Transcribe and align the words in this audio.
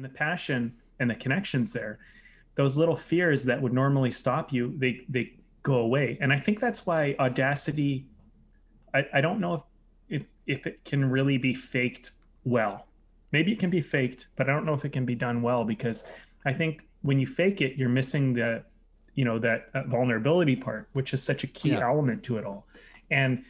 when 0.00 0.10
the 0.10 0.18
passion 0.18 0.72
and 0.98 1.10
the 1.10 1.14
connections 1.14 1.72
there, 1.72 1.98
those 2.54 2.76
little 2.76 2.96
fears 2.96 3.44
that 3.44 3.60
would 3.60 3.72
normally 3.72 4.10
stop 4.10 4.52
you, 4.52 4.74
they 4.78 5.02
they 5.08 5.34
go 5.62 5.74
away. 5.74 6.16
And 6.20 6.32
I 6.32 6.38
think 6.38 6.58
that's 6.58 6.86
why 6.86 7.14
audacity. 7.18 8.06
I, 8.94 9.04
I 9.14 9.20
don't 9.20 9.40
know 9.40 9.54
if, 9.54 10.22
if 10.22 10.26
if 10.46 10.66
it 10.66 10.84
can 10.84 11.04
really 11.10 11.38
be 11.38 11.54
faked 11.54 12.12
well. 12.44 12.86
Maybe 13.32 13.52
it 13.52 13.58
can 13.58 13.70
be 13.70 13.80
faked, 13.80 14.28
but 14.36 14.48
I 14.48 14.52
don't 14.52 14.64
know 14.64 14.74
if 14.74 14.84
it 14.84 14.92
can 14.92 15.04
be 15.04 15.14
done 15.14 15.42
well 15.42 15.64
because 15.64 16.04
I 16.46 16.52
think 16.52 16.82
when 17.02 17.20
you 17.20 17.26
fake 17.26 17.60
it, 17.60 17.76
you're 17.76 17.88
missing 17.88 18.32
the, 18.32 18.64
you 19.14 19.24
know, 19.24 19.38
that 19.38 19.68
uh, 19.74 19.84
vulnerability 19.84 20.56
part, 20.56 20.88
which 20.94 21.14
is 21.14 21.22
such 21.22 21.44
a 21.44 21.46
key 21.46 21.70
yeah. 21.70 21.88
element 21.88 22.24
to 22.24 22.38
it 22.38 22.44
all. 22.44 22.66
And 23.10 23.44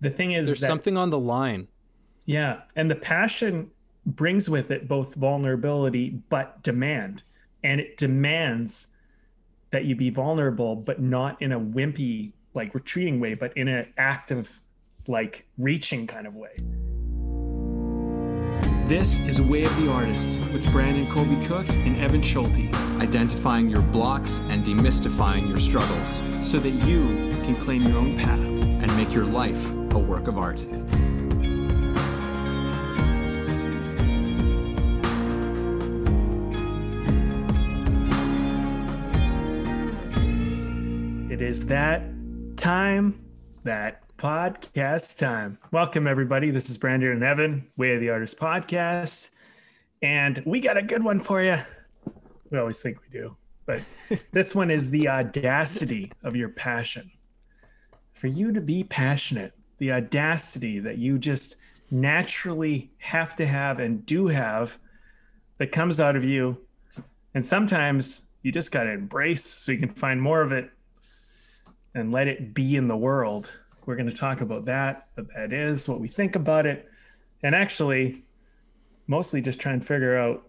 the 0.00 0.08
thing 0.08 0.32
is, 0.32 0.46
there's 0.46 0.60
that, 0.60 0.66
something 0.66 0.96
on 0.96 1.10
the 1.10 1.18
line. 1.18 1.68
Yeah, 2.24 2.62
and 2.76 2.90
the 2.90 2.96
passion 2.96 3.70
brings 4.16 4.48
with 4.48 4.70
it 4.70 4.88
both 4.88 5.14
vulnerability 5.14 6.20
but 6.28 6.62
demand, 6.62 7.22
and 7.62 7.80
it 7.80 7.96
demands 7.96 8.88
that 9.70 9.84
you 9.84 9.94
be 9.94 10.10
vulnerable, 10.10 10.76
but 10.76 11.00
not 11.00 11.40
in 11.42 11.52
a 11.52 11.60
wimpy, 11.60 12.32
like 12.54 12.74
retreating 12.74 13.20
way, 13.20 13.34
but 13.34 13.56
in 13.56 13.68
an 13.68 13.92
active, 13.98 14.60
like 15.06 15.46
reaching 15.58 16.06
kind 16.06 16.26
of 16.26 16.34
way. 16.34 16.56
This 18.86 19.18
is 19.18 19.38
a 19.38 19.44
Way 19.44 19.64
of 19.64 19.76
the 19.82 19.92
Artist 19.92 20.40
with 20.50 20.64
Brandon 20.72 21.10
Colby 21.10 21.36
Cook 21.46 21.68
and 21.68 21.98
Evan 21.98 22.22
Schulte. 22.22 22.74
Identifying 23.02 23.68
your 23.68 23.82
blocks 23.82 24.40
and 24.48 24.64
demystifying 24.64 25.46
your 25.46 25.58
struggles 25.58 26.22
so 26.40 26.58
that 26.58 26.70
you 26.70 27.28
can 27.42 27.54
claim 27.56 27.82
your 27.82 27.98
own 27.98 28.16
path 28.16 28.40
and 28.40 28.96
make 28.96 29.12
your 29.12 29.26
life 29.26 29.70
a 29.92 29.98
work 29.98 30.26
of 30.26 30.38
art. 30.38 30.66
Is 41.48 41.64
that 41.64 42.02
time, 42.58 43.18
that 43.64 44.02
podcast 44.18 45.16
time. 45.16 45.56
Welcome, 45.72 46.06
everybody. 46.06 46.50
This 46.50 46.68
is 46.68 46.76
Brandon 46.76 47.12
and 47.12 47.24
Evan, 47.24 47.66
Way 47.78 47.94
of 47.94 48.00
the 48.00 48.10
Artist 48.10 48.38
podcast. 48.38 49.30
And 50.02 50.42
we 50.44 50.60
got 50.60 50.76
a 50.76 50.82
good 50.82 51.02
one 51.02 51.18
for 51.18 51.42
you. 51.42 51.56
We 52.50 52.58
always 52.58 52.80
think 52.80 52.98
we 53.00 53.18
do, 53.18 53.34
but 53.64 53.80
this 54.30 54.54
one 54.54 54.70
is 54.70 54.90
the 54.90 55.08
audacity 55.08 56.12
of 56.22 56.36
your 56.36 56.50
passion. 56.50 57.10
For 58.12 58.26
you 58.26 58.52
to 58.52 58.60
be 58.60 58.84
passionate, 58.84 59.54
the 59.78 59.92
audacity 59.92 60.80
that 60.80 60.98
you 60.98 61.18
just 61.18 61.56
naturally 61.90 62.90
have 62.98 63.36
to 63.36 63.46
have 63.46 63.80
and 63.80 64.04
do 64.04 64.26
have 64.26 64.78
that 65.56 65.72
comes 65.72 65.98
out 65.98 66.14
of 66.14 66.24
you. 66.24 66.58
And 67.32 67.46
sometimes 67.46 68.24
you 68.42 68.52
just 68.52 68.70
got 68.70 68.82
to 68.82 68.92
embrace 68.92 69.46
so 69.46 69.72
you 69.72 69.78
can 69.78 69.88
find 69.88 70.20
more 70.20 70.42
of 70.42 70.52
it 70.52 70.70
and 71.94 72.12
let 72.12 72.28
it 72.28 72.54
be 72.54 72.76
in 72.76 72.88
the 72.88 72.96
world 72.96 73.50
we're 73.88 73.96
going 73.96 74.10
to 74.10 74.14
talk 74.14 74.42
about 74.42 74.66
that, 74.66 75.08
what 75.14 75.28
that 75.34 75.50
is, 75.50 75.88
what 75.88 75.98
we 75.98 76.08
think 76.08 76.36
about 76.36 76.66
it, 76.66 76.90
and 77.42 77.54
actually, 77.54 78.22
mostly 79.06 79.40
just 79.40 79.58
try 79.58 79.72
and 79.72 79.84
figure 79.84 80.14
out 80.14 80.46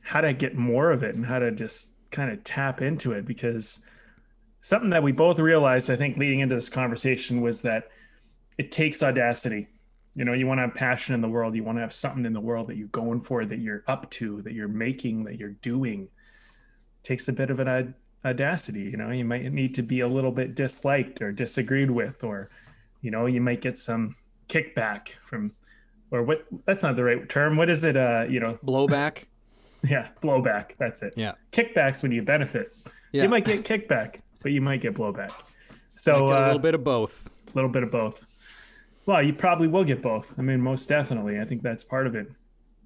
how 0.00 0.22
to 0.22 0.32
get 0.32 0.56
more 0.56 0.90
of 0.90 1.02
it 1.02 1.14
and 1.14 1.26
how 1.26 1.38
to 1.38 1.50
just 1.50 1.90
kind 2.10 2.32
of 2.32 2.42
tap 2.44 2.80
into 2.80 3.12
it 3.12 3.26
because 3.26 3.80
something 4.62 4.88
that 4.88 5.02
we 5.02 5.12
both 5.12 5.38
realized, 5.38 5.90
I 5.90 5.96
think, 5.96 6.16
leading 6.16 6.40
into 6.40 6.54
this 6.54 6.70
conversation 6.70 7.42
was 7.42 7.60
that 7.60 7.90
it 8.56 8.72
takes 8.72 9.02
audacity. 9.02 9.68
You 10.14 10.24
know, 10.24 10.32
you 10.32 10.46
want 10.46 10.56
to 10.56 10.62
have 10.62 10.74
passion 10.74 11.14
in 11.14 11.20
the 11.20 11.28
world. 11.28 11.54
You 11.54 11.64
want 11.64 11.76
to 11.76 11.82
have 11.82 11.92
something 11.92 12.24
in 12.24 12.32
the 12.32 12.40
world 12.40 12.68
that 12.68 12.78
you're 12.78 12.88
going 12.88 13.20
for, 13.20 13.44
that 13.44 13.58
you're 13.58 13.84
up 13.86 14.10
to, 14.12 14.40
that 14.42 14.54
you're 14.54 14.66
making, 14.66 15.24
that 15.24 15.36
you're 15.36 15.50
doing. 15.50 16.04
It 16.04 17.04
takes 17.04 17.28
a 17.28 17.34
bit 17.34 17.50
of 17.50 17.60
an 17.60 17.68
audacity. 18.24 18.82
You 18.82 18.96
know, 18.96 19.10
you 19.10 19.24
might 19.24 19.50
need 19.52 19.74
to 19.74 19.82
be 19.82 20.00
a 20.00 20.08
little 20.08 20.32
bit 20.32 20.54
disliked 20.54 21.22
or 21.22 21.32
disagreed 21.32 21.90
with, 21.90 22.24
or 22.24 22.50
you 23.00 23.10
know 23.10 23.26
you 23.26 23.40
might 23.40 23.60
get 23.60 23.78
some 23.78 24.16
kickback 24.48 25.08
from 25.24 25.54
or 26.10 26.22
what 26.22 26.44
that's 26.66 26.82
not 26.82 26.96
the 26.96 27.04
right 27.04 27.28
term. 27.28 27.56
What 27.56 27.68
is 27.70 27.84
it 27.84 27.96
uh 27.96 28.26
you 28.28 28.40
know? 28.40 28.58
Blowback? 28.64 29.24
Yeah 29.84 30.10
blowback 30.22 30.76
that's 30.78 31.02
it. 31.02 31.12
Yeah. 31.16 31.32
Kickbacks 31.50 32.04
when 32.04 32.12
you 32.12 32.22
benefit. 32.22 32.68
Yeah. 33.10 33.24
you 33.24 33.28
might 33.28 33.44
get 33.44 33.64
kickback 33.64 34.20
but 34.40 34.52
you 34.52 34.60
might 34.60 34.80
get 34.80 34.94
blowback. 34.94 35.32
So 35.94 36.28
get 36.28 36.38
a 36.38 36.42
little 36.44 36.54
uh, 36.54 36.58
bit 36.58 36.74
of 36.76 36.84
both. 36.84 37.28
A 37.48 37.50
little 37.56 37.68
bit 37.68 37.82
of 37.82 37.90
both. 37.90 38.24
Well 39.06 39.20
you 39.24 39.32
probably 39.32 39.66
will 39.66 39.82
get 39.82 40.00
both. 40.00 40.38
I 40.38 40.42
mean 40.42 40.60
most 40.60 40.88
definitely. 40.88 41.40
I 41.40 41.44
think 41.44 41.62
that's 41.62 41.82
part 41.82 42.06
of 42.06 42.14
it. 42.14 42.30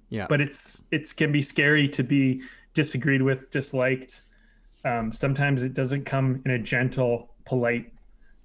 Yeah. 0.09 0.25
But 0.27 0.41
it's 0.41 0.85
it's 0.89 1.13
can 1.13 1.31
be 1.31 1.43
scary 1.43 1.87
to 1.89 2.03
be 2.03 2.41
disagreed 2.73 3.21
with 3.21 3.51
disliked 3.51 4.23
um, 4.87 5.11
sometimes 5.11 5.63
it 5.63 5.73
doesn't 5.73 6.05
come 6.05 6.41
in 6.45 6.51
a 6.51 6.59
gentle 6.59 7.33
polite 7.45 7.91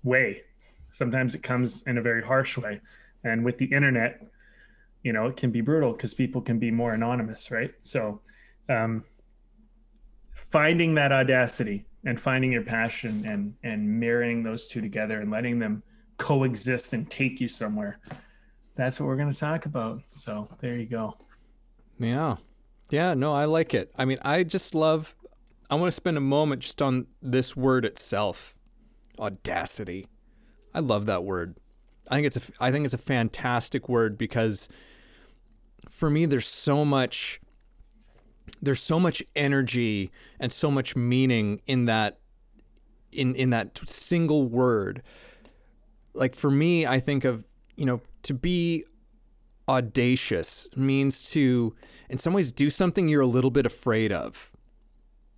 way. 0.03 0.43
Sometimes 0.91 1.35
it 1.35 1.43
comes 1.43 1.83
in 1.85 1.99
a 1.99 2.03
very 2.03 2.23
harsh 2.23 2.59
way. 2.59 2.81
And 3.25 3.45
with 3.45 3.59
the 3.59 3.67
internet 3.67 4.21
you 5.03 5.13
know 5.13 5.27
it 5.27 5.37
can 5.37 5.51
be 5.51 5.61
brutal 5.61 5.93
because 5.93 6.15
people 6.15 6.41
can 6.41 6.59
be 6.59 6.71
more 6.71 6.95
anonymous 6.95 7.51
right? 7.51 7.75
So 7.83 8.21
um, 8.69 9.05
finding 10.33 10.95
that 10.95 11.13
audacity 11.13 11.85
and 12.05 12.19
finding 12.19 12.53
your 12.53 12.63
passion 12.63 13.25
and 13.27 13.55
and 13.63 13.89
marrying 13.89 14.43
those 14.43 14.67
two 14.67 14.81
together 14.81 15.21
and 15.21 15.31
letting 15.31 15.59
them 15.59 15.83
coexist 16.19 16.93
and 16.93 17.11
take 17.11 17.41
you 17.41 17.49
somewhere 17.49 17.99
that's 18.75 18.99
what 18.99 19.07
we're 19.07 19.17
going 19.17 19.33
to 19.33 19.39
talk 19.39 19.67
about. 19.67 20.01
So 20.09 20.49
there 20.61 20.77
you 20.77 20.87
go. 20.87 21.17
Yeah. 21.99 22.37
Yeah 22.91 23.15
no 23.15 23.33
i 23.35 23.45
like 23.45 23.75
it. 23.75 23.93
I 23.97 24.05
mean 24.05 24.19
i 24.23 24.43
just 24.43 24.75
love 24.75 25.15
i 25.73 25.75
want 25.75 25.89
to 25.89 25.97
spend 25.97 26.17
a 26.17 26.21
moment 26.21 26.63
just 26.63 26.81
on 26.81 27.07
this 27.21 27.57
word 27.57 27.85
itself 27.85 28.57
audacity 29.19 30.07
I 30.75 30.81
love 30.81 31.07
that 31.07 31.25
word. 31.25 31.57
I 32.09 32.17
think 32.17 32.27
it's 32.27 32.37
a 32.37 32.43
I 32.61 32.71
think 32.71 32.85
it's 32.85 32.95
a 32.95 32.99
fantastic 32.99 33.89
word 33.89 34.19
because 34.19 34.69
for 35.89 36.11
me 36.11 36.27
there's 36.27 36.47
so 36.47 36.85
much 36.85 37.41
there's 38.61 38.83
so 38.83 38.99
much 38.99 39.23
energy 39.37 40.11
and 40.41 40.53
so 40.53 40.71
much 40.71 40.97
meaning 40.97 41.61
in 41.67 41.87
that 41.87 42.19
in 43.13 43.35
in 43.35 43.51
that 43.51 43.79
single 43.87 44.47
word. 44.47 45.03
Like 46.15 46.35
for 46.35 46.51
me 46.51 46.87
I 46.87 47.01
think 47.01 47.25
of, 47.25 47.45
you 47.77 47.87
know, 47.87 48.01
to 48.25 48.35
be 48.35 48.85
audacious 49.69 50.69
means 50.75 51.31
to 51.31 51.75
in 52.09 52.19
some 52.19 52.33
ways 52.33 52.51
do 52.51 52.69
something 52.69 53.09
you're 53.09 53.21
a 53.21 53.27
little 53.27 53.51
bit 53.51 53.65
afraid 53.65 54.11
of 54.11 54.52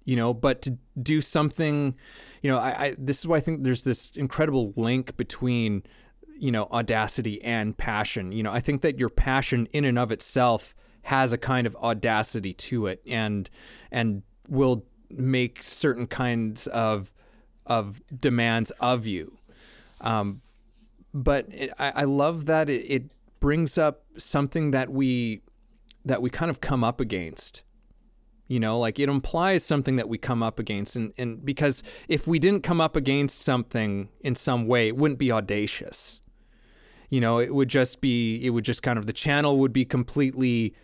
you 0.04 0.16
know, 0.16 0.34
but 0.34 0.62
to 0.62 0.78
do 1.00 1.20
something, 1.20 1.94
you 2.42 2.50
know, 2.50 2.58
I, 2.58 2.86
I 2.86 2.94
this 2.98 3.20
is 3.20 3.26
why 3.26 3.36
I 3.36 3.40
think 3.40 3.64
there's 3.64 3.84
this 3.84 4.10
incredible 4.14 4.72
link 4.76 5.16
between, 5.16 5.82
you 6.38 6.52
know, 6.52 6.68
audacity 6.70 7.42
and 7.42 7.76
passion. 7.76 8.32
You 8.32 8.42
know, 8.42 8.52
I 8.52 8.60
think 8.60 8.82
that 8.82 8.98
your 8.98 9.08
passion 9.08 9.66
in 9.72 9.84
and 9.84 9.98
of 9.98 10.12
itself 10.12 10.74
has 11.02 11.32
a 11.32 11.38
kind 11.38 11.66
of 11.66 11.76
audacity 11.76 12.54
to 12.54 12.86
it 12.86 13.02
and 13.06 13.48
and 13.90 14.22
will 14.48 14.84
make 15.10 15.62
certain 15.62 16.06
kinds 16.06 16.66
of 16.68 17.14
of 17.66 18.02
demands 18.14 18.70
of 18.72 19.06
you. 19.06 19.38
Um, 20.00 20.42
but 21.14 21.46
it, 21.50 21.72
I, 21.78 21.92
I 21.96 22.04
love 22.04 22.46
that 22.46 22.68
it, 22.68 22.84
it 22.90 23.04
brings 23.40 23.78
up 23.78 24.04
something 24.16 24.70
that 24.72 24.90
we 24.90 25.42
that 26.04 26.20
we 26.20 26.30
kind 26.30 26.50
of 26.50 26.60
come 26.60 26.84
up 26.84 27.00
against 27.00 27.62
you 28.46 28.60
know 28.60 28.78
like 28.78 28.98
it 28.98 29.08
implies 29.08 29.64
something 29.64 29.96
that 29.96 30.08
we 30.08 30.18
come 30.18 30.42
up 30.42 30.58
against 30.58 30.96
and, 30.96 31.12
and 31.16 31.44
because 31.44 31.82
if 32.08 32.26
we 32.26 32.38
didn't 32.38 32.62
come 32.62 32.80
up 32.80 32.96
against 32.96 33.42
something 33.42 34.08
in 34.20 34.34
some 34.34 34.66
way 34.66 34.88
it 34.88 34.96
wouldn't 34.96 35.18
be 35.18 35.32
audacious. 35.32 36.20
You 37.10 37.20
know 37.20 37.38
it 37.38 37.54
would 37.54 37.68
just 37.68 38.00
be 38.00 38.44
it 38.44 38.50
would 38.50 38.64
just 38.64 38.82
kind 38.82 38.98
of 38.98 39.06
the 39.06 39.12
channel 39.12 39.58
would 39.58 39.72
be 39.72 39.84
completely 39.84 40.74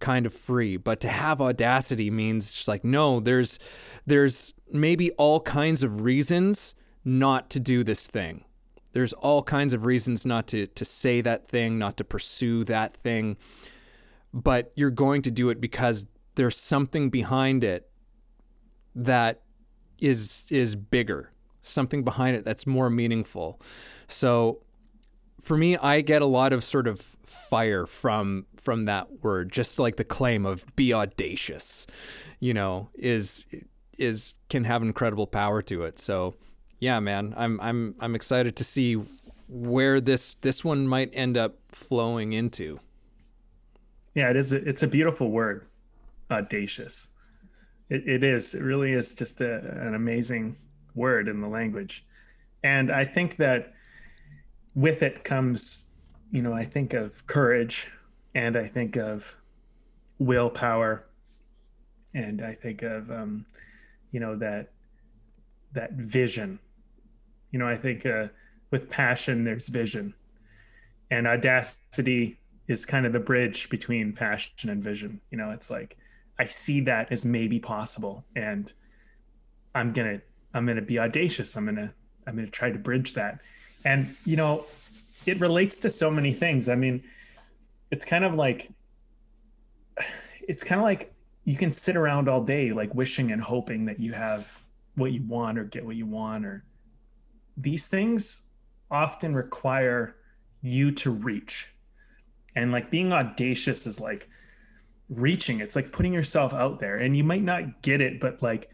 kind 0.00 0.26
of 0.26 0.34
free. 0.34 0.76
But 0.76 1.00
to 1.00 1.08
have 1.08 1.40
audacity 1.40 2.10
means 2.10 2.54
just 2.54 2.68
like 2.68 2.84
no 2.84 3.20
there's 3.20 3.58
there's 4.04 4.54
maybe 4.70 5.10
all 5.12 5.40
kinds 5.40 5.82
of 5.82 6.02
reasons 6.02 6.74
not 7.04 7.50
to 7.50 7.60
do 7.60 7.84
this 7.84 8.06
thing. 8.06 8.44
There's 8.92 9.12
all 9.12 9.42
kinds 9.42 9.74
of 9.74 9.84
reasons 9.84 10.26
not 10.26 10.46
to 10.48 10.66
to 10.66 10.84
say 10.84 11.20
that 11.20 11.46
thing 11.46 11.78
not 11.78 11.96
to 11.98 12.04
pursue 12.04 12.64
that 12.64 12.96
thing. 12.96 13.36
But 14.32 14.72
you're 14.74 14.90
going 14.90 15.22
to 15.22 15.30
do 15.30 15.48
it 15.48 15.60
because 15.60 16.06
there's 16.36 16.56
something 16.56 17.10
behind 17.10 17.64
it 17.64 17.90
that 18.94 19.42
is 19.98 20.44
is 20.50 20.74
bigger 20.76 21.32
something 21.66 22.04
behind 22.04 22.36
it 22.36 22.44
that's 22.44 22.66
more 22.66 22.88
meaningful. 22.88 23.60
So 24.08 24.62
for 25.42 25.56
me 25.58 25.76
i 25.76 26.00
get 26.00 26.22
a 26.22 26.26
lot 26.26 26.50
of 26.54 26.64
sort 26.64 26.86
of 26.86 26.98
fire 27.22 27.84
from 27.84 28.46
from 28.56 28.86
that 28.86 29.22
word 29.22 29.52
just 29.52 29.78
like 29.78 29.96
the 29.96 30.04
claim 30.04 30.46
of 30.46 30.64
be 30.76 30.94
audacious 30.94 31.86
you 32.40 32.54
know 32.54 32.88
is 32.94 33.44
is 33.98 34.32
can 34.48 34.64
have 34.64 34.82
incredible 34.82 35.26
power 35.26 35.60
to 35.60 35.82
it. 35.82 35.98
So 35.98 36.34
yeah 36.80 37.00
man 37.00 37.34
i'm 37.36 37.60
i'm 37.60 37.94
i'm 38.00 38.14
excited 38.14 38.56
to 38.56 38.64
see 38.64 38.94
where 39.48 40.00
this 40.00 40.34
this 40.40 40.64
one 40.64 40.88
might 40.88 41.10
end 41.12 41.36
up 41.36 41.58
flowing 41.68 42.32
into. 42.32 42.80
Yeah 44.14 44.30
it 44.30 44.36
is 44.36 44.54
a, 44.54 44.56
it's 44.68 44.82
a 44.82 44.88
beautiful 44.88 45.30
word 45.30 45.66
audacious. 46.30 47.08
It, 47.88 48.08
it 48.08 48.24
is. 48.24 48.54
It 48.54 48.62
really 48.62 48.92
is 48.92 49.14
just 49.14 49.40
a, 49.40 49.58
an 49.80 49.94
amazing 49.94 50.56
word 50.94 51.28
in 51.28 51.40
the 51.40 51.48
language. 51.48 52.04
And 52.64 52.90
I 52.90 53.04
think 53.04 53.36
that 53.36 53.74
with 54.74 55.02
it 55.02 55.24
comes, 55.24 55.84
you 56.32 56.42
know, 56.42 56.52
I 56.52 56.64
think 56.64 56.94
of 56.94 57.26
courage 57.26 57.86
and 58.34 58.56
I 58.56 58.66
think 58.66 58.96
of 58.96 59.34
willpower 60.18 61.06
and 62.14 62.42
I 62.42 62.54
think 62.54 62.82
of, 62.82 63.10
um, 63.10 63.46
you 64.10 64.20
know, 64.20 64.36
that, 64.36 64.72
that 65.72 65.92
vision. 65.92 66.58
You 67.52 67.58
know, 67.58 67.68
I 67.68 67.76
think 67.76 68.04
uh, 68.04 68.28
with 68.70 68.90
passion, 68.90 69.44
there's 69.44 69.68
vision 69.68 70.14
and 71.10 71.26
audacity 71.26 72.38
is 72.66 72.84
kind 72.84 73.06
of 73.06 73.12
the 73.12 73.20
bridge 73.20 73.70
between 73.70 74.12
passion 74.12 74.70
and 74.70 74.82
vision. 74.82 75.20
You 75.30 75.38
know, 75.38 75.50
it's 75.52 75.70
like, 75.70 75.96
I 76.38 76.44
see 76.44 76.80
that 76.82 77.10
as 77.10 77.24
maybe 77.24 77.58
possible 77.58 78.24
and 78.34 78.72
I'm 79.74 79.92
to 79.94 80.20
I'm 80.54 80.66
to 80.66 80.80
be 80.80 80.98
audacious. 80.98 81.56
I'm 81.56 81.74
to 81.76 81.92
I'm 82.26 82.36
to 82.36 82.46
try 82.46 82.70
to 82.70 82.78
bridge 82.78 83.14
that. 83.14 83.40
And 83.84 84.14
you 84.24 84.36
know, 84.36 84.64
it 85.26 85.40
relates 85.40 85.78
to 85.80 85.90
so 85.90 86.10
many 86.10 86.32
things. 86.32 86.68
I 86.68 86.74
mean, 86.74 87.02
it's 87.90 88.04
kind 88.04 88.24
of 88.24 88.34
like 88.34 88.70
it's 90.48 90.64
kind 90.64 90.80
of 90.80 90.84
like 90.84 91.12
you 91.44 91.56
can 91.56 91.70
sit 91.70 91.96
around 91.96 92.28
all 92.28 92.42
day 92.42 92.72
like 92.72 92.94
wishing 92.94 93.32
and 93.32 93.40
hoping 93.40 93.84
that 93.86 94.00
you 94.00 94.12
have 94.12 94.62
what 94.96 95.12
you 95.12 95.22
want 95.22 95.58
or 95.58 95.64
get 95.64 95.84
what 95.84 95.96
you 95.96 96.06
want 96.06 96.44
or 96.44 96.64
these 97.56 97.86
things 97.86 98.42
often 98.90 99.34
require 99.34 100.16
you 100.62 100.90
to 100.90 101.10
reach. 101.10 101.68
And 102.54 102.72
like 102.72 102.90
being 102.90 103.12
audacious 103.12 103.86
is 103.86 104.00
like 104.00 104.28
reaching. 105.08 105.60
It's 105.60 105.76
like 105.76 105.92
putting 105.92 106.12
yourself 106.12 106.52
out 106.52 106.80
there 106.80 106.98
and 106.98 107.16
you 107.16 107.24
might 107.24 107.42
not 107.42 107.82
get 107.82 108.00
it 108.00 108.20
but 108.20 108.42
like 108.42 108.70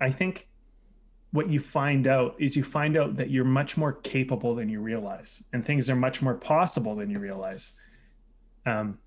I 0.00 0.10
think 0.10 0.48
what 1.32 1.48
you 1.48 1.60
find 1.60 2.06
out 2.06 2.36
is 2.38 2.56
you 2.56 2.62
find 2.62 2.96
out 2.96 3.14
that 3.14 3.30
you're 3.30 3.44
much 3.44 3.76
more 3.76 3.94
capable 3.94 4.54
than 4.54 4.68
you 4.68 4.80
realize 4.80 5.42
and 5.52 5.64
things 5.64 5.90
are 5.90 5.96
much 5.96 6.22
more 6.22 6.34
possible 6.34 6.94
than 6.94 7.10
you 7.10 7.18
realize 7.18 7.72
um, 8.66 8.98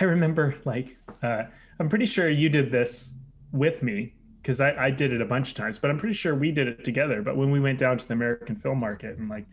i 0.00 0.04
remember 0.04 0.54
like 0.64 0.98
uh, 1.22 1.44
i'm 1.78 1.88
pretty 1.88 2.06
sure 2.06 2.28
you 2.28 2.48
did 2.48 2.70
this 2.70 3.14
with 3.52 3.82
me 3.82 4.14
because 4.42 4.60
I, 4.60 4.86
I 4.86 4.90
did 4.90 5.12
it 5.12 5.20
a 5.20 5.24
bunch 5.24 5.50
of 5.50 5.56
times 5.56 5.78
but 5.78 5.90
i'm 5.90 5.98
pretty 5.98 6.14
sure 6.14 6.34
we 6.34 6.50
did 6.50 6.68
it 6.68 6.84
together 6.84 7.22
but 7.22 7.36
when 7.36 7.50
we 7.50 7.60
went 7.60 7.78
down 7.78 7.98
to 7.98 8.06
the 8.06 8.14
american 8.14 8.56
film 8.56 8.78
market 8.78 9.18
and 9.18 9.28
like 9.28 9.46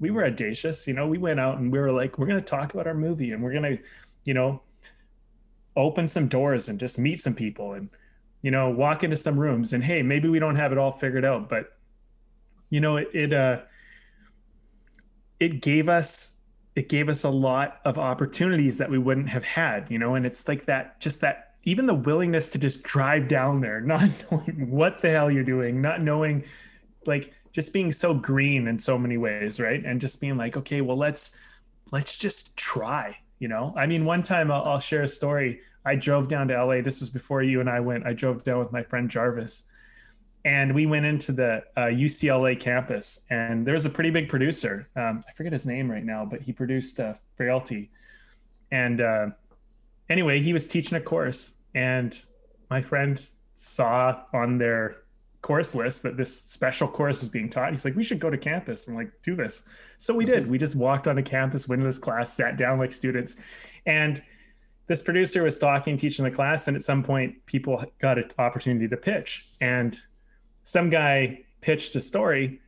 we 0.00 0.10
were 0.10 0.24
audacious 0.24 0.86
you 0.86 0.94
know 0.94 1.06
we 1.06 1.18
went 1.18 1.40
out 1.40 1.58
and 1.58 1.70
we 1.70 1.78
were 1.78 1.92
like 1.92 2.18
we're 2.18 2.26
going 2.26 2.40
to 2.40 2.46
talk 2.46 2.72
about 2.74 2.86
our 2.86 2.94
movie 2.94 3.32
and 3.32 3.42
we're 3.42 3.52
going 3.52 3.76
to 3.76 3.78
you 4.24 4.34
know 4.34 4.60
open 5.76 6.06
some 6.06 6.28
doors 6.28 6.68
and 6.68 6.78
just 6.78 6.98
meet 6.98 7.20
some 7.20 7.34
people 7.34 7.72
and 7.72 7.88
you 8.44 8.50
know, 8.50 8.68
walk 8.68 9.02
into 9.02 9.16
some 9.16 9.40
rooms 9.40 9.72
and 9.72 9.82
hey, 9.82 10.02
maybe 10.02 10.28
we 10.28 10.38
don't 10.38 10.56
have 10.56 10.70
it 10.70 10.76
all 10.76 10.92
figured 10.92 11.24
out, 11.24 11.48
but 11.48 11.78
you 12.68 12.78
know, 12.78 12.98
it 12.98 13.08
it 13.14 13.32
uh 13.32 13.60
it 15.40 15.62
gave 15.62 15.88
us 15.88 16.34
it 16.76 16.90
gave 16.90 17.08
us 17.08 17.24
a 17.24 17.30
lot 17.30 17.80
of 17.86 17.98
opportunities 17.98 18.76
that 18.76 18.90
we 18.90 18.98
wouldn't 18.98 19.30
have 19.30 19.44
had, 19.44 19.90
you 19.90 19.98
know, 19.98 20.14
and 20.14 20.26
it's 20.26 20.46
like 20.46 20.66
that 20.66 21.00
just 21.00 21.22
that 21.22 21.54
even 21.62 21.86
the 21.86 21.94
willingness 21.94 22.50
to 22.50 22.58
just 22.58 22.82
drive 22.82 23.28
down 23.28 23.60
there, 23.62 23.80
not 23.94 24.10
knowing 24.30 24.70
what 24.70 25.00
the 25.00 25.10
hell 25.10 25.30
you're 25.30 25.42
doing, 25.42 25.80
not 25.80 26.02
knowing 26.02 26.44
like 27.06 27.32
just 27.50 27.72
being 27.72 27.90
so 27.90 28.12
green 28.12 28.68
in 28.68 28.78
so 28.78 28.98
many 28.98 29.16
ways, 29.16 29.58
right? 29.58 29.82
And 29.86 30.02
just 30.02 30.20
being 30.20 30.36
like, 30.36 30.58
okay, 30.58 30.82
well, 30.82 30.98
let's 30.98 31.34
let's 31.92 32.18
just 32.18 32.54
try, 32.58 33.16
you 33.38 33.48
know. 33.48 33.72
I 33.76 33.86
mean, 33.86 34.04
one 34.04 34.22
time 34.22 34.50
I'll, 34.50 34.62
I'll 34.62 34.80
share 34.80 35.02
a 35.02 35.08
story. 35.08 35.60
I 35.84 35.96
drove 35.96 36.28
down 36.28 36.48
to 36.48 36.64
LA. 36.64 36.80
This 36.80 37.02
is 37.02 37.10
before 37.10 37.42
you 37.42 37.60
and 37.60 37.68
I 37.68 37.80
went. 37.80 38.06
I 38.06 38.12
drove 38.12 38.44
down 38.44 38.58
with 38.58 38.72
my 38.72 38.82
friend 38.82 39.10
Jarvis, 39.10 39.64
and 40.44 40.74
we 40.74 40.86
went 40.86 41.06
into 41.06 41.32
the 41.32 41.62
uh, 41.76 41.82
UCLA 41.82 42.58
campus. 42.58 43.20
And 43.30 43.66
there 43.66 43.74
was 43.74 43.86
a 43.86 43.90
pretty 43.90 44.10
big 44.10 44.28
producer. 44.28 44.88
Um, 44.96 45.24
I 45.28 45.32
forget 45.32 45.52
his 45.52 45.66
name 45.66 45.90
right 45.90 46.04
now, 46.04 46.24
but 46.24 46.40
he 46.40 46.52
produced 46.52 47.00
uh, 47.00 47.14
Frailty. 47.36 47.90
And 48.70 49.00
uh, 49.00 49.26
anyway, 50.08 50.40
he 50.40 50.52
was 50.52 50.66
teaching 50.66 50.96
a 50.96 51.00
course, 51.00 51.54
and 51.74 52.16
my 52.70 52.80
friend 52.80 53.20
saw 53.54 54.22
on 54.32 54.58
their 54.58 55.03
course 55.44 55.74
list 55.74 56.02
that 56.02 56.16
this 56.16 56.34
special 56.34 56.88
course 56.88 57.22
is 57.22 57.28
being 57.28 57.50
taught. 57.50 57.68
He's 57.68 57.84
like, 57.84 57.94
we 57.94 58.02
should 58.02 58.18
go 58.18 58.30
to 58.30 58.38
campus 58.38 58.88
and 58.88 58.96
like 58.96 59.10
do 59.22 59.36
this. 59.36 59.64
So 59.98 60.14
we 60.14 60.24
did. 60.24 60.44
Mm-hmm. 60.44 60.52
We 60.52 60.56
just 60.56 60.74
walked 60.74 61.06
on 61.06 61.18
a 61.18 61.22
campus, 61.22 61.68
went 61.68 61.82
to 61.82 61.86
this 61.86 61.98
class, 61.98 62.32
sat 62.32 62.56
down 62.56 62.78
like 62.78 62.92
students, 62.92 63.36
and 63.84 64.22
this 64.86 65.02
producer 65.02 65.42
was 65.42 65.58
talking, 65.58 65.98
teaching 65.98 66.24
the 66.24 66.30
class, 66.30 66.66
and 66.66 66.74
at 66.74 66.82
some 66.82 67.02
point, 67.02 67.44
people 67.44 67.84
got 67.98 68.16
an 68.16 68.30
opportunity 68.38 68.88
to 68.88 68.96
pitch, 68.96 69.44
and 69.60 69.98
some 70.62 70.88
guy 70.88 71.40
pitched 71.60 71.94
a 71.94 72.00
story, 72.00 72.60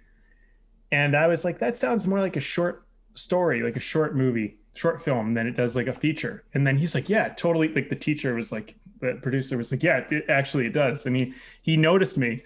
and 0.93 1.17
I 1.17 1.29
was 1.29 1.47
like, 1.47 1.59
that 1.61 1.79
sounds 1.79 2.07
more 2.07 2.21
like 2.21 2.37
a 2.37 2.41
short 2.41 2.87
story, 3.15 3.63
like 3.63 3.77
a 3.77 3.81
short 3.81 4.15
movie, 4.15 4.59
short 4.75 5.01
film, 5.01 5.33
than 5.33 5.47
it 5.47 5.57
does 5.57 5.77
like 5.77 5.87
a 5.87 5.95
feature. 5.95 6.45
And 6.53 6.67
then 6.67 6.77
he's 6.77 6.95
like, 6.95 7.09
yeah, 7.09 7.31
totally. 7.31 7.69
Like 7.69 7.89
the 7.89 7.97
teacher 7.97 8.35
was 8.35 8.53
like, 8.53 8.75
the 9.01 9.19
producer 9.23 9.57
was 9.57 9.73
like, 9.73 9.83
yeah, 9.83 10.05
it, 10.11 10.27
actually 10.29 10.67
it 10.67 10.75
does, 10.75 11.07
and 11.07 11.17
he 11.19 11.33
he 11.63 11.79
noticed 11.79 12.19
me. 12.19 12.43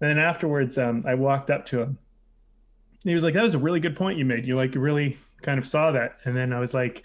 And 0.00 0.10
then 0.10 0.18
afterwards, 0.18 0.78
um, 0.78 1.04
I 1.06 1.14
walked 1.14 1.50
up 1.50 1.66
to 1.66 1.80
him. 1.80 1.98
He 3.04 3.14
was 3.14 3.24
like, 3.24 3.34
"That 3.34 3.42
was 3.42 3.54
a 3.54 3.58
really 3.58 3.80
good 3.80 3.96
point 3.96 4.18
you 4.18 4.24
made. 4.24 4.46
You 4.46 4.56
like 4.56 4.74
really 4.74 5.16
kind 5.42 5.58
of 5.58 5.66
saw 5.66 5.92
that." 5.92 6.18
And 6.24 6.36
then 6.36 6.52
I 6.52 6.60
was 6.60 6.74
like, 6.74 7.04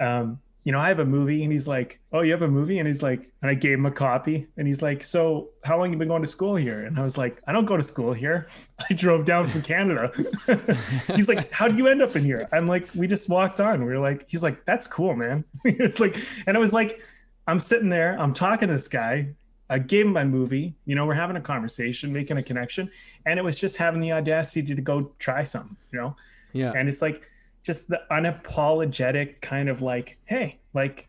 um, 0.00 0.40
you 0.64 0.72
know, 0.72 0.78
I 0.78 0.88
have 0.88 0.98
a 0.98 1.04
movie. 1.04 1.42
And 1.42 1.52
he's 1.52 1.66
like, 1.66 2.00
Oh, 2.12 2.20
you 2.20 2.32
have 2.32 2.42
a 2.42 2.48
movie? 2.48 2.78
And 2.78 2.86
he's 2.86 3.02
like, 3.02 3.30
and 3.42 3.50
I 3.50 3.54
gave 3.54 3.74
him 3.78 3.86
a 3.86 3.90
copy. 3.90 4.46
And 4.56 4.66
he's 4.66 4.82
like, 4.82 5.02
So 5.02 5.50
how 5.64 5.78
long 5.78 5.90
you 5.92 5.98
been 5.98 6.08
going 6.08 6.22
to 6.22 6.28
school 6.28 6.54
here? 6.56 6.84
And 6.84 6.98
I 6.98 7.02
was 7.02 7.16
like, 7.16 7.40
I 7.46 7.52
don't 7.52 7.64
go 7.64 7.76
to 7.76 7.82
school 7.82 8.12
here. 8.12 8.48
I 8.90 8.94
drove 8.94 9.24
down 9.24 9.48
from 9.48 9.62
Canada. 9.62 10.12
he's 11.14 11.28
like, 11.28 11.50
How 11.50 11.68
do 11.68 11.76
you 11.76 11.86
end 11.88 12.02
up 12.02 12.14
in 12.14 12.24
here? 12.24 12.48
I'm 12.52 12.68
like, 12.68 12.88
We 12.94 13.06
just 13.06 13.28
walked 13.28 13.60
on. 13.60 13.84
We 13.84 13.92
are 13.92 13.98
like, 13.98 14.28
He's 14.28 14.42
like, 14.42 14.64
That's 14.66 14.86
cool, 14.86 15.16
man. 15.16 15.44
it's 15.64 16.00
like, 16.00 16.16
and 16.46 16.56
I 16.56 16.60
was 16.60 16.72
like, 16.72 17.00
I'm 17.46 17.58
sitting 17.58 17.88
there, 17.88 18.16
I'm 18.20 18.34
talking 18.34 18.68
to 18.68 18.74
this 18.74 18.86
guy. 18.86 19.30
I 19.70 19.78
gave 19.78 20.04
him 20.04 20.12
my 20.12 20.24
movie. 20.24 20.74
You 20.84 20.96
know, 20.96 21.06
we're 21.06 21.14
having 21.14 21.36
a 21.36 21.40
conversation, 21.40 22.12
making 22.12 22.36
a 22.36 22.42
connection. 22.42 22.90
And 23.24 23.38
it 23.38 23.42
was 23.42 23.58
just 23.58 23.76
having 23.78 24.00
the 24.00 24.12
audacity 24.12 24.74
to 24.74 24.82
go 24.82 25.12
try 25.18 25.44
something, 25.44 25.76
you 25.92 25.98
know? 25.98 26.16
Yeah. 26.52 26.72
And 26.76 26.88
it's 26.88 27.00
like, 27.00 27.22
just 27.62 27.88
the 27.88 28.00
unapologetic 28.10 29.40
kind 29.40 29.68
of 29.68 29.82
like, 29.82 30.18
hey, 30.24 30.58
like, 30.74 31.08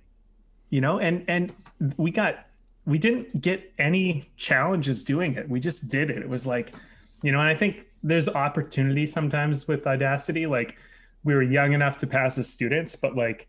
you 0.70 0.82
know, 0.82 1.00
and 1.00 1.24
and 1.28 1.54
we 1.98 2.12
got 2.12 2.48
we 2.86 2.98
didn't 2.98 3.42
get 3.42 3.72
any 3.78 4.30
challenges 4.38 5.04
doing 5.04 5.36
it. 5.36 5.48
We 5.48 5.60
just 5.60 5.88
did 5.88 6.10
it. 6.10 6.18
It 6.18 6.30
was 6.30 6.48
like, 6.48 6.74
you 7.22 7.32
know, 7.32 7.40
and 7.40 7.48
I 7.48 7.56
think 7.56 7.88
there's 8.04 8.28
opportunity 8.28 9.06
sometimes 9.06 9.68
with 9.68 9.86
audacity. 9.88 10.48
Like 10.48 10.78
we 11.24 11.34
were 11.34 11.44
young 11.44 11.74
enough 11.74 11.98
to 12.00 12.08
pass 12.08 12.38
as 12.38 12.50
students, 12.50 12.96
but 12.96 13.16
like 13.16 13.48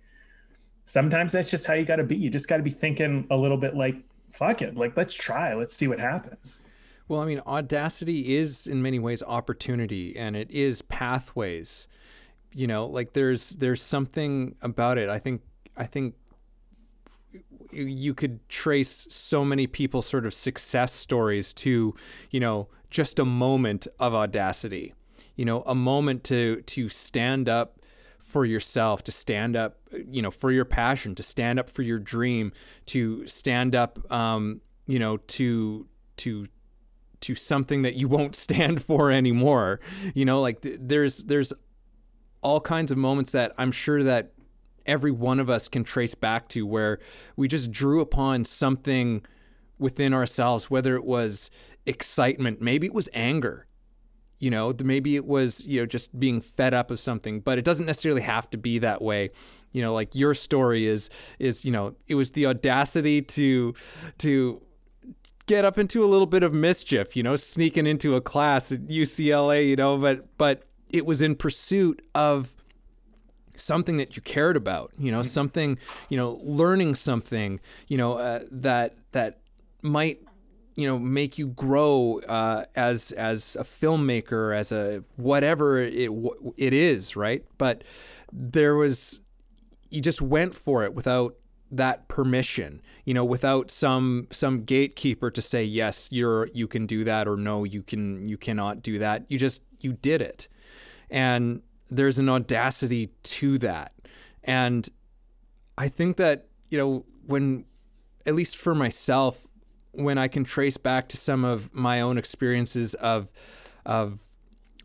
sometimes 0.84 1.32
that's 1.32 1.50
just 1.50 1.66
how 1.66 1.74
you 1.74 1.84
got 1.84 1.96
to 1.96 2.04
be. 2.04 2.16
You 2.16 2.30
just 2.30 2.48
got 2.48 2.58
to 2.58 2.62
be 2.62 2.70
thinking 2.70 3.26
a 3.30 3.36
little 3.36 3.56
bit 3.56 3.74
like, 3.74 3.96
fuck 4.32 4.62
it, 4.62 4.76
like 4.76 4.96
let's 4.96 5.14
try, 5.14 5.54
let's 5.54 5.74
see 5.74 5.88
what 5.88 6.00
happens. 6.00 6.62
Well, 7.08 7.20
I 7.20 7.26
mean, 7.26 7.40
audacity 7.46 8.36
is 8.36 8.66
in 8.66 8.80
many 8.82 8.98
ways 8.98 9.22
opportunity, 9.22 10.16
and 10.16 10.34
it 10.34 10.50
is 10.50 10.82
pathways. 10.82 11.88
You 12.54 12.66
know 12.66 12.86
like 12.86 13.14
there's 13.14 13.50
there's 13.50 13.80
something 13.80 14.56
about 14.60 14.98
it. 14.98 15.08
I 15.08 15.18
think 15.18 15.40
i 15.74 15.86
think 15.86 16.14
you 17.72 18.12
could 18.12 18.46
trace 18.50 19.06
so 19.08 19.44
many 19.44 19.66
people's 19.66 20.06
sort 20.06 20.26
of 20.26 20.34
success 20.34 20.92
stories 20.92 21.54
to 21.54 21.94
you 22.30 22.40
know 22.40 22.68
just 22.90 23.18
a 23.18 23.24
moment 23.24 23.86
of 23.98 24.14
audacity. 24.14 24.94
You 25.34 25.46
know 25.46 25.62
a 25.62 25.74
moment 25.74 26.24
to 26.24 26.60
to 26.62 26.88
stand 26.88 27.48
up 27.48 27.80
for 28.22 28.44
yourself 28.44 29.02
to 29.02 29.12
stand 29.12 29.56
up 29.56 29.76
you 30.08 30.22
know 30.22 30.30
for 30.30 30.50
your 30.50 30.64
passion 30.64 31.14
to 31.14 31.22
stand 31.22 31.58
up 31.58 31.68
for 31.68 31.82
your 31.82 31.98
dream 31.98 32.52
to 32.86 33.26
stand 33.26 33.74
up 33.74 34.10
um 34.10 34.60
you 34.86 34.98
know 34.98 35.16
to 35.16 35.86
to 36.16 36.46
to 37.22 37.34
something 37.34 37.82
that 37.82 37.94
you 37.94 38.08
won't 38.16 38.36
stand 38.36 38.82
for 38.82 39.10
anymore. 39.10 39.80
You 40.14 40.24
know 40.24 40.40
like 40.40 40.60
th- 40.60 40.78
there's 40.80 41.24
there's 41.24 41.52
all 42.42 42.60
kinds 42.60 42.92
of 42.92 42.98
moments 42.98 43.32
that 43.32 43.54
I'm 43.56 43.72
sure 43.72 44.02
that 44.02 44.32
every 44.84 45.12
one 45.12 45.38
of 45.38 45.48
us 45.48 45.68
can 45.68 45.84
trace 45.84 46.14
back 46.14 46.48
to 46.48 46.66
where 46.66 46.98
we 47.36 47.46
just 47.46 47.70
drew 47.70 48.00
upon 48.00 48.44
something 48.44 49.24
within 49.78 50.12
ourselves, 50.12 50.68
whether 50.68 50.96
it 50.96 51.04
was 51.04 51.50
excitement, 51.86 52.60
maybe 52.60 52.88
it 52.88 52.92
was 52.92 53.08
anger, 53.12 53.66
you 54.42 54.50
know, 54.50 54.74
maybe 54.82 55.14
it 55.14 55.24
was, 55.24 55.64
you 55.64 55.78
know, 55.78 55.86
just 55.86 56.18
being 56.18 56.40
fed 56.40 56.74
up 56.74 56.90
of 56.90 56.98
something, 56.98 57.38
but 57.38 57.58
it 57.58 57.64
doesn't 57.64 57.86
necessarily 57.86 58.22
have 58.22 58.50
to 58.50 58.58
be 58.58 58.80
that 58.80 59.00
way. 59.00 59.30
You 59.70 59.82
know, 59.82 59.94
like 59.94 60.16
your 60.16 60.34
story 60.34 60.88
is 60.88 61.10
is, 61.38 61.64
you 61.64 61.70
know, 61.70 61.94
it 62.08 62.16
was 62.16 62.32
the 62.32 62.46
audacity 62.46 63.22
to 63.22 63.72
to 64.18 64.60
get 65.46 65.64
up 65.64 65.78
into 65.78 66.02
a 66.02 66.06
little 66.06 66.26
bit 66.26 66.42
of 66.42 66.52
mischief, 66.52 67.14
you 67.14 67.22
know, 67.22 67.36
sneaking 67.36 67.86
into 67.86 68.16
a 68.16 68.20
class 68.20 68.72
at 68.72 68.80
UCLA, 68.88 69.68
you 69.68 69.76
know, 69.76 69.96
but 69.96 70.36
but 70.38 70.64
it 70.90 71.06
was 71.06 71.22
in 71.22 71.36
pursuit 71.36 72.02
of 72.12 72.52
something 73.54 73.96
that 73.98 74.16
you 74.16 74.22
cared 74.22 74.56
about, 74.56 74.90
you 74.98 75.12
know, 75.12 75.22
something, 75.22 75.78
you 76.08 76.16
know, 76.16 76.40
learning 76.42 76.96
something, 76.96 77.60
you 77.86 77.96
know, 77.96 78.14
uh, 78.14 78.40
that 78.50 78.96
that 79.12 79.38
might 79.82 80.20
you 80.74 80.86
know 80.86 80.98
make 80.98 81.38
you 81.38 81.48
grow 81.48 82.20
uh, 82.28 82.64
as 82.74 83.12
as 83.12 83.56
a 83.58 83.64
filmmaker 83.64 84.56
as 84.56 84.72
a 84.72 85.04
whatever 85.16 85.80
it 85.80 86.10
it 86.56 86.72
is 86.72 87.16
right? 87.16 87.44
But 87.58 87.84
there 88.32 88.74
was 88.74 89.20
you 89.90 90.00
just 90.00 90.22
went 90.22 90.54
for 90.54 90.84
it 90.84 90.94
without 90.94 91.36
that 91.70 92.06
permission 92.06 92.82
you 93.06 93.14
know 93.14 93.24
without 93.24 93.70
some 93.70 94.26
some 94.30 94.62
gatekeeper 94.62 95.30
to 95.30 95.40
say 95.40 95.64
yes 95.64 96.06
you're 96.10 96.48
you 96.52 96.68
can 96.68 96.84
do 96.84 97.02
that 97.02 97.26
or 97.26 97.34
no 97.34 97.64
you 97.64 97.82
can 97.82 98.28
you 98.28 98.36
cannot 98.36 98.82
do 98.82 98.98
that. 98.98 99.24
You 99.28 99.38
just 99.38 99.62
you 99.80 99.92
did 99.92 100.22
it. 100.22 100.48
And 101.10 101.62
there's 101.90 102.18
an 102.18 102.28
audacity 102.28 103.10
to 103.22 103.58
that. 103.58 103.92
And 104.44 104.88
i 105.78 105.88
think 105.88 106.16
that 106.18 106.46
you 106.70 106.78
know 106.78 107.04
when 107.26 107.64
at 108.26 108.34
least 108.34 108.56
for 108.56 108.74
myself 108.74 109.46
when 109.92 110.18
I 110.18 110.28
can 110.28 110.44
trace 110.44 110.76
back 110.76 111.08
to 111.10 111.16
some 111.16 111.44
of 111.44 111.72
my 111.74 112.00
own 112.00 112.18
experiences 112.18 112.94
of 112.94 113.30
of 113.84 114.20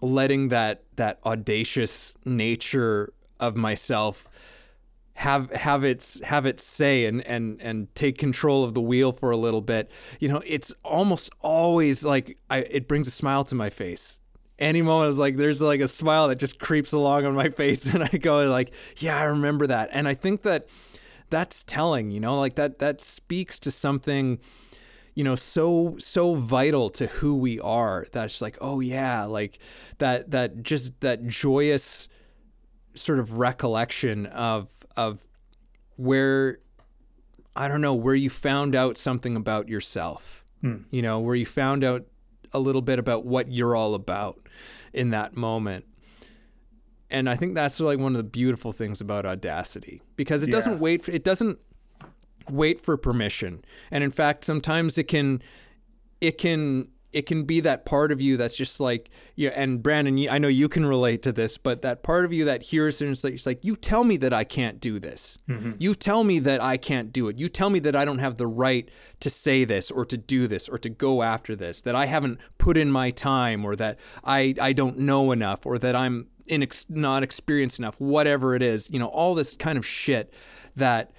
letting 0.02 0.50
that 0.50 0.84
that 0.96 1.20
audacious 1.26 2.16
nature 2.26 3.14
of 3.40 3.56
myself 3.56 4.30
have 5.14 5.50
have 5.52 5.84
its 5.84 6.22
have 6.22 6.46
its 6.46 6.64
say 6.64 7.06
and 7.06 7.26
and 7.26 7.60
and 7.62 7.94
take 7.96 8.18
control 8.18 8.64
of 8.64 8.76
the 8.76 8.82
wheel 8.82 9.12
for 9.12 9.32
a 9.32 9.38
little 9.38 9.62
bit. 9.62 9.90
You 10.20 10.28
know 10.28 10.42
it's 10.46 10.74
almost 10.84 11.32
always 11.42 12.04
like 12.04 12.38
I, 12.50 12.60
it 12.60 12.88
brings 12.88 13.08
a 13.08 13.12
smile 13.12 13.44
to 13.46 13.56
my 13.56 13.70
face. 13.70 14.20
Any 14.60 14.82
moment 14.82 15.12
is 15.12 15.20
like 15.20 15.38
there's 15.38 15.62
like 15.62 15.80
a 15.80 15.88
smile 15.88 16.28
that 16.28 16.36
just 16.36 16.60
creeps 16.60 16.92
along 16.92 17.26
on 17.26 17.34
my 17.34 17.50
face 17.62 17.88
and 17.88 18.04
i 18.04 18.10
go 18.10 18.48
like 18.50 18.72
yeah 18.98 19.18
i 19.18 19.24
remember 19.24 19.66
that. 19.68 19.90
And 19.92 20.08
i 20.08 20.14
think 20.14 20.44
that 20.44 20.68
that's 21.30 21.64
telling 21.64 22.12
you 22.12 22.20
know 22.20 22.40
like 22.40 22.56
that 22.56 22.80
that 22.80 23.02
speaks 23.02 23.60
to 23.60 23.72
something 23.72 24.40
you 25.18 25.24
know 25.24 25.34
so 25.34 25.96
so 25.98 26.36
vital 26.36 26.92
to 26.92 27.08
who 27.08 27.36
we 27.36 27.60
are 27.60 28.06
that's 28.12 28.40
like 28.40 28.56
oh 28.62 28.80
yeah 28.80 29.26
like 29.26 29.58
that 29.98 30.30
that 30.30 30.62
just 30.62 31.00
that 31.00 31.26
joyous 31.26 32.08
sort 32.94 33.18
of 33.18 33.40
recollection 33.40 34.28
of 34.28 34.70
of 34.96 35.28
where 35.96 36.60
I 37.56 37.68
don't 37.68 37.82
know 37.82 37.96
where 37.96 38.14
you 38.14 38.30
found 38.30 38.76
out 38.76 38.96
something 38.96 39.36
about 39.36 39.68
yourself 39.68 40.46
hmm. 40.62 40.84
you 40.92 41.02
know 41.02 41.20
where 41.20 41.36
you 41.36 41.48
found 41.48 41.84
out 41.84 42.06
a 42.54 42.60
little 42.60 42.84
bit 42.84 43.00
about 43.00 43.26
what 43.26 43.52
you're 43.52 43.76
all 43.76 43.96
about 43.96 44.48
in 44.94 45.10
that 45.10 45.36
moment 45.36 45.86
and 47.10 47.28
I 47.28 47.36
think 47.36 47.56
that's 47.56 47.80
like 47.80 47.98
one 47.98 48.14
of 48.14 48.18
the 48.18 48.24
beautiful 48.24 48.72
things 48.72 49.02
about 49.02 49.26
audacity 49.26 50.04
because 50.16 50.44
it 50.44 50.50
yeah. 50.50 50.58
doesn't 50.58 50.80
wait 50.80 51.04
for, 51.04 51.10
it 51.10 51.24
doesn't 51.24 51.58
wait 52.50 52.80
for 52.80 52.98
permission. 52.98 53.64
And 53.92 54.04
in 54.04 54.12
fact, 54.12 54.46
sometimes 54.46 54.98
it 54.98 55.08
can 55.08 55.42
it 56.22 56.38
can 56.38 56.90
it 57.14 57.26
can 57.26 57.44
be 57.44 57.60
that 57.62 57.86
part 57.86 58.12
of 58.12 58.20
you 58.20 58.38
that's 58.38 58.56
just 58.56 58.80
like 58.80 59.10
yeah 59.36 59.50
and 59.56 59.82
brandon 59.82 60.28
i 60.30 60.38
know 60.38 60.48
you 60.48 60.68
can 60.68 60.86
relate 60.86 61.22
to 61.24 61.32
this 61.32 61.58
but 61.58 61.82
that 61.82 62.04
part 62.04 62.26
of 62.26 62.34
you 62.34 62.44
that 62.46 62.64
hears 62.64 63.02
and 63.02 63.12
it's 63.12 63.46
like, 63.46 63.64
you 63.64 63.76
tell 63.76 64.04
me 64.04 64.18
that 64.18 64.34
i 64.34 64.44
can't 64.44 64.80
do 64.80 65.00
this 65.00 65.38
mm-hmm. 65.50 65.72
you 65.80 65.96
tell 65.96 66.24
me 66.24 66.38
that 66.40 66.62
i 66.62 66.76
can't 66.76 67.14
do 67.14 67.28
it 67.28 67.38
you 67.38 67.48
tell 67.48 67.70
me 67.70 67.80
that 67.80 67.96
i 67.96 68.04
don't 68.04 68.20
have 68.20 68.36
the 68.36 68.48
right 68.48 68.90
to 69.20 69.30
say 69.30 69.64
this 69.64 69.90
or 69.90 70.06
to 70.06 70.18
do 70.18 70.48
this 70.48 70.68
or 70.68 70.78
to 70.78 70.90
go 70.90 71.24
after 71.24 71.56
this 71.56 71.82
that 71.82 71.96
i 71.96 72.06
haven't 72.06 72.40
put 72.58 72.78
in 72.78 72.92
my 72.92 73.10
time 73.10 73.64
or 73.64 73.76
that 73.76 73.98
i 74.24 74.54
i 74.62 74.74
don't 74.74 74.98
know 74.98 75.32
enough 75.32 75.66
or 75.66 75.78
that 75.78 75.96
i'm 75.96 76.28
inex- 76.50 76.90
not 76.90 77.24
experienced 77.24 77.80
enough 77.80 78.00
whatever 78.00 78.54
it 78.54 78.62
is 78.62 78.90
you 78.92 79.00
know 79.00 79.08
all 79.08 79.34
this 79.34 79.56
kind 79.56 79.78
of 79.78 79.86
shit 79.86 80.34
that 80.76 81.12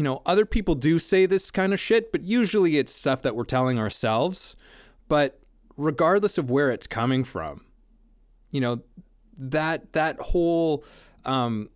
you 0.00 0.04
know, 0.04 0.22
other 0.24 0.46
people 0.46 0.74
do 0.74 0.98
say 0.98 1.26
this 1.26 1.50
kind 1.50 1.74
of 1.74 1.78
shit, 1.78 2.10
but 2.10 2.24
usually 2.24 2.78
it's 2.78 2.90
stuff 2.90 3.20
that 3.20 3.36
we're 3.36 3.44
telling 3.44 3.78
ourselves. 3.78 4.56
But 5.08 5.38
regardless 5.76 6.38
of 6.38 6.50
where 6.50 6.70
it's 6.70 6.86
coming 6.86 7.22
from, 7.22 7.66
you 8.50 8.62
know, 8.62 8.80
that 9.36 9.92
that 9.92 10.18
whole 10.18 10.86
um 11.26 11.68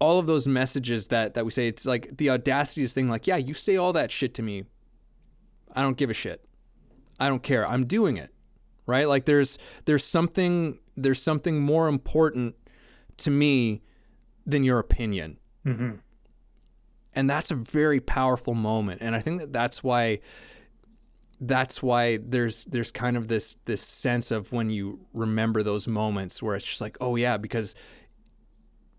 all 0.00 0.18
of 0.18 0.26
those 0.26 0.48
messages 0.48 1.06
that 1.06 1.34
that 1.34 1.44
we 1.44 1.52
say 1.52 1.68
it's 1.68 1.86
like 1.86 2.16
the 2.16 2.30
audacious 2.30 2.92
thing 2.92 3.08
like, 3.08 3.28
yeah, 3.28 3.36
you 3.36 3.54
say 3.54 3.76
all 3.76 3.92
that 3.92 4.10
shit 4.10 4.34
to 4.34 4.42
me. 4.42 4.64
I 5.72 5.82
don't 5.82 5.96
give 5.96 6.10
a 6.10 6.14
shit. 6.14 6.44
I 7.20 7.28
don't 7.28 7.44
care. 7.44 7.64
I'm 7.64 7.86
doing 7.86 8.16
it. 8.16 8.34
Right? 8.86 9.06
Like 9.06 9.24
there's 9.24 9.56
there's 9.84 10.04
something 10.04 10.80
there's 10.96 11.22
something 11.22 11.60
more 11.60 11.86
important 11.86 12.56
to 13.18 13.30
me 13.30 13.82
than 14.44 14.64
your 14.64 14.80
opinion. 14.80 15.38
Mm-hmm 15.64 15.98
and 17.16 17.28
that's 17.28 17.50
a 17.50 17.54
very 17.56 17.98
powerful 17.98 18.54
moment. 18.54 19.00
And 19.02 19.16
i 19.16 19.20
think 19.20 19.40
that 19.40 19.52
that's 19.52 19.82
why 19.82 20.20
that's 21.40 21.82
why 21.82 22.18
there's 22.18 22.64
there's 22.66 22.92
kind 22.92 23.16
of 23.16 23.28
this 23.28 23.56
this 23.64 23.82
sense 23.82 24.30
of 24.30 24.52
when 24.52 24.70
you 24.70 25.00
remember 25.12 25.62
those 25.62 25.86
moments 25.88 26.42
where 26.42 26.54
it's 26.54 26.64
just 26.64 26.80
like 26.80 26.96
oh 27.00 27.16
yeah 27.16 27.36
because 27.36 27.74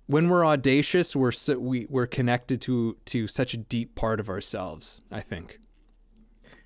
when 0.05 0.29
we're 0.29 0.45
audacious 0.45 1.15
we're 1.15 1.31
so, 1.31 1.57
we 1.57 1.87
we're 1.89 2.05
connected 2.05 2.61
to 2.61 2.95
to 3.05 3.27
such 3.27 3.53
a 3.53 3.57
deep 3.57 3.95
part 3.95 4.19
of 4.19 4.29
ourselves 4.29 5.01
i 5.11 5.19
think. 5.19 5.59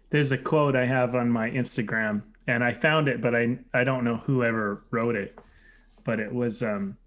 There's 0.10 0.34
a 0.34 0.38
quote 0.38 0.76
i 0.76 0.86
have 0.86 1.16
on 1.16 1.30
my 1.30 1.50
instagram 1.50 2.24
and 2.48 2.64
i 2.64 2.74
found 2.74 3.08
it 3.08 3.22
but 3.22 3.34
i 3.34 3.58
i 3.74 3.84
don't 3.84 4.04
know 4.04 4.18
who 4.18 4.44
ever 4.44 4.84
wrote 4.92 5.16
it. 5.16 5.38
But 6.04 6.20
it 6.20 6.34
was 6.34 6.64
um 6.64 6.98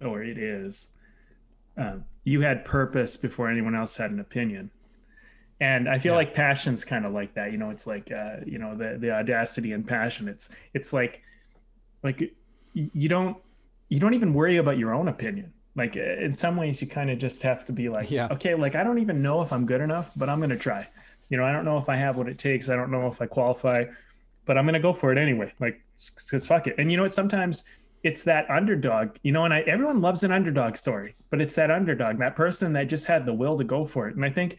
or 0.00 0.22
it 0.22 0.38
is 0.38 0.92
um, 1.76 2.04
you 2.24 2.40
had 2.40 2.64
purpose 2.64 3.16
before 3.16 3.48
anyone 3.50 3.74
else 3.74 3.96
had 3.96 4.10
an 4.10 4.20
opinion. 4.20 4.70
And 5.60 5.88
i 5.88 5.98
feel 5.98 6.12
yeah. 6.12 6.18
like 6.18 6.34
passion's 6.34 6.84
kind 6.84 7.06
of 7.06 7.12
like 7.12 7.34
that 7.34 7.52
you 7.52 7.58
know 7.58 7.70
it's 7.70 7.86
like 7.86 8.10
uh, 8.10 8.38
you 8.44 8.58
know 8.58 8.74
the 8.74 8.98
the 8.98 9.12
audacity 9.12 9.72
and 9.72 9.86
passion. 9.86 10.28
It's 10.28 10.48
it's 10.74 10.92
like 10.92 11.22
like 12.02 12.34
you 12.72 13.08
don't 13.08 13.36
you 13.88 14.00
don't 14.00 14.14
even 14.14 14.34
worry 14.34 14.56
about 14.56 14.78
your 14.78 14.92
own 14.94 15.08
opinion. 15.08 15.52
Like 15.76 15.96
in 15.96 16.34
some 16.34 16.56
ways 16.56 16.80
you 16.82 16.88
kind 16.88 17.10
of 17.10 17.18
just 17.18 17.42
have 17.42 17.64
to 17.66 17.72
be 17.72 17.88
like 17.88 18.10
yeah. 18.10 18.28
okay 18.32 18.54
like 18.54 18.74
i 18.74 18.84
don't 18.84 18.98
even 18.98 19.22
know 19.22 19.42
if 19.42 19.52
i'm 19.52 19.66
good 19.66 19.80
enough 19.80 20.12
but 20.16 20.28
i'm 20.28 20.38
going 20.38 20.50
to 20.50 20.58
try. 20.58 20.86
You 21.28 21.36
know 21.36 21.44
i 21.44 21.52
don't 21.52 21.64
know 21.64 21.78
if 21.78 21.88
i 21.88 21.96
have 21.96 22.16
what 22.16 22.28
it 22.28 22.38
takes. 22.38 22.68
I 22.68 22.76
don't 22.76 22.90
know 22.90 23.06
if 23.06 23.22
i 23.22 23.26
qualify 23.26 23.84
but 24.46 24.58
i'm 24.58 24.64
going 24.64 24.74
to 24.74 24.80
go 24.80 24.92
for 24.92 25.12
it 25.12 25.18
anyway. 25.18 25.52
Like 25.60 25.80
because 26.16 26.46
fuck 26.46 26.66
it. 26.66 26.74
And 26.78 26.90
you 26.90 26.96
know 26.96 27.04
what? 27.04 27.14
Sometimes 27.14 27.64
it's 28.04 28.22
that 28.22 28.48
underdog, 28.50 29.16
you 29.22 29.32
know, 29.32 29.46
and 29.46 29.54
I, 29.54 29.60
everyone 29.60 30.02
loves 30.02 30.22
an 30.24 30.30
underdog 30.30 30.76
story, 30.76 31.16
but 31.30 31.40
it's 31.40 31.54
that 31.54 31.70
underdog, 31.70 32.18
that 32.18 32.36
person 32.36 32.74
that 32.74 32.84
just 32.84 33.06
had 33.06 33.24
the 33.24 33.32
will 33.32 33.56
to 33.56 33.64
go 33.64 33.86
for 33.86 34.08
it. 34.08 34.14
And 34.14 34.24
I 34.24 34.30
think 34.30 34.58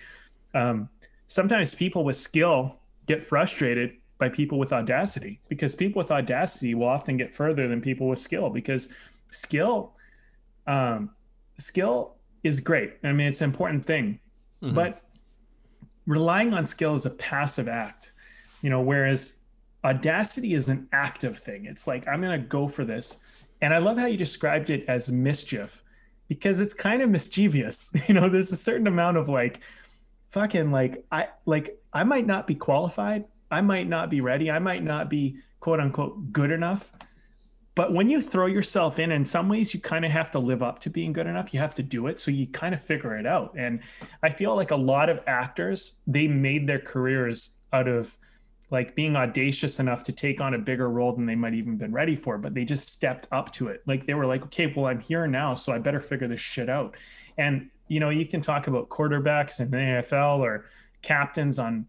um, 0.56 0.90
sometimes 1.28 1.76
people 1.76 2.04
with 2.04 2.16
skill 2.16 2.80
get 3.06 3.24
frustrated 3.24 3.94
by 4.18 4.30
people 4.30 4.58
with 4.58 4.74
audacity 4.74 5.40
because 5.48 5.76
people 5.76 6.02
with 6.02 6.12
audacity 6.12 6.74
will 6.74 6.88
often 6.88 7.18
get 7.18 7.36
further 7.36 7.68
than 7.68 7.82
people 7.82 8.08
with 8.08 8.18
skill 8.18 8.50
because 8.50 8.92
skill, 9.32 9.94
um, 10.66 11.12
skill 11.60 12.16
is 12.44 12.60
great. 12.60 12.94
I 13.04 13.12
mean, 13.12 13.28
it's 13.28 13.42
an 13.42 13.50
important 13.52 13.86
thing, 13.86 14.20
mm-hmm. 14.64 14.74
but 14.74 15.04
relying 16.08 16.52
on 16.56 16.66
skill 16.66 16.96
is 16.96 17.06
a 17.06 17.12
passive 17.12 17.68
act, 17.68 18.12
you 18.64 18.72
know, 18.72 18.82
whereas 18.82 19.38
audacity 19.86 20.56
is 20.56 20.68
an 20.68 20.88
active 20.92 21.38
thing. 21.38 21.66
It's 21.66 21.86
like, 21.88 22.08
I'm 22.08 22.20
going 22.20 22.42
to 22.42 22.48
go 22.48 22.68
for 22.68 22.84
this. 22.84 23.20
And 23.62 23.74
I 23.74 23.78
love 23.78 23.98
how 23.98 24.08
you 24.08 24.18
described 24.18 24.72
it 24.72 24.84
as 24.90 25.12
mischief 25.12 25.84
because 26.28 26.60
it's 26.60 26.74
kind 26.74 27.02
of 27.02 27.10
mischievous. 27.10 27.92
You 28.08 28.16
know, 28.16 28.28
there's 28.28 28.52
a 28.52 28.58
certain 28.58 28.88
amount 28.88 29.18
of 29.18 29.30
like, 29.30 29.62
fucking 30.30 30.72
like, 30.72 31.06
I 31.12 31.28
like, 31.46 31.80
I 31.94 32.04
might 32.04 32.26
not 32.26 32.48
be 32.48 32.56
qualified. 32.56 33.26
I 33.52 33.62
might 33.62 33.88
not 33.88 34.10
be 34.10 34.22
ready. 34.22 34.50
I 34.50 34.60
might 34.60 34.84
not 34.84 35.10
be 35.10 35.38
quote 35.60 35.80
unquote 35.80 36.34
good 36.34 36.52
enough. 36.52 36.92
But 37.76 37.94
when 37.94 38.10
you 38.10 38.22
throw 38.22 38.46
yourself 38.48 39.00
in, 39.00 39.12
in 39.12 39.24
some 39.24 39.50
ways, 39.50 39.74
you 39.74 39.82
kind 39.82 40.06
of 40.06 40.12
have 40.12 40.32
to 40.32 40.40
live 40.40 40.64
up 40.64 40.80
to 40.80 40.90
being 40.90 41.14
good 41.14 41.28
enough. 41.28 41.54
You 41.54 41.60
have 41.60 41.76
to 41.76 41.84
do 41.84 42.08
it. 42.08 42.20
So 42.20 42.32
you 42.32 42.48
kind 42.48 42.74
of 42.74 42.82
figure 42.82 43.18
it 43.18 43.28
out. 43.28 43.54
And 43.58 43.82
I 44.24 44.30
feel 44.30 44.56
like 44.56 44.72
a 44.72 44.76
lot 44.76 45.10
of 45.10 45.20
actors, 45.28 46.00
they 46.08 46.28
made 46.28 46.66
their 46.66 46.80
careers 46.80 47.58
out 47.74 47.88
of 47.88 48.18
like 48.72 48.96
being 48.96 49.16
audacious 49.16 49.80
enough 49.80 50.04
to 50.04 50.12
take 50.12 50.42
on 50.42 50.54
a 50.54 50.58
bigger 50.58 50.90
role 50.90 51.14
than 51.14 51.26
they 51.26 51.36
might 51.36 51.54
even 51.54 51.78
been 51.78 51.92
ready 51.92 52.16
for 52.16 52.38
but 52.38 52.54
they 52.54 52.66
just 52.66 52.90
stepped 52.90 53.28
up 53.32 53.52
to 53.54 53.68
it. 53.68 53.82
Like 53.86 54.06
they 54.06 54.14
were 54.14 54.26
like 54.26 54.44
okay 54.44 54.72
well 54.76 54.88
i'm 54.88 55.00
here 55.00 55.28
now 55.28 55.56
so 55.56 55.72
i 55.74 55.80
better 55.80 56.02
figure 56.02 56.28
this 56.28 56.42
shit 56.42 56.70
out. 56.70 56.96
And 57.38 57.70
you 57.88 58.00
know 58.00 58.10
you 58.10 58.26
can 58.26 58.42
talk 58.42 58.68
about 58.68 58.90
quarterbacks 58.90 59.60
in 59.60 59.70
the 59.70 59.78
nfl 59.78 60.40
or 60.40 60.66
captains 61.02 61.60
on 61.60 61.88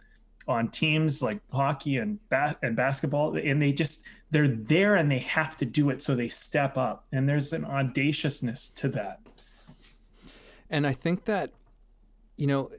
on 0.48 0.68
teams 0.68 1.22
like 1.22 1.40
hockey 1.50 1.96
and 1.96 2.18
bat 2.28 2.58
and 2.62 2.76
basketball 2.76 3.36
and 3.36 3.60
they 3.60 3.72
just 3.72 4.04
they're 4.30 4.48
there 4.48 4.96
and 4.96 5.10
they 5.10 5.18
have 5.20 5.56
to 5.56 5.64
do 5.64 5.90
it 5.90 6.02
so 6.02 6.14
they 6.14 6.28
step 6.28 6.76
up. 6.76 7.06
And 7.12 7.28
there's 7.28 7.52
an 7.52 7.64
audaciousness 7.64 8.70
to 8.70 8.88
that. 8.90 9.20
And 10.68 10.86
i 10.86 10.92
think 10.92 11.24
that 11.24 11.52
you 12.36 12.46
know 12.46 12.70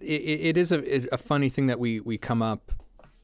it, 0.00 0.22
it 0.22 0.56
is 0.56 0.72
a, 0.72 1.08
a 1.12 1.18
funny 1.18 1.48
thing 1.48 1.66
that 1.66 1.78
we 1.78 2.00
we 2.00 2.16
come 2.16 2.40
up 2.42 2.72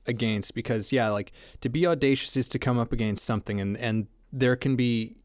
against 0.07 0.55
because 0.55 0.93
yeah, 0.93 1.09
like 1.11 1.33
to 1.61 1.69
be 1.69 1.87
audacious 1.87 2.37
is 2.37 2.49
to 2.49 2.59
come 2.59 2.79
up 2.79 2.93
against 2.93 3.25
something 3.25 3.61
and 3.61 3.77
and 3.77 4.07
there 4.33 4.57
can 4.57 4.77
be 4.77 5.17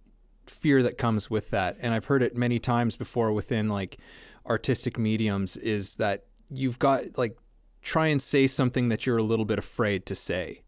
fear 0.45 0.83
that 0.83 0.97
comes 0.97 1.29
with 1.29 1.49
that. 1.51 1.77
And 1.79 1.93
i've 1.93 2.05
heard 2.05 2.23
it 2.23 2.35
many 2.35 2.59
times 2.59 2.95
before 2.95 3.31
within 3.31 3.69
like 3.69 3.97
artistic 4.45 4.97
mediums 4.97 5.57
is 5.57 5.95
that 5.95 6.25
you've 6.49 6.79
got 6.79 7.17
like 7.17 7.37
try 7.81 8.07
and 8.07 8.21
say 8.21 8.47
something 8.47 8.89
that 8.89 9.05
you're 9.05 9.17
a 9.17 9.23
little 9.23 9.45
bit 9.45 9.59
afraid 9.59 10.05
to 10.07 10.15
say. 10.15 10.61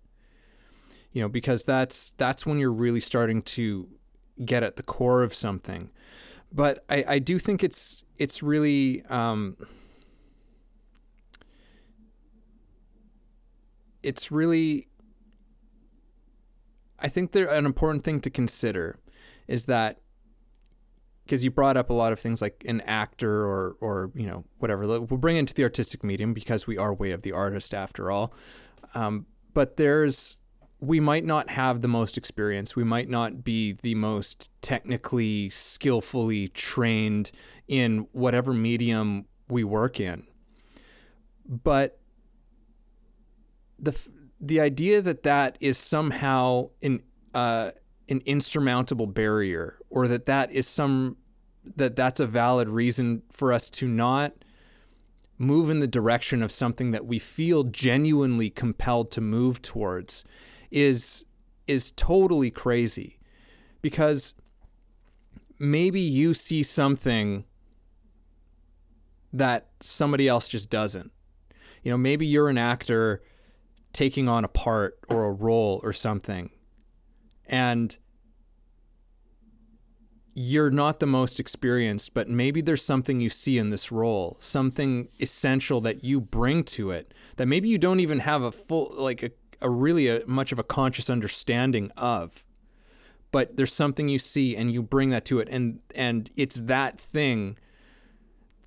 You 1.11 1.21
know 1.21 1.29
because 1.29 1.63
that's 1.63 2.11
that's 2.17 2.45
when 2.45 2.59
you're 2.59 2.71
really 2.71 2.99
starting 2.99 3.41
to 3.43 3.87
get 4.43 4.63
at 4.63 4.77
the 4.77 4.83
core 4.83 5.23
of 5.23 5.33
something. 5.33 5.89
But 6.51 6.83
i 6.89 7.05
i 7.07 7.19
do 7.19 7.39
think 7.39 7.63
it's 7.63 8.03
it's 8.17 8.43
really 8.43 9.03
um 9.09 9.57
it's 14.03 14.31
really 14.31 14.87
I 16.99 17.09
think 17.09 17.31
there 17.31 17.47
an 17.47 17.65
important 17.65 18.03
thing 18.03 18.21
to 18.21 18.29
consider 18.29 18.97
is 19.47 19.65
that 19.65 19.99
because 21.25 21.43
you 21.43 21.51
brought 21.51 21.77
up 21.77 21.89
a 21.89 21.93
lot 21.93 22.11
of 22.11 22.19
things 22.19 22.41
like 22.41 22.63
an 22.67 22.81
actor 22.81 23.45
or 23.45 23.75
or 23.81 24.11
you 24.15 24.27
know 24.27 24.45
whatever. 24.59 24.87
We'll 24.87 25.19
bring 25.19 25.37
into 25.37 25.53
the 25.53 25.63
artistic 25.63 26.03
medium 26.03 26.33
because 26.33 26.67
we 26.67 26.77
are 26.77 26.93
way 26.93 27.11
of 27.11 27.21
the 27.21 27.31
artist 27.31 27.73
after 27.73 28.11
all. 28.11 28.33
Um, 28.93 29.25
but 29.53 29.77
there's 29.77 30.37
we 30.79 30.99
might 30.99 31.23
not 31.23 31.49
have 31.49 31.81
the 31.81 31.87
most 31.87 32.17
experience. 32.17 32.75
We 32.75 32.83
might 32.83 33.09
not 33.09 33.43
be 33.43 33.73
the 33.81 33.95
most 33.95 34.49
technically 34.61 35.49
skillfully 35.49 36.49
trained 36.49 37.31
in 37.67 38.07
whatever 38.11 38.53
medium 38.53 39.25
we 39.47 39.63
work 39.63 39.99
in. 39.99 40.27
But 41.47 41.99
the 43.83 44.09
the 44.39 44.59
idea 44.59 45.01
that 45.01 45.23
that 45.23 45.57
is 45.59 45.77
somehow 45.77 46.69
an 46.81 47.01
uh, 47.33 47.71
an 48.09 48.21
insurmountable 48.25 49.07
barrier, 49.07 49.77
or 49.89 50.07
that 50.07 50.25
that 50.25 50.51
is 50.51 50.67
some 50.67 51.17
that 51.75 51.95
that's 51.95 52.19
a 52.19 52.27
valid 52.27 52.67
reason 52.67 53.23
for 53.31 53.53
us 53.53 53.69
to 53.69 53.87
not 53.87 54.33
move 55.37 55.69
in 55.69 55.79
the 55.79 55.87
direction 55.87 56.41
of 56.43 56.51
something 56.51 56.91
that 56.91 57.05
we 57.05 57.19
feel 57.19 57.63
genuinely 57.63 58.49
compelled 58.49 59.11
to 59.11 59.21
move 59.21 59.61
towards 59.61 60.23
is 60.71 61.25
is 61.67 61.91
totally 61.91 62.51
crazy. 62.51 63.19
Because 63.81 64.33
maybe 65.59 65.99
you 65.99 66.33
see 66.33 66.63
something 66.63 67.43
that 69.33 69.67
somebody 69.81 70.27
else 70.27 70.47
just 70.47 70.69
doesn't. 70.69 71.11
You 71.83 71.91
know 71.91 71.97
maybe 71.97 72.25
you're 72.25 72.49
an 72.49 72.57
actor 72.57 73.21
taking 73.93 74.27
on 74.27 74.43
a 74.43 74.47
part 74.47 74.97
or 75.07 75.25
a 75.25 75.31
role 75.31 75.79
or 75.83 75.93
something. 75.93 76.49
And 77.45 77.97
you're 80.33 80.71
not 80.71 80.99
the 80.99 81.05
most 81.05 81.39
experienced, 81.39 82.13
but 82.13 82.27
maybe 82.27 82.59
there's 82.61 82.83
something 82.83 83.19
you 83.19 83.29
see 83.29 83.57
in 83.59 83.69
this 83.69 83.91
role, 83.91 84.37
something 84.39 85.07
essential 85.19 85.79
that 85.81 86.03
you 86.03 86.19
bring 86.19 86.63
to 86.63 86.89
it 86.89 87.13
that 87.37 87.47
maybe 87.47 87.69
you 87.69 87.77
don't 87.77 87.99
even 87.99 88.19
have 88.19 88.41
a 88.41 88.51
full, 88.51 88.93
like 88.97 89.21
a, 89.21 89.31
a 89.61 89.69
really 89.69 90.07
a, 90.07 90.25
much 90.25 90.51
of 90.51 90.57
a 90.57 90.63
conscious 90.63 91.09
understanding 91.09 91.91
of. 91.95 92.45
But 93.31 93.57
there's 93.57 93.73
something 93.73 94.09
you 94.09 94.19
see 94.19 94.55
and 94.55 94.71
you 94.71 94.81
bring 94.83 95.09
that 95.09 95.25
to 95.25 95.39
it, 95.39 95.47
and 95.49 95.79
and 95.95 96.29
it's 96.35 96.55
that 96.55 96.99
thing 96.99 97.57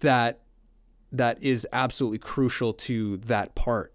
that 0.01 0.41
that 1.13 1.41
is 1.41 1.67
absolutely 1.73 2.19
crucial 2.19 2.73
to 2.73 3.17
that 3.19 3.55
part 3.55 3.95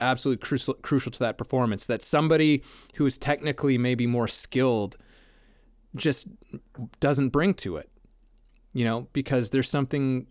absolutely 0.00 0.44
crucial, 0.46 0.74
crucial 0.74 1.12
to 1.12 1.18
that 1.20 1.38
performance. 1.38 1.86
That 1.86 2.02
somebody 2.02 2.62
who 2.94 3.06
is 3.06 3.18
technically 3.18 3.78
maybe 3.78 4.06
more 4.06 4.28
skilled 4.28 4.96
just 5.94 6.28
doesn't 7.00 7.30
bring 7.30 7.54
to 7.54 7.76
it, 7.76 7.90
you 8.72 8.84
know, 8.84 9.08
because 9.12 9.50
there's 9.50 9.68
something 9.68 10.26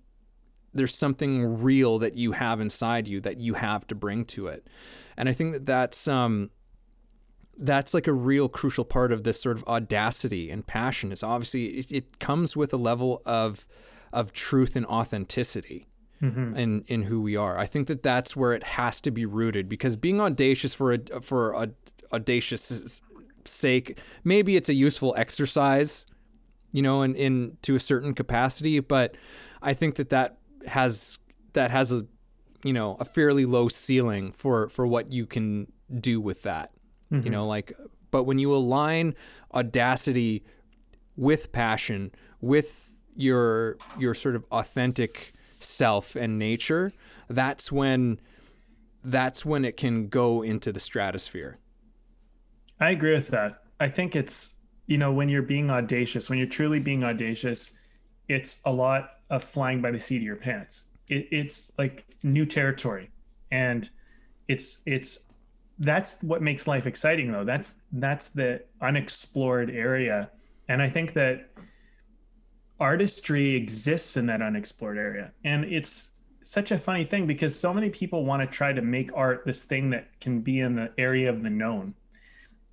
there's 0.74 0.94
something 0.94 1.62
real 1.62 1.98
that 1.98 2.16
you 2.16 2.34
have 2.34 2.62
inside 2.62 3.08
you 3.08 3.20
that 3.22 3.40
you 3.40 3.56
have 3.56 3.88
to 3.88 3.96
bring 3.96 4.24
to 4.24 4.48
it, 4.48 4.68
and 5.18 5.28
I 5.28 5.34
think 5.34 5.54
that 5.54 5.66
that's 5.66 6.08
um 6.08 6.52
that's 7.58 7.94
like 7.94 8.08
a 8.08 8.14
real 8.14 8.48
crucial 8.48 8.86
part 8.86 9.12
of 9.12 9.24
this 9.24 9.42
sort 9.42 9.58
of 9.58 9.66
audacity 9.66 10.50
and 10.50 10.66
passion. 10.66 11.12
It's 11.12 11.24
obviously 11.24 11.66
it, 11.80 11.92
it 11.92 12.20
comes 12.20 12.56
with 12.56 12.74
a 12.74 12.78
level 12.78 13.22
of 13.26 13.68
of 14.14 14.32
truth 14.32 14.76
and 14.76 14.86
authenticity 14.86 15.89
mm-hmm. 16.22 16.56
in 16.56 16.84
in 16.88 17.04
who 17.04 17.22
we 17.22 17.36
are. 17.36 17.58
I 17.58 17.66
think 17.66 17.88
that 17.88 18.04
that's 18.04 18.36
where 18.36 18.54
it 18.54 18.64
has 18.64 19.02
to 19.02 19.12
be 19.12 19.26
rooted 19.26 19.70
because 19.70 19.96
being 19.96 20.20
audacious 20.22 20.74
for 20.74 20.94
a 20.94 21.22
for 21.22 21.54
a 21.54 21.70
audacious 22.14 23.02
sake, 23.46 24.00
maybe 24.24 24.56
it's 24.56 24.70
a 24.70 24.74
useful 24.74 25.14
exercise, 25.18 26.06
you 26.72 26.82
know, 26.82 27.02
in 27.02 27.16
in 27.16 27.58
to 27.64 27.76
a 27.76 27.80
certain 27.80 28.14
capacity, 28.14 28.80
but 28.80 29.16
I 29.62 29.74
think 29.74 29.96
that 29.96 30.10
that 30.10 30.38
has 30.68 31.20
that 31.54 31.72
has 31.72 31.92
a 31.92 32.06
you 32.64 32.74
know 32.74 32.98
a 33.00 33.06
fairly 33.06 33.46
low 33.46 33.68
ceiling 33.68 34.32
for 34.32 34.70
for 34.70 34.86
what 34.86 35.12
you 35.12 35.26
can 35.26 35.72
do 36.00 36.20
with 36.22 36.44
that. 36.44 36.72
Mm-hmm. 37.12 37.26
You 37.26 37.32
know, 37.32 37.48
like 37.48 37.74
but 38.12 38.24
when 38.24 38.40
you 38.40 38.54
align 38.54 39.16
audacity 39.54 40.44
with 41.16 41.52
passion, 41.52 42.12
with 42.42 42.96
your 43.16 43.78
your 43.98 44.14
sort 44.14 44.36
of 44.36 44.46
authentic 44.52 45.34
self 45.60 46.16
and 46.16 46.40
nature, 46.40 46.92
that's 47.30 47.72
when 47.72 48.20
that's 49.04 49.46
when 49.46 49.64
it 49.64 49.78
can 49.78 50.08
go 50.08 50.42
into 50.42 50.72
the 50.72 50.80
stratosphere. 50.80 51.58
I 52.80 52.92
agree 52.92 53.14
with 53.14 53.30
that. 53.30 53.64
I 53.80 53.90
think 53.90 54.16
it's 54.16 54.56
you 54.88 54.98
know 54.98 55.12
when 55.12 55.30
you're 55.30 55.42
being 55.42 55.70
audacious, 55.70 56.30
when 56.30 56.40
you're 56.40 56.48
truly 56.48 56.80
being 56.80 57.04
audacious, 57.04 57.72
it's 58.28 58.62
a 58.66 58.72
lot 58.72 59.12
of 59.30 59.44
flying 59.44 59.82
by 59.82 59.92
the 59.92 60.00
seat 60.00 60.18
of 60.18 60.24
your 60.24 60.36
pants. 60.36 60.84
It, 61.08 61.28
it's 61.32 61.72
like 61.78 62.06
new 62.24 62.46
territory, 62.46 63.10
and 63.52 63.90
it's 64.48 64.80
it's 64.86 65.26
that's 65.80 66.22
what 66.24 66.42
makes 66.42 66.68
life 66.68 66.88
exciting 66.88 67.32
though. 67.32 67.46
That's 67.46 67.80
that's 67.94 68.30
the 68.30 68.64
unexplored 68.82 69.70
area, 69.70 70.30
and 70.68 70.82
I 70.82 70.90
think 70.90 71.14
that 71.14 71.49
artistry 72.80 73.56
exists 73.56 74.18
in 74.18 74.26
that 74.28 74.42
unexplored 74.42 74.98
area. 74.98 75.32
And 75.44 75.66
it's 75.66 76.14
such 76.44 76.72
a 76.72 76.80
funny 76.80 77.06
thing 77.06 77.28
because 77.28 77.58
so 77.58 77.74
many 77.74 77.90
people 77.90 78.26
want 78.26 78.42
to 78.42 78.48
try 78.48 78.74
to 78.74 78.82
make 78.82 79.12
art 79.14 79.44
this 79.46 79.64
thing 79.64 79.90
that 79.92 80.08
can 80.20 80.42
be 80.42 80.62
in 80.62 80.76
the 80.76 80.92
area 80.98 81.30
of 81.30 81.44
the 81.44 81.50
known. 81.50 81.94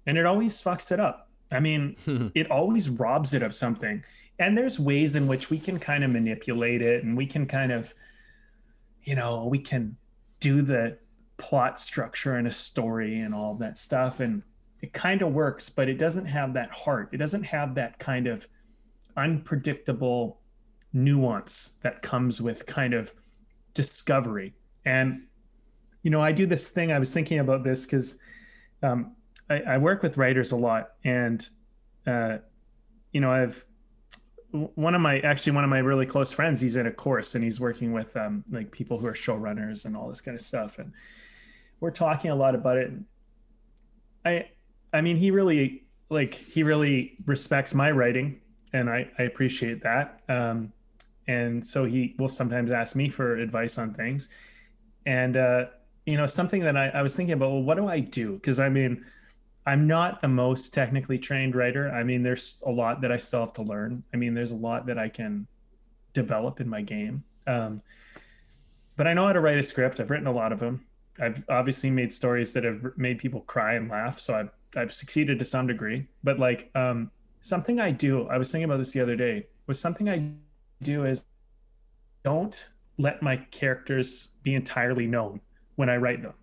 And 0.07 0.17
it 0.17 0.25
always 0.25 0.61
fucks 0.63 0.93
it 0.93 1.01
up. 1.01 1.29
I 1.53 1.61
mean, 1.61 1.97
it 2.35 2.51
always 2.51 2.89
robs 2.89 3.35
it 3.35 3.43
of 3.43 3.55
something. 3.55 4.03
And 4.39 4.57
there's 4.57 4.79
ways 4.79 5.17
in 5.17 5.27
which 5.27 5.51
we 5.51 5.59
can 5.59 5.79
kind 5.79 6.05
of 6.05 6.11
manipulate 6.11 6.83
it 6.83 7.05
and 7.05 7.17
we 7.17 7.27
can 7.27 7.47
kind 7.47 7.73
of, 7.73 7.93
you 9.03 9.15
know, 9.15 9.47
we 9.47 9.59
can 9.59 9.97
do 10.41 10.63
the 10.63 10.99
plot 11.39 11.81
structure 11.81 12.37
and 12.37 12.47
a 12.47 12.53
story 12.53 13.21
and 13.21 13.35
all 13.35 13.55
that 13.57 13.79
stuff. 13.79 14.21
And 14.21 14.43
it 14.83 14.93
kind 14.93 15.23
of 15.23 15.33
works, 15.33 15.69
but 15.69 15.89
it 15.89 15.99
doesn't 15.99 16.27
have 16.27 16.55
that 16.55 16.71
heart. 16.71 17.11
It 17.13 17.17
doesn't 17.17 17.43
have 17.45 17.75
that 17.75 17.99
kind 17.99 18.27
of 18.27 18.47
unpredictable 19.17 20.41
nuance 20.93 21.73
that 21.83 22.03
comes 22.03 22.41
with 22.41 22.67
kind 22.67 22.95
of 22.95 23.15
discovery. 23.75 24.55
And, 24.85 25.27
you 26.03 26.11
know, 26.11 26.23
I 26.23 26.33
do 26.33 26.47
this 26.47 26.71
thing, 26.71 26.93
I 26.93 26.99
was 26.99 27.13
thinking 27.13 27.39
about 27.39 27.65
this 27.65 27.85
because 27.85 28.19
um, 28.83 29.15
I, 29.51 29.61
I, 29.61 29.79
work 29.79 30.03
with 30.03 30.17
writers 30.17 30.53
a 30.53 30.57
lot. 30.57 30.93
And, 31.05 31.47
uh, 32.07 32.39
you 33.13 33.21
know, 33.21 33.31
I've, 33.31 33.65
one 34.51 34.95
of 34.95 35.01
my 35.01 35.19
actually 35.21 35.53
one 35.53 35.65
of 35.65 35.71
my 35.71 35.79
really 35.79 36.07
close 36.07 36.33
friends 36.33 36.61
he's 36.61 36.77
in 36.77 36.87
a 36.87 36.93
course 36.93 37.35
and 37.35 37.45
he's 37.45 37.61
working 37.61 37.93
with 37.93 38.17
um, 38.17 38.45
like 38.51 38.71
people 38.71 38.99
who 38.99 39.07
are 39.07 39.13
showrunners 39.13 39.85
and 39.85 39.97
all 39.97 40.09
this 40.09 40.21
kind 40.21 40.37
of 40.37 40.43
stuff 40.43 40.79
and 40.79 40.93
we're 41.81 41.91
talking 41.91 42.31
a 42.31 42.35
lot 42.35 42.55
about 42.55 42.79
it 42.79 42.91
i 44.25 44.49
i 44.93 45.01
mean 45.01 45.17
he 45.17 45.31
really 45.31 45.85
like 46.09 46.35
he 46.35 46.63
really 46.63 47.17
respects 47.27 47.75
my 47.75 47.91
writing 47.91 48.41
and 48.73 48.91
I, 48.91 49.11
I 49.19 49.25
appreciate 49.25 49.83
that. 49.83 50.21
Um, 50.29 50.73
and 51.29 51.65
so 51.65 51.85
he 51.85 52.15
will 52.19 52.29
sometimes 52.29 52.71
ask 52.71 52.95
me 52.95 53.09
for 53.09 53.37
advice 53.37 53.79
on 53.79 53.93
things. 53.93 54.29
And, 55.07 55.37
uh, 55.37 55.67
you 56.05 56.17
know, 56.17 56.27
something 56.27 56.63
that 56.63 56.77
I, 56.77 56.89
I 56.89 57.03
was 57.03 57.17
thinking 57.17 57.33
about, 57.33 57.51
well, 57.51 57.63
what 57.63 57.77
do 57.77 57.89
I 57.89 58.01
do? 58.01 58.35
Because 58.35 58.61
I 58.61 58.69
mean, 58.69 59.05
I'm 59.67 59.89
not 59.89 60.23
the 60.23 60.29
most 60.29 60.73
technically 60.73 61.19
trained 61.19 61.57
writer. 61.57 61.91
I 61.91 62.05
mean, 62.05 62.23
there's 62.23 62.63
a 62.67 62.71
lot 62.71 63.01
that 63.01 63.11
I 63.11 63.17
still 63.17 63.41
have 63.41 63.53
to 63.55 63.63
learn. 63.63 64.05
I 64.15 64.17
mean, 64.17 64.35
there's 64.35 64.53
a 64.53 64.57
lot 64.57 64.87
that 64.87 64.99
I 64.99 65.09
can 65.09 65.47
develop 66.13 66.61
in 66.61 66.69
my 66.69 66.83
game. 66.83 67.25
Um, 67.49 67.83
but 68.97 69.09
I 69.09 69.15
know 69.15 69.27
how 69.27 69.33
to 69.33 69.41
write 69.41 69.59
a 69.59 69.63
script. 69.63 69.99
I've 69.99 70.11
written 70.11 70.29
a 70.29 70.33
lot 70.33 70.53
of 70.53 70.61
them. 70.61 70.85
I've 71.21 71.45
obviously 71.49 71.91
made 71.91 72.13
stories 72.13 72.53
that 72.53 72.63
have 72.63 72.85
made 72.97 73.19
people 73.19 73.41
cry 73.41 73.75
and 73.75 73.91
laugh. 73.91 74.21
So 74.21 74.35
I've, 74.35 74.51
I've 74.77 74.95
succeeded 74.95 75.39
to 75.41 75.45
some 75.45 75.67
degree, 75.67 76.07
but 76.23 76.39
like, 76.39 76.71
um, 76.75 77.11
something 77.41 77.81
I 77.81 77.91
do, 77.91 78.29
I 78.29 78.39
was 78.39 78.51
thinking 78.51 78.65
about 78.65 78.79
this 78.79 78.93
the 78.93 79.01
other 79.01 79.17
day, 79.17 79.47
was 79.67 79.81
something 79.81 80.09
I 80.09 80.31
do 80.83 81.05
is 81.05 81.27
don't 82.25 82.67
let 82.99 83.23
my 83.23 83.37
characters 83.51 84.31
be 84.43 84.55
entirely 84.55 85.07
known 85.07 85.41
when 85.77 85.89
I 85.89 85.97
write 85.97 86.23
them. 86.23 86.35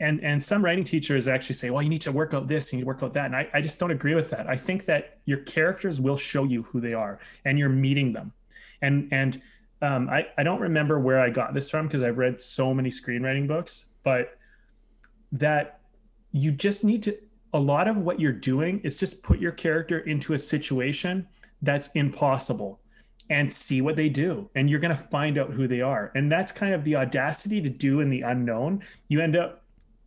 and 0.00 0.22
and 0.22 0.42
some 0.42 0.64
writing 0.64 0.84
teachers 0.84 1.26
actually 1.26 1.54
say 1.56 1.70
well 1.70 1.82
you 1.82 1.88
need 1.88 2.02
to 2.02 2.12
work 2.12 2.32
out 2.34 2.46
this 2.46 2.72
you 2.72 2.76
need 2.76 2.82
to 2.82 2.86
work 2.86 3.02
out 3.02 3.12
that. 3.14 3.26
And 3.26 3.36
I, 3.36 3.48
I 3.54 3.60
just 3.60 3.78
don't 3.80 3.90
agree 3.90 4.14
with 4.14 4.30
that. 4.30 4.46
I 4.48 4.56
think 4.56 4.84
that 4.84 5.18
your 5.24 5.38
characters 5.38 6.00
will 6.00 6.16
show 6.16 6.44
you 6.44 6.62
who 6.62 6.80
they 6.80 6.94
are 6.94 7.18
and 7.44 7.58
you're 7.58 7.68
meeting 7.68 8.12
them. 8.12 8.32
And 8.82 9.08
and 9.12 9.42
um, 9.82 10.08
I, 10.08 10.26
I 10.36 10.42
don't 10.42 10.60
remember 10.60 10.98
where 10.98 11.20
i 11.20 11.30
got 11.30 11.54
this 11.54 11.70
from 11.70 11.86
because 11.86 12.02
i've 12.02 12.18
read 12.18 12.40
so 12.40 12.74
many 12.74 12.90
screenwriting 12.90 13.46
books 13.46 13.86
but 14.02 14.36
that 15.30 15.80
you 16.32 16.50
just 16.50 16.84
need 16.84 17.02
to 17.04 17.16
a 17.54 17.60
lot 17.60 17.88
of 17.88 17.96
what 17.96 18.20
you're 18.20 18.32
doing 18.32 18.80
is 18.80 18.96
just 18.96 19.22
put 19.22 19.38
your 19.38 19.52
character 19.52 20.00
into 20.00 20.34
a 20.34 20.38
situation 20.38 21.26
that's 21.62 21.88
impossible 21.94 22.80
and 23.30 23.52
see 23.52 23.80
what 23.80 23.96
they 23.96 24.08
do 24.08 24.48
and 24.54 24.70
you're 24.70 24.80
going 24.80 24.94
to 24.94 25.02
find 25.02 25.38
out 25.38 25.50
who 25.50 25.68
they 25.68 25.80
are. 25.80 26.12
And 26.14 26.30
that's 26.30 26.52
kind 26.52 26.72
of 26.72 26.84
the 26.84 26.96
audacity 26.96 27.60
to 27.60 27.68
do 27.68 28.00
in 28.00 28.08
the 28.08 28.22
unknown. 28.22 28.82
You 29.08 29.20
end 29.20 29.36
up 29.36 29.64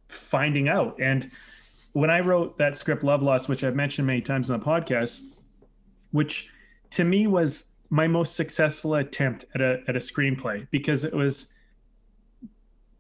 finding 0.08 0.70
out. 0.70 1.00
And 1.00 1.32
when 1.94 2.10
i 2.10 2.20
wrote 2.20 2.58
that 2.58 2.78
script 2.78 3.04
love 3.04 3.22
loss 3.22 3.48
which 3.48 3.64
i've 3.64 3.76
mentioned 3.76 4.08
many 4.08 4.22
times 4.22 4.50
on 4.50 4.60
the 4.60 4.66
podcast 4.66 5.22
which 6.12 6.50
to 6.90 7.04
me 7.04 7.28
was 7.28 7.66
my 7.90 8.08
most 8.08 8.36
successful 8.36 8.96
attempt 8.96 9.46
at 9.56 9.62
a 9.62 9.82
at 9.88 9.96
a 9.96 10.00
screenplay 10.00 10.68
because 10.72 11.04
it 11.04 11.14
was 11.14 11.54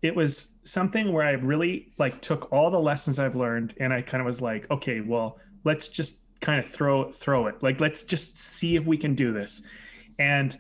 it 0.01 0.15
was 0.15 0.53
something 0.63 1.13
where 1.13 1.25
I 1.25 1.31
really 1.31 1.93
like 1.97 2.21
took 2.21 2.51
all 2.51 2.71
the 2.71 2.79
lessons 2.79 3.19
I've 3.19 3.35
learned 3.35 3.75
and 3.79 3.93
I 3.93 4.01
kind 4.01 4.21
of 4.21 4.25
was 4.25 4.41
like, 4.41 4.69
okay, 4.71 5.01
well, 5.01 5.39
let's 5.63 5.87
just 5.87 6.21
kind 6.39 6.63
of 6.63 6.69
throw 6.69 7.11
throw 7.11 7.47
it. 7.47 7.61
Like 7.61 7.79
let's 7.79 8.03
just 8.03 8.37
see 8.37 8.75
if 8.75 8.85
we 8.85 8.97
can 8.97 9.13
do 9.13 9.31
this. 9.31 9.61
And 10.17 10.57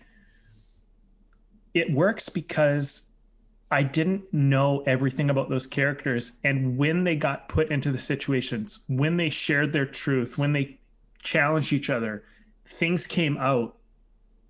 it 1.73 1.91
works 1.91 2.29
because 2.29 3.09
I 3.71 3.83
didn't 3.83 4.31
know 4.33 4.83
everything 4.85 5.29
about 5.29 5.49
those 5.49 5.65
characters 5.65 6.33
and 6.43 6.77
when 6.77 7.03
they 7.03 7.15
got 7.15 7.47
put 7.49 7.71
into 7.71 7.91
the 7.91 7.97
situations, 7.97 8.79
when 8.87 9.17
they 9.17 9.29
shared 9.29 9.73
their 9.73 9.85
truth, 9.85 10.37
when 10.37 10.53
they 10.53 10.79
challenged 11.23 11.73
each 11.73 11.89
other, 11.89 12.25
things 12.65 13.07
came 13.07 13.37
out 13.37 13.77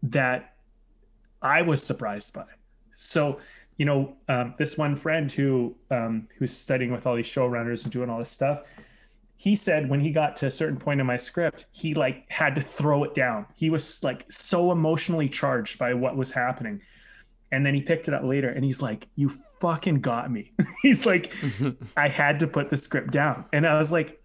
that 0.03 0.55
I 1.41 1.61
was 1.61 1.83
surprised 1.83 2.33
by. 2.33 2.45
So 2.95 3.39
you 3.77 3.85
know, 3.85 4.15
um, 4.27 4.53
this 4.57 4.77
one 4.77 4.95
friend 4.95 5.31
who 5.31 5.75
um, 5.89 6.27
who's 6.37 6.55
studying 6.55 6.91
with 6.91 7.07
all 7.07 7.15
these 7.15 7.25
showrunners 7.25 7.83
and 7.83 7.91
doing 7.91 8.09
all 8.09 8.19
this 8.19 8.29
stuff, 8.29 8.63
he 9.37 9.55
said 9.55 9.89
when 9.89 9.99
he 9.99 10.11
got 10.11 10.37
to 10.37 10.45
a 10.45 10.51
certain 10.51 10.77
point 10.77 10.99
in 10.99 11.07
my 11.07 11.17
script, 11.17 11.65
he 11.71 11.95
like 11.95 12.29
had 12.29 12.53
to 12.53 12.61
throw 12.61 13.03
it 13.03 13.15
down. 13.15 13.47
He 13.55 13.71
was 13.71 14.03
like 14.03 14.31
so 14.31 14.71
emotionally 14.71 15.27
charged 15.27 15.79
by 15.79 15.95
what 15.95 16.15
was 16.15 16.31
happening. 16.31 16.81
And 17.51 17.65
then 17.65 17.73
he 17.73 17.81
picked 17.81 18.07
it 18.07 18.13
up 18.13 18.23
later 18.23 18.49
and 18.49 18.63
he's 18.63 18.81
like, 18.81 19.07
You 19.15 19.29
fucking 19.59 20.01
got 20.01 20.31
me. 20.31 20.51
he's 20.83 21.07
like, 21.07 21.33
I 21.97 22.07
had 22.07 22.39
to 22.41 22.47
put 22.47 22.69
the 22.69 22.77
script 22.77 23.11
down. 23.11 23.45
And 23.51 23.65
I 23.65 23.79
was 23.79 23.91
like, 23.91 24.21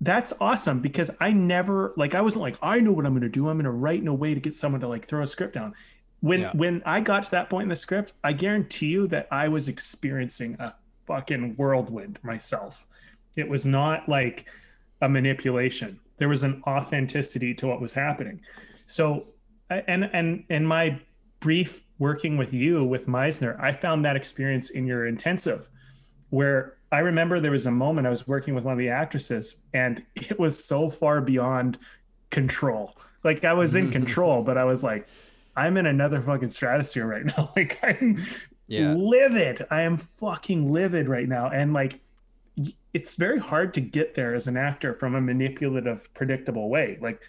That's 0.00 0.32
awesome 0.40 0.80
because 0.80 1.10
I 1.20 1.30
never, 1.30 1.94
like, 1.96 2.16
I 2.16 2.20
wasn't 2.20 2.42
like, 2.42 2.56
I 2.60 2.80
know 2.80 2.90
what 2.90 3.06
I'm 3.06 3.12
going 3.12 3.22
to 3.22 3.28
do. 3.28 3.48
I'm 3.48 3.58
going 3.58 3.64
to 3.64 3.70
write 3.70 4.00
in 4.00 4.08
a 4.08 4.14
way 4.14 4.34
to 4.34 4.40
get 4.40 4.56
someone 4.56 4.80
to 4.80 4.88
like 4.88 5.06
throw 5.06 5.22
a 5.22 5.26
script 5.28 5.54
down 5.54 5.74
when 6.20 6.40
yeah. 6.40 6.52
when 6.52 6.82
I 6.84 7.00
got 7.00 7.24
to 7.24 7.30
that 7.32 7.48
point 7.48 7.64
in 7.64 7.68
the 7.68 7.76
script, 7.76 8.14
I 8.24 8.32
guarantee 8.32 8.86
you 8.86 9.06
that 9.08 9.28
I 9.30 9.48
was 9.48 9.68
experiencing 9.68 10.56
a 10.58 10.74
fucking 11.06 11.54
whirlwind 11.56 12.18
myself. 12.22 12.86
It 13.36 13.48
was 13.48 13.66
not 13.66 14.08
like 14.08 14.46
a 15.00 15.08
manipulation. 15.08 15.98
There 16.18 16.28
was 16.28 16.42
an 16.42 16.62
authenticity 16.66 17.54
to 17.54 17.66
what 17.68 17.80
was 17.80 17.92
happening. 17.92 18.40
So 18.86 19.28
and 19.70 20.04
and 20.12 20.44
in 20.50 20.64
my 20.64 21.00
brief 21.40 21.84
working 21.98 22.36
with 22.36 22.52
you 22.52 22.84
with 22.84 23.06
Meisner, 23.06 23.60
I 23.60 23.72
found 23.72 24.04
that 24.04 24.16
experience 24.16 24.70
in 24.70 24.86
your 24.86 25.06
intensive 25.06 25.68
where 26.30 26.78
I 26.90 27.00
remember 27.00 27.38
there 27.38 27.50
was 27.50 27.66
a 27.66 27.70
moment 27.70 28.06
I 28.06 28.10
was 28.10 28.26
working 28.26 28.54
with 28.54 28.64
one 28.64 28.72
of 28.72 28.78
the 28.78 28.88
actresses 28.88 29.62
and 29.74 30.02
it 30.14 30.38
was 30.38 30.62
so 30.62 30.90
far 30.90 31.20
beyond 31.20 31.78
control. 32.30 32.96
Like 33.24 33.44
I 33.44 33.52
was 33.52 33.74
in 33.74 33.90
control, 33.98 34.42
but 34.42 34.56
I 34.56 34.64
was 34.64 34.82
like, 34.82 35.08
I'm 35.58 35.76
in 35.76 35.86
another 35.86 36.22
fucking 36.22 36.50
stratosphere 36.50 37.06
right 37.06 37.24
now. 37.24 37.52
Like 37.56 37.78
I'm 37.82 38.22
yeah. 38.68 38.94
livid. 38.94 39.66
I 39.70 39.82
am 39.82 39.96
fucking 39.96 40.72
livid 40.72 41.08
right 41.08 41.28
now. 41.28 41.48
And 41.48 41.72
like 41.72 42.00
it's 42.94 43.16
very 43.16 43.38
hard 43.38 43.74
to 43.74 43.80
get 43.80 44.14
there 44.14 44.34
as 44.34 44.46
an 44.46 44.56
actor 44.56 44.94
from 44.94 45.16
a 45.16 45.20
manipulative, 45.20 46.12
predictable 46.14 46.68
way. 46.68 46.98
Like 47.00 47.20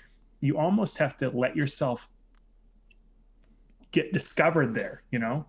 you 0.42 0.58
almost 0.60 0.98
have 1.00 1.18
to 1.18 1.30
let 1.30 1.56
yourself 1.56 2.08
get 3.92 4.14
discovered 4.14 4.76
there, 4.76 5.02
you 5.12 5.18
know? 5.18 5.46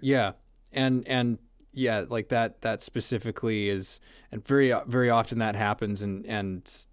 Yeah. 0.00 0.32
And 0.72 1.06
and 1.06 1.38
yeah, 1.72 2.04
like 2.08 2.30
that 2.30 2.62
that 2.62 2.82
specifically 2.82 3.68
is 3.68 4.00
and 4.32 4.44
very 4.44 4.74
very 4.86 5.10
often 5.10 5.38
that 5.38 5.54
happens 5.54 6.02
and 6.02 6.26
and 6.26 6.86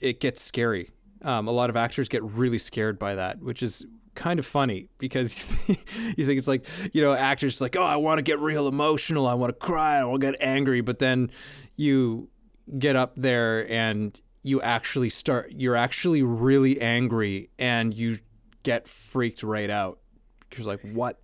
it 0.00 0.18
gets 0.18 0.42
scary. 0.42 0.90
Um, 1.22 1.46
a 1.46 1.52
lot 1.52 1.70
of 1.70 1.76
actors 1.76 2.08
get 2.08 2.24
really 2.24 2.58
scared 2.58 2.98
by 2.98 3.14
that, 3.14 3.40
which 3.40 3.62
is 3.62 3.84
kind 4.20 4.38
of 4.38 4.44
funny 4.44 4.86
because 4.98 5.56
you 5.68 6.26
think 6.26 6.36
it's 6.36 6.46
like 6.46 6.66
you 6.92 7.02
know 7.02 7.14
actors 7.14 7.58
like 7.58 7.74
oh 7.74 7.82
I 7.82 7.96
want 7.96 8.18
to 8.18 8.22
get 8.22 8.38
real 8.38 8.68
emotional. 8.68 9.26
I 9.26 9.32
want 9.32 9.48
to 9.48 9.58
cry. 9.58 9.98
I 9.98 10.04
want 10.04 10.20
to 10.20 10.30
get 10.30 10.40
angry. 10.40 10.82
But 10.82 10.98
then 10.98 11.30
you 11.76 12.28
get 12.78 12.96
up 12.96 13.14
there 13.16 13.70
and 13.72 14.20
you 14.42 14.60
actually 14.60 15.08
start 15.08 15.52
you're 15.52 15.74
actually 15.74 16.22
really 16.22 16.80
angry 16.82 17.48
and 17.58 17.94
you 17.94 18.18
get 18.62 18.86
freaked 18.86 19.42
right 19.42 19.70
out. 19.70 20.00
Because 20.50 20.66
like 20.66 20.82
what 20.82 21.18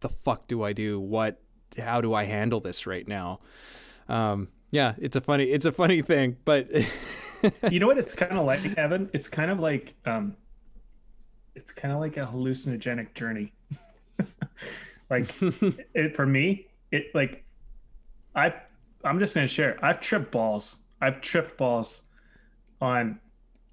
the 0.00 0.10
fuck 0.10 0.46
do 0.46 0.62
I 0.62 0.74
do? 0.74 1.00
What 1.00 1.40
how 1.78 2.02
do 2.02 2.12
I 2.12 2.24
handle 2.24 2.60
this 2.60 2.86
right 2.86 3.08
now? 3.08 3.40
Um, 4.10 4.48
yeah 4.72 4.94
it's 4.98 5.16
a 5.16 5.20
funny 5.20 5.44
it's 5.44 5.66
a 5.66 5.70
funny 5.70 6.00
thing 6.00 6.34
but 6.46 6.66
you 7.70 7.78
know 7.78 7.86
what 7.86 7.98
it's 7.98 8.14
kind 8.14 8.38
of 8.38 8.46
like 8.46 8.64
Evan 8.78 9.10
it's 9.12 9.28
kind 9.28 9.50
of 9.50 9.60
like 9.60 9.94
um 10.06 10.34
it's 11.54 11.72
kind 11.72 11.92
of 11.92 12.00
like 12.00 12.16
a 12.16 12.26
hallucinogenic 12.26 13.14
journey. 13.14 13.52
like 15.10 15.34
it 15.94 16.16
for 16.16 16.26
me, 16.26 16.66
it 16.90 17.14
like 17.14 17.44
I 18.34 18.54
I'm 19.04 19.18
just 19.18 19.34
gonna 19.34 19.46
share. 19.46 19.78
I've 19.84 20.00
tripped 20.00 20.30
balls. 20.30 20.78
I've 21.00 21.20
tripped 21.20 21.56
balls 21.56 22.02
on 22.80 23.18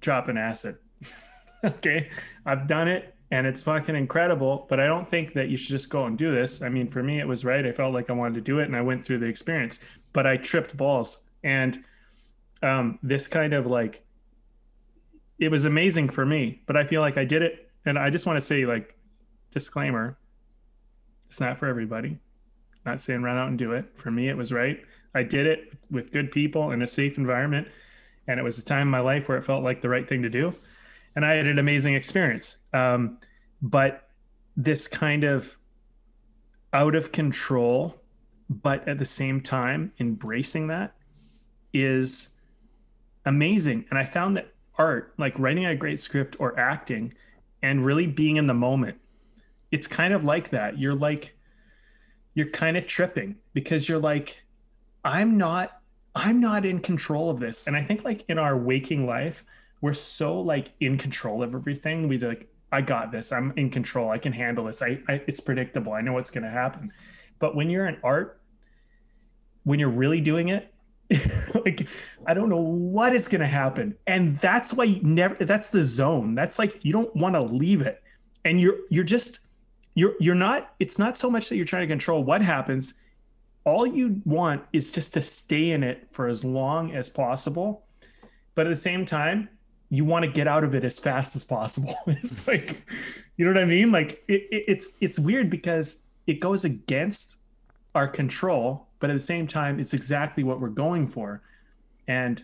dropping 0.00 0.36
acid. 0.36 0.78
okay. 1.64 2.08
I've 2.46 2.66
done 2.66 2.88
it 2.88 3.14
and 3.30 3.46
it's 3.46 3.62
fucking 3.62 3.94
incredible, 3.94 4.66
but 4.68 4.80
I 4.80 4.86
don't 4.86 5.08
think 5.08 5.32
that 5.34 5.48
you 5.48 5.56
should 5.56 5.70
just 5.70 5.88
go 5.88 6.06
and 6.06 6.18
do 6.18 6.34
this. 6.34 6.62
I 6.62 6.68
mean, 6.68 6.90
for 6.90 7.02
me, 7.02 7.20
it 7.20 7.28
was 7.28 7.44
right. 7.44 7.64
I 7.64 7.70
felt 7.70 7.94
like 7.94 8.10
I 8.10 8.12
wanted 8.12 8.34
to 8.34 8.40
do 8.40 8.58
it 8.58 8.64
and 8.64 8.74
I 8.74 8.80
went 8.80 9.04
through 9.04 9.18
the 9.18 9.26
experience, 9.26 9.80
but 10.12 10.26
I 10.26 10.36
tripped 10.36 10.76
balls. 10.76 11.18
And 11.44 11.84
um, 12.62 12.98
this 13.02 13.28
kind 13.28 13.52
of 13.52 13.66
like, 13.66 14.02
it 15.38 15.50
was 15.50 15.64
amazing 15.64 16.10
for 16.10 16.26
me, 16.26 16.60
but 16.66 16.76
I 16.76 16.84
feel 16.84 17.00
like 17.00 17.16
I 17.16 17.24
did 17.24 17.42
it 17.42 17.69
and 17.84 17.98
I 17.98 18.10
just 18.10 18.26
want 18.26 18.36
to 18.38 18.44
say, 18.44 18.66
like, 18.66 18.94
disclaimer: 19.50 20.18
it's 21.28 21.40
not 21.40 21.58
for 21.58 21.66
everybody. 21.66 22.18
Not 22.86 23.00
saying 23.00 23.22
run 23.22 23.36
out 23.36 23.48
and 23.48 23.58
do 23.58 23.72
it. 23.72 23.84
For 23.96 24.10
me, 24.10 24.28
it 24.28 24.36
was 24.36 24.52
right. 24.52 24.80
I 25.14 25.22
did 25.22 25.46
it 25.46 25.72
with 25.90 26.12
good 26.12 26.30
people 26.30 26.70
in 26.70 26.82
a 26.82 26.86
safe 26.86 27.18
environment, 27.18 27.68
and 28.26 28.40
it 28.40 28.42
was 28.42 28.58
a 28.58 28.64
time 28.64 28.82
in 28.82 28.88
my 28.88 29.00
life 29.00 29.28
where 29.28 29.36
it 29.36 29.44
felt 29.44 29.62
like 29.62 29.82
the 29.82 29.88
right 29.88 30.08
thing 30.08 30.22
to 30.22 30.30
do, 30.30 30.52
and 31.16 31.24
I 31.24 31.34
had 31.34 31.46
an 31.46 31.58
amazing 31.58 31.94
experience. 31.94 32.58
Um, 32.72 33.18
but 33.60 34.08
this 34.56 34.88
kind 34.88 35.24
of 35.24 35.56
out 36.72 36.94
of 36.94 37.12
control, 37.12 37.96
but 38.48 38.86
at 38.88 38.98
the 38.98 39.04
same 39.04 39.40
time 39.40 39.92
embracing 39.98 40.68
that 40.68 40.94
is 41.72 42.30
amazing. 43.26 43.84
And 43.90 43.98
I 43.98 44.04
found 44.04 44.36
that 44.36 44.52
art, 44.76 45.14
like 45.18 45.38
writing 45.38 45.66
a 45.66 45.74
great 45.74 45.98
script 45.98 46.36
or 46.38 46.58
acting, 46.58 47.12
and 47.62 47.84
really 47.84 48.06
being 48.06 48.36
in 48.36 48.46
the 48.46 48.54
moment. 48.54 48.98
It's 49.70 49.86
kind 49.86 50.14
of 50.14 50.24
like 50.24 50.50
that. 50.50 50.78
You're 50.78 50.94
like, 50.94 51.36
you're 52.34 52.50
kind 52.50 52.76
of 52.76 52.86
tripping 52.86 53.36
because 53.52 53.88
you're 53.88 53.98
like, 53.98 54.42
I'm 55.04 55.36
not, 55.36 55.80
I'm 56.14 56.40
not 56.40 56.64
in 56.64 56.80
control 56.80 57.30
of 57.30 57.38
this. 57.38 57.66
And 57.66 57.76
I 57.76 57.84
think 57.84 58.04
like 58.04 58.24
in 58.28 58.38
our 58.38 58.56
waking 58.56 59.06
life, 59.06 59.44
we're 59.80 59.94
so 59.94 60.40
like 60.40 60.72
in 60.80 60.98
control 60.98 61.42
of 61.42 61.54
everything. 61.54 62.08
We 62.08 62.18
like, 62.18 62.48
I 62.72 62.82
got 62.82 63.10
this. 63.10 63.32
I'm 63.32 63.52
in 63.56 63.70
control. 63.70 64.10
I 64.10 64.18
can 64.18 64.32
handle 64.32 64.64
this. 64.66 64.82
I, 64.82 65.00
I 65.08 65.22
it's 65.26 65.40
predictable. 65.40 65.92
I 65.92 66.00
know 66.02 66.12
what's 66.12 66.30
going 66.30 66.44
to 66.44 66.50
happen. 66.50 66.92
But 67.38 67.56
when 67.56 67.70
you're 67.70 67.86
in 67.86 67.96
art, 68.04 68.40
when 69.64 69.78
you're 69.78 69.88
really 69.88 70.20
doing 70.20 70.48
it, 70.48 70.69
like 71.64 71.86
I 72.26 72.34
don't 72.34 72.48
know 72.48 72.60
what 72.60 73.12
is 73.14 73.28
going 73.28 73.40
to 73.40 73.46
happen. 73.46 73.96
And 74.06 74.36
that's 74.38 74.72
why 74.72 74.84
you 74.84 75.02
never 75.02 75.44
that's 75.44 75.68
the 75.68 75.84
zone. 75.84 76.34
That's 76.34 76.58
like 76.58 76.84
you 76.84 76.92
don't 76.92 77.14
want 77.16 77.34
to 77.34 77.40
leave 77.40 77.80
it. 77.80 78.02
And 78.44 78.60
you're 78.60 78.78
you're 78.90 79.04
just 79.04 79.40
you're 79.94 80.14
you're 80.20 80.34
not 80.34 80.74
it's 80.78 80.98
not 80.98 81.18
so 81.18 81.30
much 81.30 81.48
that 81.48 81.56
you're 81.56 81.64
trying 81.64 81.86
to 81.88 81.92
control 81.92 82.22
what 82.22 82.42
happens. 82.42 82.94
All 83.64 83.86
you 83.86 84.20
want 84.24 84.62
is 84.72 84.90
just 84.90 85.12
to 85.14 85.22
stay 85.22 85.70
in 85.70 85.82
it 85.82 86.08
for 86.12 86.28
as 86.28 86.44
long 86.44 86.94
as 86.94 87.10
possible. 87.10 87.84
But 88.54 88.66
at 88.66 88.70
the 88.70 88.76
same 88.76 89.04
time, 89.04 89.48
you 89.90 90.04
want 90.04 90.24
to 90.24 90.30
get 90.30 90.46
out 90.46 90.64
of 90.64 90.74
it 90.74 90.84
as 90.84 90.98
fast 90.98 91.36
as 91.36 91.44
possible. 91.44 91.94
it's 92.06 92.46
like 92.46 92.82
you 93.36 93.44
know 93.44 93.52
what 93.52 93.62
I 93.62 93.66
mean? 93.66 93.90
Like 93.90 94.22
it, 94.28 94.46
it, 94.50 94.64
it's 94.68 94.96
it's 95.00 95.18
weird 95.18 95.50
because 95.50 96.04
it 96.26 96.34
goes 96.40 96.64
against 96.64 97.38
our 97.94 98.06
control 98.06 98.86
but 99.00 99.10
at 99.10 99.14
the 99.14 99.20
same 99.20 99.46
time, 99.46 99.80
it's 99.80 99.94
exactly 99.94 100.44
what 100.44 100.60
we're 100.60 100.68
going 100.68 101.06
for. 101.08 101.42
And 102.06 102.42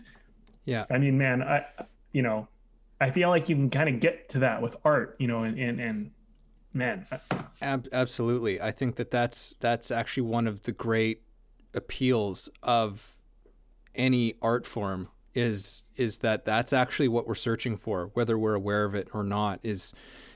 Yeah. 0.65 0.83
I 0.89 0.97
mean, 0.97 1.17
man, 1.17 1.41
I, 1.41 1.65
you 2.11 2.21
know, 2.21 2.47
I 2.99 3.11
feel 3.11 3.29
like 3.29 3.47
you 3.47 3.55
can 3.55 3.69
kind 3.69 3.87
of 3.87 3.99
get 3.99 4.29
to 4.29 4.39
that 4.39 4.61
with 4.61 4.75
art, 4.83 5.15
you 5.19 5.27
know, 5.27 5.43
and, 5.43 5.57
and, 5.57 5.79
and 5.79 6.11
man, 6.73 7.05
Ab- 7.61 7.87
absolutely. 7.91 8.59
I 8.59 8.71
think 8.71 8.95
that 8.95 9.11
that's 9.11 9.55
that's 9.59 9.91
actually 9.91 10.23
one 10.23 10.47
of 10.47 10.63
the 10.63 10.71
great 10.71 11.21
appeals 11.73 12.49
of 12.63 13.15
any 13.93 14.35
art 14.41 14.65
form 14.65 15.09
is 15.35 15.83
is 15.95 16.19
that 16.19 16.43
that's 16.45 16.73
actually 16.73 17.07
what 17.07 17.27
we're 17.27 17.35
searching 17.35 17.77
for, 17.77 18.09
whether 18.13 18.37
we're 18.37 18.55
aware 18.55 18.83
of 18.85 18.95
it 18.95 19.09
or 19.13 19.23
not. 19.23 19.59
Is 19.61 19.93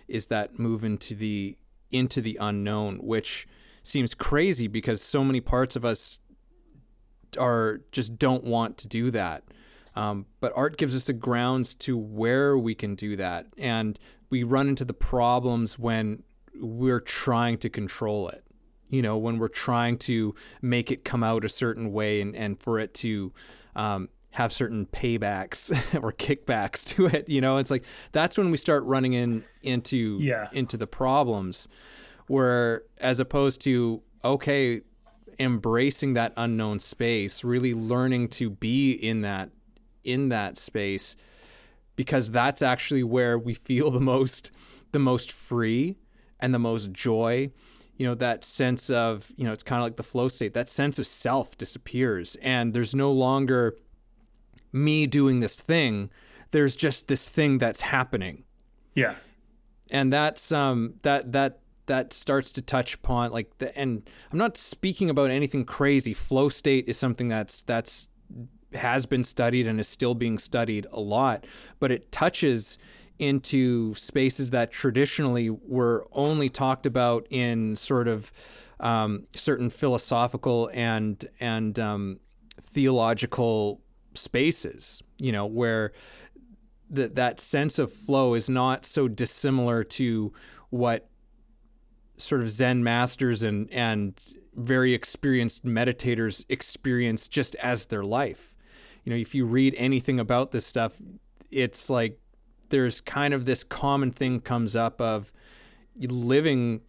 is 0.07 0.27
that 0.27 0.59
move 0.59 0.83
into 0.83 1.15
the 1.15 1.57
into 1.89 2.21
the 2.21 2.37
unknown, 2.39 2.97
which 2.97 3.47
seems 3.83 4.13
crazy 4.13 4.67
because 4.67 5.01
so 5.01 5.23
many 5.23 5.41
parts 5.41 5.75
of 5.75 5.83
us 5.85 6.19
are 7.37 7.81
just 7.91 8.17
don't 8.19 8.43
want 8.43 8.77
to 8.79 8.87
do 8.87 9.11
that. 9.11 9.43
Um, 9.95 10.25
but 10.39 10.53
art 10.55 10.77
gives 10.77 10.95
us 10.95 11.05
the 11.05 11.13
grounds 11.13 11.75
to 11.75 11.97
where 11.97 12.57
we 12.57 12.73
can 12.75 12.95
do 12.95 13.15
that, 13.17 13.47
and 13.57 13.99
we 14.29 14.43
run 14.43 14.69
into 14.69 14.85
the 14.85 14.93
problems 14.93 15.77
when 15.77 16.23
we're 16.55 17.01
trying 17.01 17.57
to 17.59 17.69
control 17.69 18.29
it. 18.29 18.43
You 18.89 19.01
know, 19.01 19.17
when 19.17 19.37
we're 19.37 19.47
trying 19.49 19.97
to 19.99 20.33
make 20.61 20.91
it 20.91 21.03
come 21.03 21.23
out 21.23 21.43
a 21.45 21.49
certain 21.49 21.91
way 21.91 22.21
and, 22.21 22.35
and 22.35 22.59
for 22.59 22.79
it 22.79 22.93
to 22.95 23.33
um, 23.75 24.09
have 24.31 24.51
certain 24.53 24.85
paybacks 24.85 25.71
or 26.01 26.11
kickbacks 26.13 26.83
to 26.95 27.07
it. 27.07 27.27
You 27.27 27.41
know, 27.41 27.57
it's 27.57 27.71
like 27.71 27.83
that's 28.13 28.37
when 28.37 28.49
we 28.51 28.57
start 28.57 28.83
running 28.85 29.11
in 29.13 29.43
into 29.61 30.19
Yeah. 30.21 30.47
into 30.53 30.77
the 30.77 30.87
problems. 30.87 31.67
Where 32.31 32.83
as 32.97 33.19
opposed 33.19 33.61
to 33.61 34.01
okay, 34.23 34.81
embracing 35.39 36.13
that 36.13 36.33
unknown 36.37 36.79
space, 36.79 37.43
really 37.43 37.73
learning 37.73 38.29
to 38.29 38.49
be 38.49 38.91
in 38.91 39.21
that 39.21 39.49
in 40.03 40.29
that 40.29 40.57
space 40.57 41.15
because 41.95 42.31
that's 42.31 42.61
actually 42.61 43.03
where 43.03 43.37
we 43.37 43.53
feel 43.53 43.91
the 43.91 43.99
most 43.99 44.51
the 44.91 44.99
most 44.99 45.31
free 45.31 45.97
and 46.39 46.53
the 46.53 46.59
most 46.59 46.91
joy. 46.91 47.51
You 47.97 48.07
know 48.07 48.15
that 48.15 48.43
sense 48.43 48.89
of 48.89 49.31
you 49.35 49.45
know 49.45 49.53
it's 49.53 49.63
kind 49.63 49.81
of 49.81 49.85
like 49.85 49.97
the 49.97 50.03
flow 50.03 50.27
state 50.27 50.53
that 50.53 50.69
sense 50.69 50.97
of 50.99 51.05
self 51.05 51.57
disappears 51.57 52.35
and 52.41 52.73
there's 52.73 52.95
no 52.95 53.11
longer 53.11 53.75
me 54.71 55.05
doing 55.05 55.39
this 55.41 55.59
thing 55.59 56.09
there's 56.51 56.75
just 56.75 57.07
this 57.07 57.27
thing 57.27 57.57
that's 57.57 57.81
happening. 57.81 58.43
Yeah, 58.93 59.15
and 59.89 60.11
that's 60.11 60.51
um 60.51 60.95
that 61.01 61.31
that 61.31 61.60
that 61.85 62.13
starts 62.13 62.51
to 62.53 62.61
touch 62.61 62.95
upon 62.95 63.31
like 63.31 63.57
the 63.57 63.77
and 63.77 64.09
I'm 64.31 64.37
not 64.37 64.57
speaking 64.57 65.09
about 65.09 65.29
anything 65.29 65.65
crazy. 65.65 66.13
Flow 66.13 66.49
state 66.49 66.87
is 66.87 66.97
something 66.97 67.27
that's 67.27 67.61
that's 67.61 68.07
has 68.73 69.05
been 69.05 69.23
studied 69.23 69.67
and 69.67 69.79
is 69.79 69.87
still 69.87 70.15
being 70.15 70.37
studied 70.37 70.87
a 70.91 70.99
lot, 70.99 71.45
but 71.79 71.91
it 71.91 72.11
touches 72.11 72.77
into 73.19 73.93
spaces 73.93 74.49
that 74.51 74.71
traditionally 74.71 75.49
were 75.49 76.07
only 76.11 76.49
talked 76.49 76.85
about 76.85 77.27
in 77.29 77.75
sort 77.75 78.07
of 78.07 78.31
um, 78.79 79.27
certain 79.35 79.69
philosophical 79.69 80.69
and 80.73 81.25
and 81.39 81.77
um, 81.79 82.19
theological 82.61 83.81
spaces. 84.15 85.03
You 85.17 85.31
know 85.31 85.45
where 85.45 85.91
that 86.89 87.15
that 87.15 87.39
sense 87.39 87.79
of 87.79 87.91
flow 87.91 88.33
is 88.33 88.49
not 88.49 88.85
so 88.85 89.07
dissimilar 89.07 89.83
to 89.83 90.33
what 90.69 91.07
sort 92.21 92.41
of 92.41 92.49
Zen 92.49 92.83
masters 92.83 93.43
and 93.43 93.71
and 93.71 94.19
very 94.55 94.93
experienced 94.93 95.65
meditators 95.65 96.43
experience 96.49 97.27
just 97.27 97.55
as 97.55 97.87
their 97.87 98.03
life. 98.03 98.53
You 99.03 99.11
know, 99.11 99.17
if 99.17 99.33
you 99.33 99.45
read 99.45 99.75
anything 99.77 100.19
about 100.19 100.51
this 100.51 100.65
stuff, 100.65 100.93
it's 101.49 101.89
like 101.89 102.19
there's 102.69 103.01
kind 103.01 103.33
of 103.33 103.45
this 103.45 103.63
common 103.63 104.11
thing 104.11 104.39
comes 104.39 104.75
up 104.75 105.01
of 105.01 105.31
living 105.99 106.81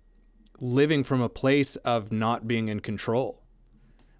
living 0.61 1.03
from 1.03 1.21
a 1.21 1.29
place 1.29 1.77
of 1.77 2.13
not 2.13 2.47
being 2.47 2.69
in 2.69 2.81
control. 2.81 3.43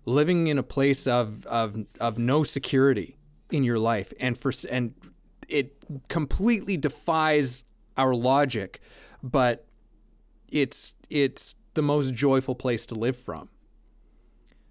Living 0.05 0.49
in 0.49 0.59
a 0.59 0.63
place 0.63 1.07
of 1.07 1.47
of 1.47 1.87
of 2.01 2.19
no 2.19 2.43
security 2.43 3.17
in 3.51 3.63
your 3.63 3.79
life 3.79 4.13
and 4.19 4.37
for 4.37 4.53
and 4.71 4.95
it 5.49 5.77
completely 6.09 6.77
defies 6.77 7.65
our 7.97 8.15
logic, 8.15 8.81
but 9.23 9.67
it's 10.53 10.95
it's 11.11 11.55
the 11.75 11.83
most 11.83 12.15
joyful 12.15 12.55
place 12.55 12.87
to 12.87 12.95
live 12.95 13.17
from. 13.17 13.49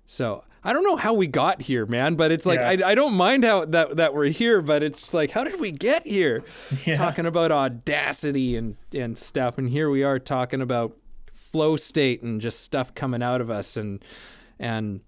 So 0.06 0.44
I 0.64 0.74
don't 0.74 0.84
know 0.84 0.98
how 0.98 1.14
we 1.14 1.26
got 1.28 1.64
here, 1.64 1.86
man, 1.86 2.16
but 2.16 2.32
it's 2.32 2.46
like 2.46 2.60
Yeah. 2.60 2.86
I, 2.86 2.92
I 2.92 2.96
don't 2.96 3.16
mind 3.16 3.44
how 3.44 3.66
that 3.66 3.98
that 3.98 4.14
we're 4.14 4.28
here, 4.28 4.62
but 4.62 4.84
it's 4.84 5.02
just 5.02 5.14
like 5.14 5.32
how 5.32 5.44
did 5.44 5.60
we 5.60 5.72
get 5.72 6.06
here? 6.06 6.44
Yeah. 6.86 6.96
Talking 6.96 7.26
about 7.26 7.52
audacity 7.52 8.56
and 8.56 8.78
and 8.94 9.18
stuff, 9.18 9.58
and 9.58 9.70
here 9.70 9.90
we 9.90 10.04
are 10.04 10.20
talking 10.20 10.62
about 10.62 10.96
flow 11.34 11.76
state 11.76 12.22
and 12.22 12.40
just 12.40 12.62
stuff 12.62 12.94
coming 12.96 13.24
out 13.24 13.42
of 13.42 13.50
us, 13.50 13.76
and 13.76 14.04
and 14.60 15.02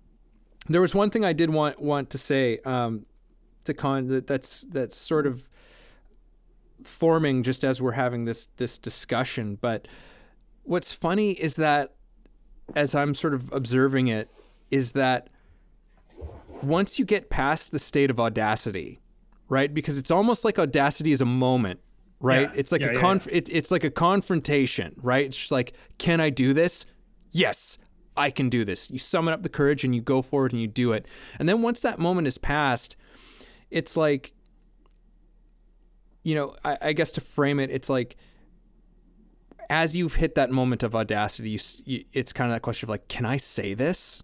there 0.67 0.81
was 0.81 0.95
one 0.95 1.09
thing 1.09 1.23
I 1.23 1.33
did 1.33 1.49
want 1.49 1.79
want 1.79 2.09
to 2.11 2.17
say 2.17 2.59
um, 2.65 3.05
to 3.65 3.73
con 3.73 4.07
that 4.07 4.27
that's 4.27 4.61
that's 4.69 4.97
sort 4.97 5.27
of 5.27 5.49
forming 6.83 7.43
just 7.43 7.63
as 7.63 7.81
we're 7.81 7.91
having 7.91 8.25
this 8.25 8.47
this 8.57 8.77
discussion, 8.77 9.57
but 9.61 9.87
what's 10.63 10.93
funny 10.93 11.31
is 11.31 11.55
that 11.55 11.93
as 12.75 12.95
I'm 12.95 13.13
sort 13.15 13.33
of 13.33 13.51
observing 13.51 14.07
it, 14.07 14.29
is 14.71 14.93
that 14.93 15.29
once 16.61 16.97
you 16.97 17.05
get 17.05 17.29
past 17.29 17.71
the 17.71 17.79
state 17.79 18.09
of 18.09 18.19
audacity, 18.19 18.99
right? 19.49 19.73
Because 19.73 19.97
it's 19.97 20.09
almost 20.11 20.45
like 20.45 20.57
audacity 20.57 21.11
is 21.11 21.21
a 21.21 21.25
moment, 21.25 21.79
right? 22.19 22.49
Yeah. 22.49 22.55
It's 22.59 22.71
like 22.71 22.81
Yeah, 22.81 22.87
a 22.91 22.93
yeah, 22.93 22.99
conf- 23.01 23.27
It, 23.27 23.49
it's 23.51 23.69
like 23.71 23.83
a 23.83 23.91
confrontation, 23.91 24.95
right? 25.01 25.25
It's 25.25 25.37
just 25.37 25.51
like, 25.51 25.73
can 25.97 26.21
I 26.21 26.29
do 26.29 26.53
this? 26.53 26.85
Yes, 27.31 27.77
I 28.15 28.31
can 28.31 28.49
do 28.49 28.63
this. 28.63 28.89
You 28.91 28.99
summon 28.99 29.33
up 29.33 29.43
the 29.43 29.49
courage 29.49 29.83
and 29.83 29.93
you 29.93 30.01
go 30.01 30.21
forward 30.21 30.53
and 30.53 30.61
you 30.61 30.67
do 30.67 30.93
it. 30.93 31.05
And 31.39 31.49
then 31.49 31.61
once 31.61 31.81
that 31.81 31.99
moment 31.99 32.27
is 32.27 32.37
passed, 32.37 32.95
it's 33.69 33.97
like, 33.97 34.33
you 36.23 36.35
know, 36.35 36.55
I, 36.63 36.77
I 36.81 36.93
guess 36.93 37.11
to 37.13 37.21
frame 37.21 37.59
it, 37.59 37.69
it's 37.69 37.89
like 37.89 38.15
as 39.73 39.95
you've 39.95 40.15
hit 40.15 40.35
that 40.35 40.51
moment 40.51 40.83
of 40.83 40.95
audacity, 40.95 41.49
you, 41.49 41.59
you, 41.83 42.05
it's 42.13 42.31
kind 42.31 42.51
of 42.51 42.55
that 42.55 42.61
question 42.61 42.85
of 42.85 42.91
like, 42.91 43.07
can 43.07 43.25
I 43.25 43.37
say 43.37 43.73
this? 43.73 44.21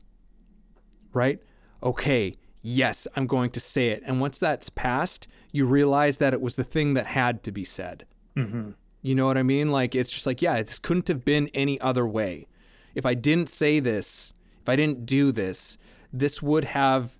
Right? 1.12 1.40
Okay, 1.82 2.38
yes, 2.62 3.08
I'm 3.16 3.26
going 3.26 3.50
to 3.52 3.60
say 3.60 3.90
it. 3.90 4.04
And 4.06 4.22
once 4.22 4.38
that's 4.38 4.70
passed, 4.70 5.28
you 5.52 5.66
realize 5.66 6.20
that 6.20 6.34
it 6.34 6.42
was 6.42 6.56
the 6.56 6.64
thing 6.64 6.94
that 6.94 7.08
had 7.08 7.42
to 7.44 7.52
be 7.52 7.64
said. 7.64 8.06
Mm-hmm. 8.38 8.72
You 9.02 9.16
know 9.16 9.26
what 9.26 9.40
I 9.40 9.44
mean? 9.44 9.70
Like, 9.72 9.96
it's 9.96 10.12
just 10.12 10.28
like, 10.28 10.40
yeah, 10.40 10.62
this 10.62 10.78
couldn't 10.78 11.08
have 11.08 11.26
been 11.26 11.50
any 11.56 11.82
other 11.82 12.06
way. 12.06 12.46
If 12.94 13.04
I 13.08 13.16
didn't 13.16 13.50
say 13.50 13.80
this, 13.80 14.34
if 14.62 14.70
I 14.70 14.76
didn't 14.76 15.08
do 15.08 15.32
this, 15.32 15.80
this 16.14 16.44
would 16.44 16.66
have, 16.66 17.18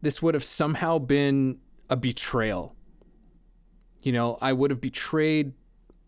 this 0.00 0.20
would 0.20 0.34
have 0.34 0.42
somehow 0.42 0.98
been 0.98 1.58
a 1.88 1.94
betrayal. 1.94 2.74
You 4.00 4.10
know, 4.10 4.38
I 4.42 4.52
would 4.52 4.72
have 4.72 4.80
betrayed 4.80 5.52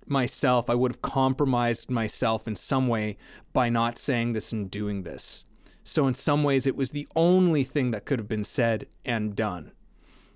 myself. 0.08 0.68
I 0.70 0.74
would 0.74 0.92
have 0.92 1.02
compromised 1.02 1.90
myself 1.90 2.46
in 2.46 2.56
some 2.56 2.88
way 2.88 3.16
by 3.52 3.68
not 3.68 3.98
saying 3.98 4.32
this 4.32 4.52
and 4.52 4.70
doing 4.70 5.02
this. 5.02 5.44
So, 5.82 6.06
in 6.06 6.14
some 6.14 6.42
ways, 6.42 6.66
it 6.66 6.76
was 6.76 6.92
the 6.92 7.06
only 7.14 7.62
thing 7.62 7.90
that 7.90 8.06
could 8.06 8.18
have 8.18 8.28
been 8.28 8.44
said 8.44 8.86
and 9.04 9.36
done. 9.36 9.72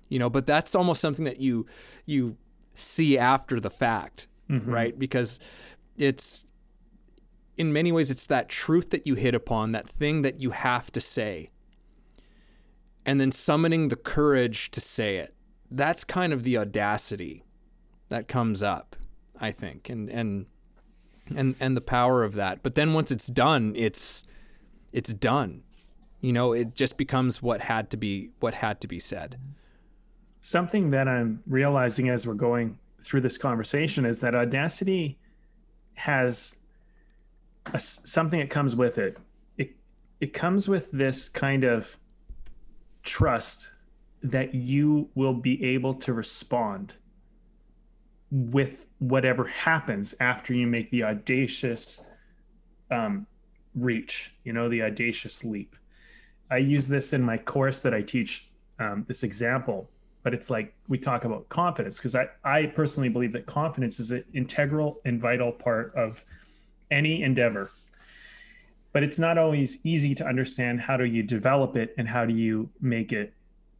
You 0.07 0.19
know, 0.19 0.29
but 0.29 0.45
that's 0.45 0.75
almost 0.75 1.01
something 1.01 1.25
that 1.25 1.39
you 1.39 1.65
you 2.05 2.37
see 2.75 3.17
after 3.17 3.59
the 3.59 3.69
fact, 3.69 4.27
mm-hmm. 4.49 4.69
right? 4.69 4.97
Because 4.97 5.39
it's 5.97 6.45
in 7.57 7.73
many 7.73 7.91
ways 7.91 8.09
it's 8.09 8.27
that 8.27 8.49
truth 8.49 8.89
that 8.91 9.05
you 9.05 9.15
hit 9.15 9.35
upon, 9.35 9.71
that 9.73 9.87
thing 9.87 10.21
that 10.21 10.41
you 10.41 10.51
have 10.51 10.91
to 10.91 11.01
say, 11.01 11.49
and 13.05 13.19
then 13.19 13.31
summoning 13.31 13.89
the 13.89 13.95
courage 13.95 14.71
to 14.71 14.79
say 14.79 15.17
it. 15.17 15.33
That's 15.69 16.03
kind 16.03 16.33
of 16.33 16.43
the 16.43 16.57
audacity 16.57 17.43
that 18.09 18.27
comes 18.27 18.63
up, 18.63 18.95
I 19.39 19.51
think, 19.51 19.89
and 19.89 20.09
and 20.09 20.45
and 21.35 21.55
and 21.59 21.77
the 21.77 21.81
power 21.81 22.23
of 22.23 22.33
that. 22.35 22.63
But 22.63 22.75
then 22.75 22.93
once 22.93 23.11
it's 23.11 23.27
done, 23.27 23.73
it's 23.75 24.23
it's 24.91 25.13
done. 25.13 25.63
You 26.21 26.33
know, 26.33 26.53
it 26.53 26.75
just 26.75 26.97
becomes 26.97 27.41
what 27.41 27.61
had 27.61 27.89
to 27.91 27.97
be 27.97 28.31
what 28.39 28.55
had 28.55 28.81
to 28.81 28.87
be 28.87 28.99
said. 28.99 29.39
Something 30.41 30.91
that 30.91 31.07
I'm 31.07 31.43
realizing 31.47 32.09
as 32.09 32.25
we're 32.25 32.33
going 32.33 32.77
through 33.01 33.21
this 33.21 33.37
conversation 33.37 34.05
is 34.05 34.19
that 34.19 34.35
audacity 34.35 35.17
has 35.93 36.55
a 37.73 37.79
something 37.79 38.39
that 38.39 38.49
comes 38.49 38.75
with 38.75 38.97
it. 38.97 39.17
It 39.57 39.71
it 40.19 40.33
comes 40.33 40.67
with 40.67 40.91
this 40.91 41.29
kind 41.29 41.63
of 41.63 41.97
trust 43.03 43.71
that 44.21 44.53
you 44.53 45.09
will 45.15 45.33
be 45.33 45.63
able 45.63 45.93
to 45.93 46.13
respond 46.13 46.93
with 48.31 48.87
whatever 48.99 49.45
happens 49.45 50.13
after 50.19 50.53
you 50.53 50.67
make 50.67 50.91
the 50.91 51.03
audacious 51.03 52.05
um, 52.91 53.25
reach, 53.75 54.35
you 54.43 54.53
know, 54.53 54.69
the 54.69 54.83
audacious 54.83 55.43
leap. 55.43 55.75
I 56.51 56.57
use 56.57 56.87
this 56.87 57.13
in 57.13 57.21
my 57.21 57.37
course 57.37 57.81
that 57.81 57.93
I 57.93 58.01
teach 58.01 58.49
um, 58.79 59.05
this 59.07 59.23
example, 59.23 59.89
but 60.23 60.33
it's 60.33 60.49
like 60.49 60.73
we 60.87 60.97
talk 60.97 61.25
about 61.25 61.47
confidence 61.49 61.97
because 61.97 62.15
I, 62.15 62.27
I 62.43 62.67
personally 62.67 63.09
believe 63.09 63.31
that 63.33 63.45
confidence 63.45 63.99
is 63.99 64.11
an 64.11 64.23
integral 64.33 64.99
and 65.05 65.19
vital 65.19 65.51
part 65.51 65.93
of 65.95 66.23
any 66.91 67.23
endeavor. 67.23 67.71
But 68.91 69.03
it's 69.03 69.19
not 69.19 69.37
always 69.37 69.79
easy 69.85 70.15
to 70.15 70.25
understand 70.25 70.81
how 70.81 70.97
do 70.97 71.05
you 71.05 71.21
develop 71.21 71.75
it 71.75 71.93
and 71.97 72.07
how 72.07 72.25
do 72.25 72.33
you 72.33 72.69
make 72.81 73.11
it 73.11 73.33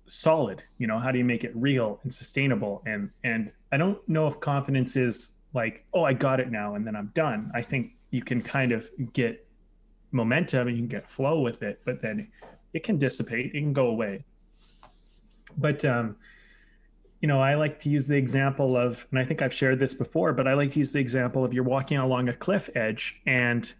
solid 0.09 0.63
you 0.79 0.87
know 0.87 0.97
how 0.97 1.11
do 1.11 1.19
you 1.19 1.23
make 1.23 1.43
it 1.43 1.51
real 1.55 1.99
and 2.01 2.11
sustainable 2.11 2.81
and 2.87 3.11
and 3.23 3.51
i 3.71 3.77
don't 3.77 3.97
know 4.07 4.27
if 4.27 4.39
confidence 4.39 4.95
is 4.95 5.35
like 5.53 5.85
oh 5.93 6.03
i 6.03 6.13
got 6.13 6.39
it 6.39 6.51
now 6.51 6.75
and 6.75 6.85
then 6.85 6.95
i'm 6.95 7.11
done. 7.13 7.51
I 7.53 7.61
think 7.61 7.91
you 8.11 8.21
can 8.23 8.41
kind 8.41 8.71
of 8.71 8.89
get 9.13 9.45
momentum 10.11 10.67
and 10.67 10.75
you 10.75 10.83
can 10.83 10.87
get 10.87 11.09
flow 11.09 11.41
with 11.41 11.61
it 11.61 11.81
but 11.85 12.01
then 12.01 12.27
it 12.73 12.83
can 12.83 12.97
dissipate 12.97 13.47
it 13.47 13.59
can 13.59 13.73
go 13.73 13.87
away. 13.87 14.23
But 15.57 15.83
um 15.85 16.15
you 17.21 17.27
know 17.27 17.41
i 17.41 17.55
like 17.55 17.79
to 17.79 17.89
use 17.89 18.07
the 18.07 18.15
example 18.15 18.77
of 18.77 19.05
and 19.11 19.19
i 19.19 19.25
think 19.25 19.41
i've 19.41 19.53
shared 19.53 19.77
this 19.77 19.93
before 19.93 20.31
but 20.31 20.47
i 20.47 20.53
like 20.53 20.71
to 20.71 20.79
use 20.79 20.93
the 20.93 20.99
example 20.99 21.43
of 21.43 21.53
you're 21.53 21.65
walking 21.65 21.97
along 21.97 22.29
a 22.29 22.33
cliff 22.33 22.69
edge 22.75 23.19
and 23.25 23.73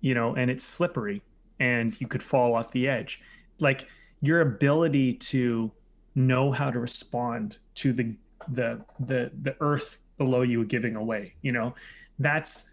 you 0.00 0.14
know 0.14 0.36
and 0.36 0.48
it's 0.48 0.64
slippery 0.64 1.20
and 1.60 1.98
you 2.00 2.06
could 2.06 2.22
fall 2.22 2.54
off 2.54 2.70
the 2.70 2.88
edge. 2.88 3.20
Like 3.60 3.88
your 4.20 4.40
ability 4.40 5.14
to 5.14 5.70
know 6.14 6.52
how 6.52 6.70
to 6.70 6.78
respond 6.78 7.58
to 7.76 7.92
the 7.92 8.14
the 8.48 8.80
the 9.00 9.30
the 9.42 9.56
earth 9.60 9.98
below 10.18 10.42
you 10.42 10.64
giving 10.64 10.96
away 10.96 11.34
you 11.42 11.52
know? 11.52 11.74
That's 12.18 12.70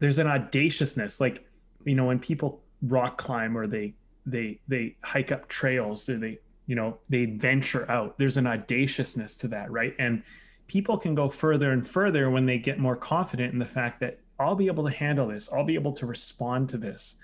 there's 0.00 0.18
an 0.18 0.26
audaciousness 0.26 1.20
like 1.20 1.46
you 1.84 1.94
know 1.94 2.06
when 2.06 2.18
people 2.18 2.62
rock 2.82 3.18
climb 3.18 3.56
or 3.56 3.66
they 3.66 3.94
they 4.26 4.58
they 4.68 4.96
hike 5.02 5.32
up 5.32 5.48
trails 5.48 6.08
or 6.08 6.18
they 6.18 6.38
you 6.66 6.74
know 6.74 6.98
they 7.08 7.26
venture 7.26 7.90
out 7.90 8.18
there's 8.18 8.36
an 8.36 8.46
audaciousness 8.46 9.36
to 9.36 9.48
that 9.48 9.70
right? 9.70 9.94
And 9.98 10.22
people 10.66 10.96
can 10.96 11.14
go 11.14 11.28
further 11.28 11.72
and 11.72 11.86
further 11.86 12.30
when 12.30 12.46
they 12.46 12.58
get 12.58 12.78
more 12.78 12.96
confident 12.96 13.52
in 13.52 13.58
the 13.58 13.66
fact 13.66 14.00
that 14.00 14.18
I'll 14.38 14.54
be 14.54 14.68
able 14.68 14.84
to 14.84 14.90
handle 14.90 15.28
this 15.28 15.52
I'll 15.52 15.64
be 15.64 15.74
able 15.74 15.92
to 15.94 16.06
respond 16.06 16.68
to 16.70 16.78
this. 16.78 17.16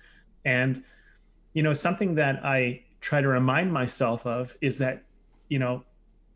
And 0.44 0.84
you 1.54 1.62
know 1.62 1.74
something 1.74 2.14
that 2.16 2.44
I 2.44 2.82
try 3.00 3.20
to 3.20 3.28
remind 3.28 3.72
myself 3.72 4.26
of 4.26 4.54
is 4.60 4.78
that 4.78 5.02
you 5.48 5.58
know 5.58 5.84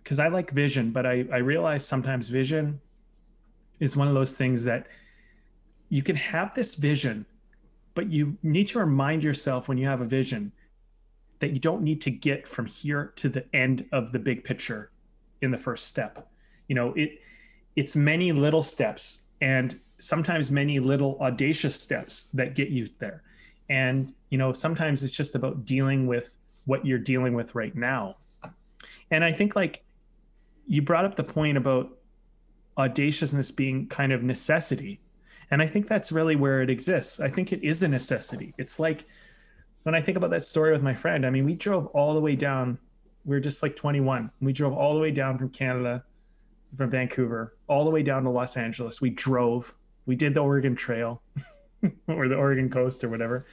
because 0.03 0.19
i 0.19 0.29
like 0.29 0.51
vision 0.51 0.91
but 0.91 1.07
i 1.07 1.25
i 1.33 1.39
realize 1.39 1.87
sometimes 1.87 2.29
vision 2.29 2.81
is 3.79 3.97
one 3.97 4.09
of 4.09 4.15
those 4.15 4.35
things 4.35 4.65
that 4.65 4.87
you 5.89 6.03
can 6.03 6.17
have 6.17 6.55
this 6.55 6.75
vision 6.75 7.25
but 7.95 8.11
you 8.11 8.37
need 8.43 8.67
to 8.67 8.79
remind 8.79 9.23
yourself 9.23 9.69
when 9.69 9.79
you 9.79 9.87
have 9.87 10.01
a 10.01 10.05
vision 10.07 10.53
that 11.41 11.51
you 11.51 11.59
don't 11.59 11.83
need 11.83 12.01
to 12.01 12.11
get 12.11 12.47
from 12.47 12.67
here 12.67 13.13
to 13.17 13.29
the 13.29 13.45
end 13.55 13.85
of 13.93 14.13
the 14.13 14.19
big 14.19 14.45
picture 14.45 14.91
in 15.43 15.51
the 15.51 15.59
first 15.59 15.87
step 15.87 16.29
you 16.69 16.75
know 16.75 16.93
it 16.95 17.21
it's 17.77 17.97
many 17.97 18.33
little 18.33 18.63
steps 18.63 19.23
and 19.41 19.81
sometimes 19.99 20.51
many 20.51 20.81
little 20.81 21.19
audacious 21.21 21.81
steps 21.81 22.25
that 22.35 22.55
get 22.55 22.69
you 22.69 22.87
there 22.99 23.23
and 23.69 24.15
you 24.31 24.39
know 24.39 24.53
sometimes 24.53 25.03
it's 25.03 25.13
just 25.13 25.35
about 25.35 25.65
dealing 25.65 26.07
with 26.07 26.37
what 26.71 26.87
you're 26.87 26.99
dealing 26.99 27.35
with 27.35 27.55
right 27.55 27.75
now. 27.75 28.17
And 29.11 29.25
I 29.25 29.33
think 29.33 29.57
like 29.57 29.83
you 30.71 30.81
brought 30.81 31.05
up 31.05 31.17
the 31.17 31.25
point 31.25 31.57
about 31.59 31.99
audaciousness 32.79 33.51
being 33.51 33.89
kind 33.89 34.13
of 34.13 34.23
necessity. 34.23 35.01
And 35.51 35.61
I 35.61 35.67
think 35.67 35.89
that's 35.89 36.13
really 36.13 36.37
where 36.37 36.63
it 36.63 36.71
exists. 36.71 37.19
I 37.19 37.29
think 37.29 37.53
it 37.53 37.65
is 37.65 37.83
a 37.83 37.89
necessity. 37.89 38.55
It's 38.57 38.79
like 38.79 39.05
when 39.83 39.97
I 39.97 40.01
think 40.01 40.17
about 40.17 40.31
that 40.31 40.45
story 40.45 40.71
with 40.71 40.81
my 40.81 40.95
friend, 40.95 41.27
I 41.27 41.31
mean, 41.31 41.45
we 41.45 41.55
drove 41.55 41.87
all 41.87 42.15
the 42.15 42.21
way 42.21 42.37
down. 42.37 42.79
We 43.25 43.35
are 43.35 43.41
just 43.41 43.65
like 43.65 43.75
21. 43.75 44.31
We 44.41 44.53
drove 44.53 44.73
all 44.73 44.95
the 44.95 45.01
way 45.01 45.11
down 45.11 45.39
from 45.39 45.49
Canada, 45.49 46.05
from 46.77 46.89
Vancouver, 46.89 47.57
all 47.67 47.85
the 47.85 47.91
way 47.91 48.05
down 48.05 48.23
to 48.23 48.31
Los 48.31 48.57
Angeles. 48.57 49.01
We 49.01 49.11
drove. 49.11 49.75
We 50.07 50.15
did 50.15 50.35
the 50.35 50.41
Oregon 50.41 50.77
Trail 50.77 51.21
or 52.07 52.29
the 52.29 52.37
Oregon 52.37 52.71
Coast 52.71 53.03
or 53.03 53.09
whatever. 53.09 53.45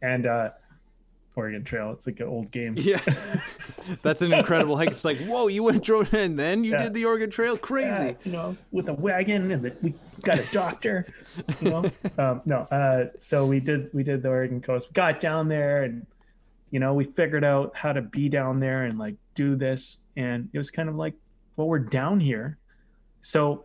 And 0.00 0.24
uh, 0.24 0.52
Oregon 1.36 1.64
Trail. 1.64 1.90
It's 1.90 2.06
like 2.06 2.20
an 2.20 2.28
old 2.28 2.50
game. 2.50 2.74
Yeah, 2.78 3.00
that's 4.02 4.22
an 4.22 4.32
incredible 4.32 4.76
hike. 4.76 4.88
It's 4.88 5.04
like, 5.04 5.18
whoa, 5.18 5.48
you 5.48 5.62
went 5.62 5.82
drove 5.82 6.12
and 6.14 6.38
then 6.38 6.64
you 6.64 6.72
yeah. 6.72 6.84
did 6.84 6.94
the 6.94 7.04
Oregon 7.04 7.30
Trail. 7.30 7.56
Crazy. 7.56 7.88
Yeah, 7.88 8.12
you 8.24 8.32
know, 8.32 8.56
with 8.70 8.88
a 8.88 8.94
wagon 8.94 9.50
and 9.50 9.64
the, 9.64 9.76
we 9.82 9.94
got 10.22 10.38
a 10.38 10.52
doctor. 10.52 11.06
You 11.60 11.70
know, 11.70 11.90
um, 12.18 12.42
no. 12.44 12.58
Uh, 12.70 13.06
so 13.18 13.46
we 13.46 13.60
did 13.60 13.92
we 13.92 14.02
did 14.02 14.22
the 14.22 14.28
Oregon 14.28 14.60
coast. 14.60 14.88
We 14.90 14.94
got 14.94 15.20
down 15.20 15.48
there 15.48 15.82
and 15.82 16.06
you 16.70 16.80
know 16.80 16.94
we 16.94 17.04
figured 17.04 17.44
out 17.44 17.72
how 17.74 17.92
to 17.92 18.02
be 18.02 18.28
down 18.28 18.60
there 18.60 18.84
and 18.84 18.98
like 18.98 19.16
do 19.34 19.56
this. 19.56 19.98
And 20.16 20.48
it 20.52 20.58
was 20.58 20.70
kind 20.70 20.88
of 20.88 20.94
like, 20.94 21.14
well, 21.56 21.66
we're 21.66 21.80
down 21.80 22.20
here, 22.20 22.58
so 23.22 23.64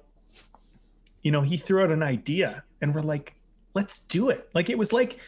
you 1.22 1.32
know 1.32 1.42
he 1.42 1.58
threw 1.58 1.84
out 1.84 1.92
an 1.92 2.02
idea 2.02 2.64
and 2.82 2.96
we're 2.96 3.02
like, 3.02 3.36
let's 3.76 4.00
do 4.00 4.30
it. 4.30 4.50
Like 4.56 4.70
it 4.70 4.78
was 4.78 4.92
like 4.92 5.20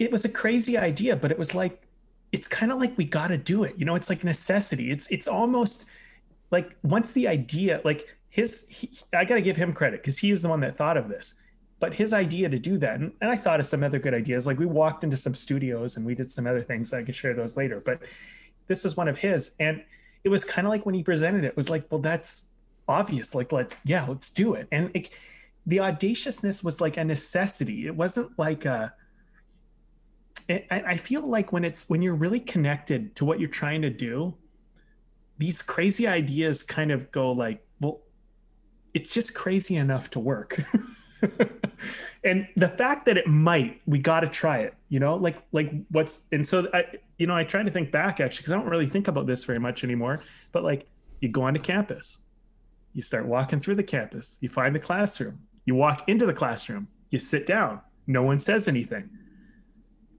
it 0.00 0.10
was 0.10 0.24
a 0.24 0.28
crazy 0.28 0.76
idea, 0.76 1.14
but 1.14 1.30
it 1.30 1.38
was 1.38 1.54
like 1.54 1.86
it's 2.32 2.48
kind 2.48 2.72
of 2.72 2.78
like 2.78 2.96
we 2.96 3.04
got 3.04 3.28
to 3.28 3.36
do 3.36 3.64
it. 3.64 3.74
You 3.76 3.84
know, 3.84 3.94
it's 3.94 4.08
like 4.08 4.24
necessity. 4.24 4.90
It's 4.90 5.06
it's 5.08 5.28
almost 5.28 5.84
like 6.50 6.74
once 6.82 7.12
the 7.12 7.28
idea, 7.28 7.80
like 7.84 8.16
his, 8.30 8.66
he, 8.68 8.90
I 9.12 9.24
got 9.24 9.34
to 9.36 9.42
give 9.42 9.56
him 9.56 9.72
credit 9.72 10.00
because 10.00 10.18
he 10.18 10.30
was 10.30 10.42
the 10.42 10.48
one 10.48 10.60
that 10.60 10.74
thought 10.74 10.96
of 10.96 11.08
this. 11.08 11.34
But 11.80 11.94
his 11.94 12.12
idea 12.12 12.48
to 12.48 12.58
do 12.58 12.78
that, 12.78 12.98
and, 13.00 13.12
and 13.20 13.30
I 13.30 13.36
thought 13.36 13.60
of 13.60 13.66
some 13.66 13.82
other 13.82 13.98
good 13.98 14.14
ideas. 14.14 14.46
Like 14.46 14.58
we 14.58 14.66
walked 14.66 15.04
into 15.04 15.16
some 15.16 15.34
studios 15.34 15.96
and 15.96 16.04
we 16.04 16.14
did 16.14 16.30
some 16.30 16.46
other 16.46 16.62
things. 16.62 16.92
I 16.92 17.02
could 17.02 17.14
share 17.14 17.34
those 17.34 17.56
later. 17.56 17.80
But 17.80 18.00
this 18.68 18.84
is 18.84 18.96
one 18.96 19.08
of 19.08 19.18
his, 19.18 19.54
and 19.60 19.82
it 20.24 20.28
was 20.28 20.44
kind 20.44 20.66
of 20.66 20.70
like 20.70 20.86
when 20.86 20.94
he 20.94 21.02
presented 21.02 21.44
it, 21.44 21.48
it 21.48 21.56
was 21.56 21.70
like, 21.70 21.84
well, 21.90 22.00
that's 22.00 22.48
obvious. 22.88 23.34
Like 23.34 23.52
let's 23.52 23.80
yeah, 23.84 24.06
let's 24.06 24.30
do 24.30 24.54
it. 24.54 24.66
And 24.72 24.90
it, 24.94 25.10
the 25.66 25.80
audaciousness 25.80 26.64
was 26.64 26.80
like 26.80 26.96
a 26.96 27.04
necessity. 27.04 27.86
It 27.86 27.94
wasn't 27.94 28.38
like 28.38 28.64
a 28.64 28.94
I 30.70 30.96
feel 30.96 31.22
like 31.22 31.52
when 31.52 31.64
it's 31.64 31.88
when 31.88 32.02
you're 32.02 32.14
really 32.14 32.40
connected 32.40 33.14
to 33.16 33.24
what 33.24 33.38
you're 33.38 33.48
trying 33.48 33.82
to 33.82 33.90
do, 33.90 34.34
these 35.38 35.62
crazy 35.62 36.06
ideas 36.06 36.62
kind 36.62 36.90
of 36.90 37.10
go 37.12 37.32
like, 37.32 37.64
well, 37.80 38.00
it's 38.92 39.14
just 39.14 39.34
crazy 39.34 39.76
enough 39.76 40.10
to 40.10 40.20
work. 40.20 40.60
and 42.24 42.48
the 42.56 42.68
fact 42.68 43.06
that 43.06 43.16
it 43.16 43.26
might, 43.26 43.80
we 43.86 43.98
got 43.98 44.20
to 44.20 44.28
try 44.28 44.58
it, 44.58 44.74
you 44.88 45.00
know, 45.00 45.14
like, 45.14 45.36
like 45.52 45.72
what's, 45.90 46.26
and 46.32 46.46
so 46.46 46.68
I, 46.74 46.84
you 47.18 47.26
know, 47.26 47.34
I 47.34 47.44
try 47.44 47.62
to 47.62 47.70
think 47.70 47.90
back 47.90 48.20
actually, 48.20 48.44
cause 48.44 48.52
I 48.52 48.56
don't 48.56 48.68
really 48.68 48.88
think 48.88 49.08
about 49.08 49.26
this 49.26 49.44
very 49.44 49.58
much 49.58 49.84
anymore, 49.84 50.22
but 50.52 50.64
like 50.64 50.86
you 51.20 51.28
go 51.28 51.42
onto 51.42 51.60
campus, 51.60 52.18
you 52.92 53.02
start 53.02 53.24
walking 53.24 53.60
through 53.60 53.76
the 53.76 53.82
campus, 53.82 54.36
you 54.40 54.48
find 54.48 54.74
the 54.74 54.80
classroom, 54.80 55.38
you 55.64 55.74
walk 55.74 56.08
into 56.08 56.26
the 56.26 56.34
classroom, 56.34 56.88
you 57.10 57.18
sit 57.18 57.46
down, 57.46 57.80
no 58.06 58.22
one 58.22 58.38
says 58.38 58.68
anything 58.68 59.08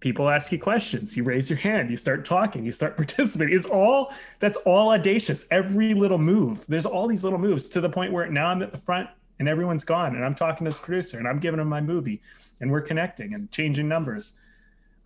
people 0.01 0.29
ask 0.29 0.51
you 0.51 0.59
questions. 0.59 1.15
You 1.15 1.23
raise 1.23 1.49
your 1.49 1.59
hand. 1.59 1.89
You 1.89 1.95
start 1.95 2.25
talking. 2.25 2.65
You 2.65 2.73
start 2.73 2.97
participating. 2.97 3.55
It's 3.55 3.65
all 3.65 4.11
that's 4.39 4.57
all 4.65 4.91
audacious. 4.91 5.47
Every 5.49 5.93
little 5.93 6.17
move. 6.17 6.65
There's 6.67 6.85
all 6.85 7.07
these 7.07 7.23
little 7.23 7.39
moves 7.39 7.69
to 7.69 7.79
the 7.79 7.89
point 7.89 8.11
where 8.11 8.29
now 8.29 8.47
i'm 8.47 8.61
at 8.61 8.73
the 8.73 8.77
front 8.77 9.09
and 9.39 9.47
everyone's 9.47 9.85
gone 9.85 10.15
and 10.15 10.25
i'm 10.25 10.35
talking 10.35 10.65
to 10.65 10.69
this 10.69 10.79
producer 10.79 11.17
and 11.17 11.27
i'm 11.27 11.39
giving 11.39 11.59
him 11.59 11.69
my 11.69 11.81
movie 11.81 12.21
and 12.59 12.69
we're 12.69 12.81
connecting 12.81 13.33
and 13.33 13.49
changing 13.51 13.87
numbers. 13.87 14.33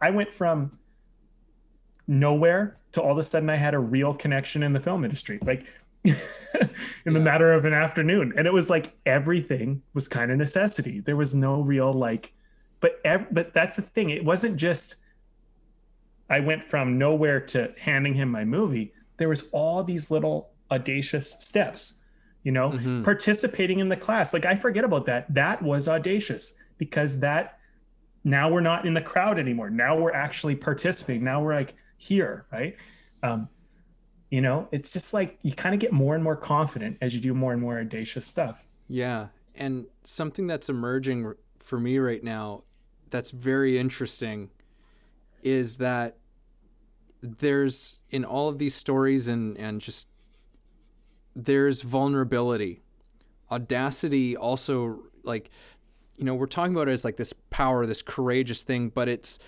I 0.01 0.09
went 0.09 0.33
from 0.33 0.77
nowhere 2.07 2.77
to 2.91 3.01
all 3.01 3.11
of 3.11 3.17
a 3.17 3.23
sudden 3.23 3.49
i 3.49 3.55
had 3.55 3.73
a 3.73 3.79
real 3.79 4.13
connection 4.13 4.61
in 4.61 4.71
the 4.71 4.79
film 4.79 5.03
industry 5.03 5.39
like 5.41 5.65
in 6.05 6.15
yeah. 6.53 6.67
the 7.05 7.19
matter 7.19 7.51
of 7.51 7.65
an 7.65 7.73
afternoon. 7.73 8.31
And 8.37 8.45
it 8.45 8.53
was 8.53 8.69
like 8.69 8.93
everything 9.07 9.81
was 9.95 10.07
kind 10.07 10.31
of 10.31 10.37
necessity. 10.37 10.99
There 10.99 11.15
was 11.15 11.33
no 11.33 11.61
real 11.61 11.91
like 11.91 12.31
but 12.79 12.99
ev- 13.03 13.27
but 13.31 13.53
that's 13.53 13.75
the 13.75 13.81
thing. 13.81 14.09
It 14.09 14.23
wasn't 14.23 14.57
just 14.57 14.95
I 16.29 16.39
went 16.39 16.63
from 16.63 16.97
nowhere 16.97 17.39
to 17.39 17.73
handing 17.79 18.13
him 18.13 18.29
my 18.29 18.43
movie. 18.43 18.93
There 19.17 19.29
was 19.29 19.49
all 19.51 19.83
these 19.83 20.09
little 20.11 20.51
audacious 20.71 21.31
steps, 21.39 21.93
you 22.43 22.51
know, 22.51 22.71
mm-hmm. 22.71 23.03
participating 23.03 23.79
in 23.79 23.89
the 23.89 23.97
class. 23.97 24.33
Like 24.33 24.45
I 24.45 24.55
forget 24.55 24.83
about 24.83 25.05
that. 25.05 25.33
That 25.33 25.61
was 25.61 25.87
audacious 25.87 26.55
because 26.77 27.19
that 27.19 27.59
now 28.23 28.49
we're 28.49 28.61
not 28.61 28.85
in 28.85 28.93
the 28.93 29.01
crowd 29.01 29.39
anymore. 29.39 29.69
Now 29.69 29.97
we're 29.97 30.13
actually 30.13 30.55
participating. 30.55 31.23
Now 31.23 31.43
we're 31.43 31.53
like 31.53 31.75
here, 31.97 32.47
right? 32.51 32.75
Um, 33.21 33.47
you 34.31 34.41
know, 34.41 34.67
it's 34.71 34.91
just 34.91 35.13
like 35.13 35.37
you 35.43 35.53
kind 35.53 35.75
of 35.75 35.79
get 35.79 35.93
more 35.93 36.15
and 36.15 36.23
more 36.23 36.35
confident 36.35 36.97
as 37.01 37.13
you 37.13 37.21
do 37.21 37.33
more 37.33 37.53
and 37.53 37.61
more 37.61 37.79
audacious 37.79 38.25
stuff. 38.25 38.65
Yeah. 38.87 39.27
And 39.53 39.85
something 40.03 40.47
that's 40.47 40.67
emerging 40.67 41.33
for 41.65 41.79
me 41.79 41.97
right 41.97 42.23
now 42.23 42.63
that's 43.09 43.31
very 43.31 43.77
interesting 43.77 44.49
is 45.41 45.77
that 45.77 46.17
there's 47.21 47.99
in 48.09 48.23
all 48.23 48.47
of 48.49 48.57
these 48.57 48.75
stories 48.75 49.27
and 49.27 49.57
and 49.57 49.81
just 49.81 50.07
there's 51.35 51.81
vulnerability 51.81 52.81
audacity 53.51 54.37
also 54.37 54.99
like 55.23 55.49
you 56.17 56.23
know 56.23 56.35
we're 56.35 56.45
talking 56.45 56.73
about 56.73 56.87
it 56.87 56.91
as 56.91 57.03
like 57.03 57.17
this 57.17 57.33
power 57.49 57.85
this 57.85 58.01
courageous 58.01 58.63
thing 58.63 58.89
but 58.89 59.09
it's 59.09 59.39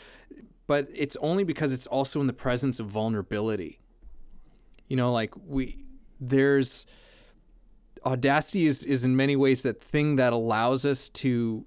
but 0.68 0.90
it's 0.94 1.16
only 1.22 1.46
because 1.46 1.72
it's 1.72 1.88
also 1.88 2.20
in 2.20 2.28
the 2.28 2.34
presence 2.34 2.80
of 2.80 2.88
vulnerability. 2.88 3.80
You 4.88 4.98
know, 4.98 5.12
like 5.12 5.34
we 5.46 5.86
there's 6.20 6.86
audacity 8.06 8.68
is 8.68 8.84
is 8.84 9.04
in 9.04 9.16
many 9.16 9.36
ways 9.36 9.64
that 9.64 9.82
thing 9.82 10.18
that 10.18 10.34
allows 10.34 10.86
us 10.86 11.10
to 11.10 11.66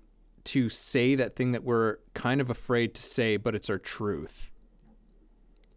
to 0.50 0.68
say 0.68 1.14
that 1.14 1.36
thing 1.36 1.52
that 1.52 1.62
we're 1.62 1.98
kind 2.12 2.40
of 2.40 2.50
afraid 2.50 2.92
to 2.94 3.02
say, 3.02 3.36
but 3.36 3.54
it's 3.54 3.70
our 3.70 3.78
truth. 3.78 4.50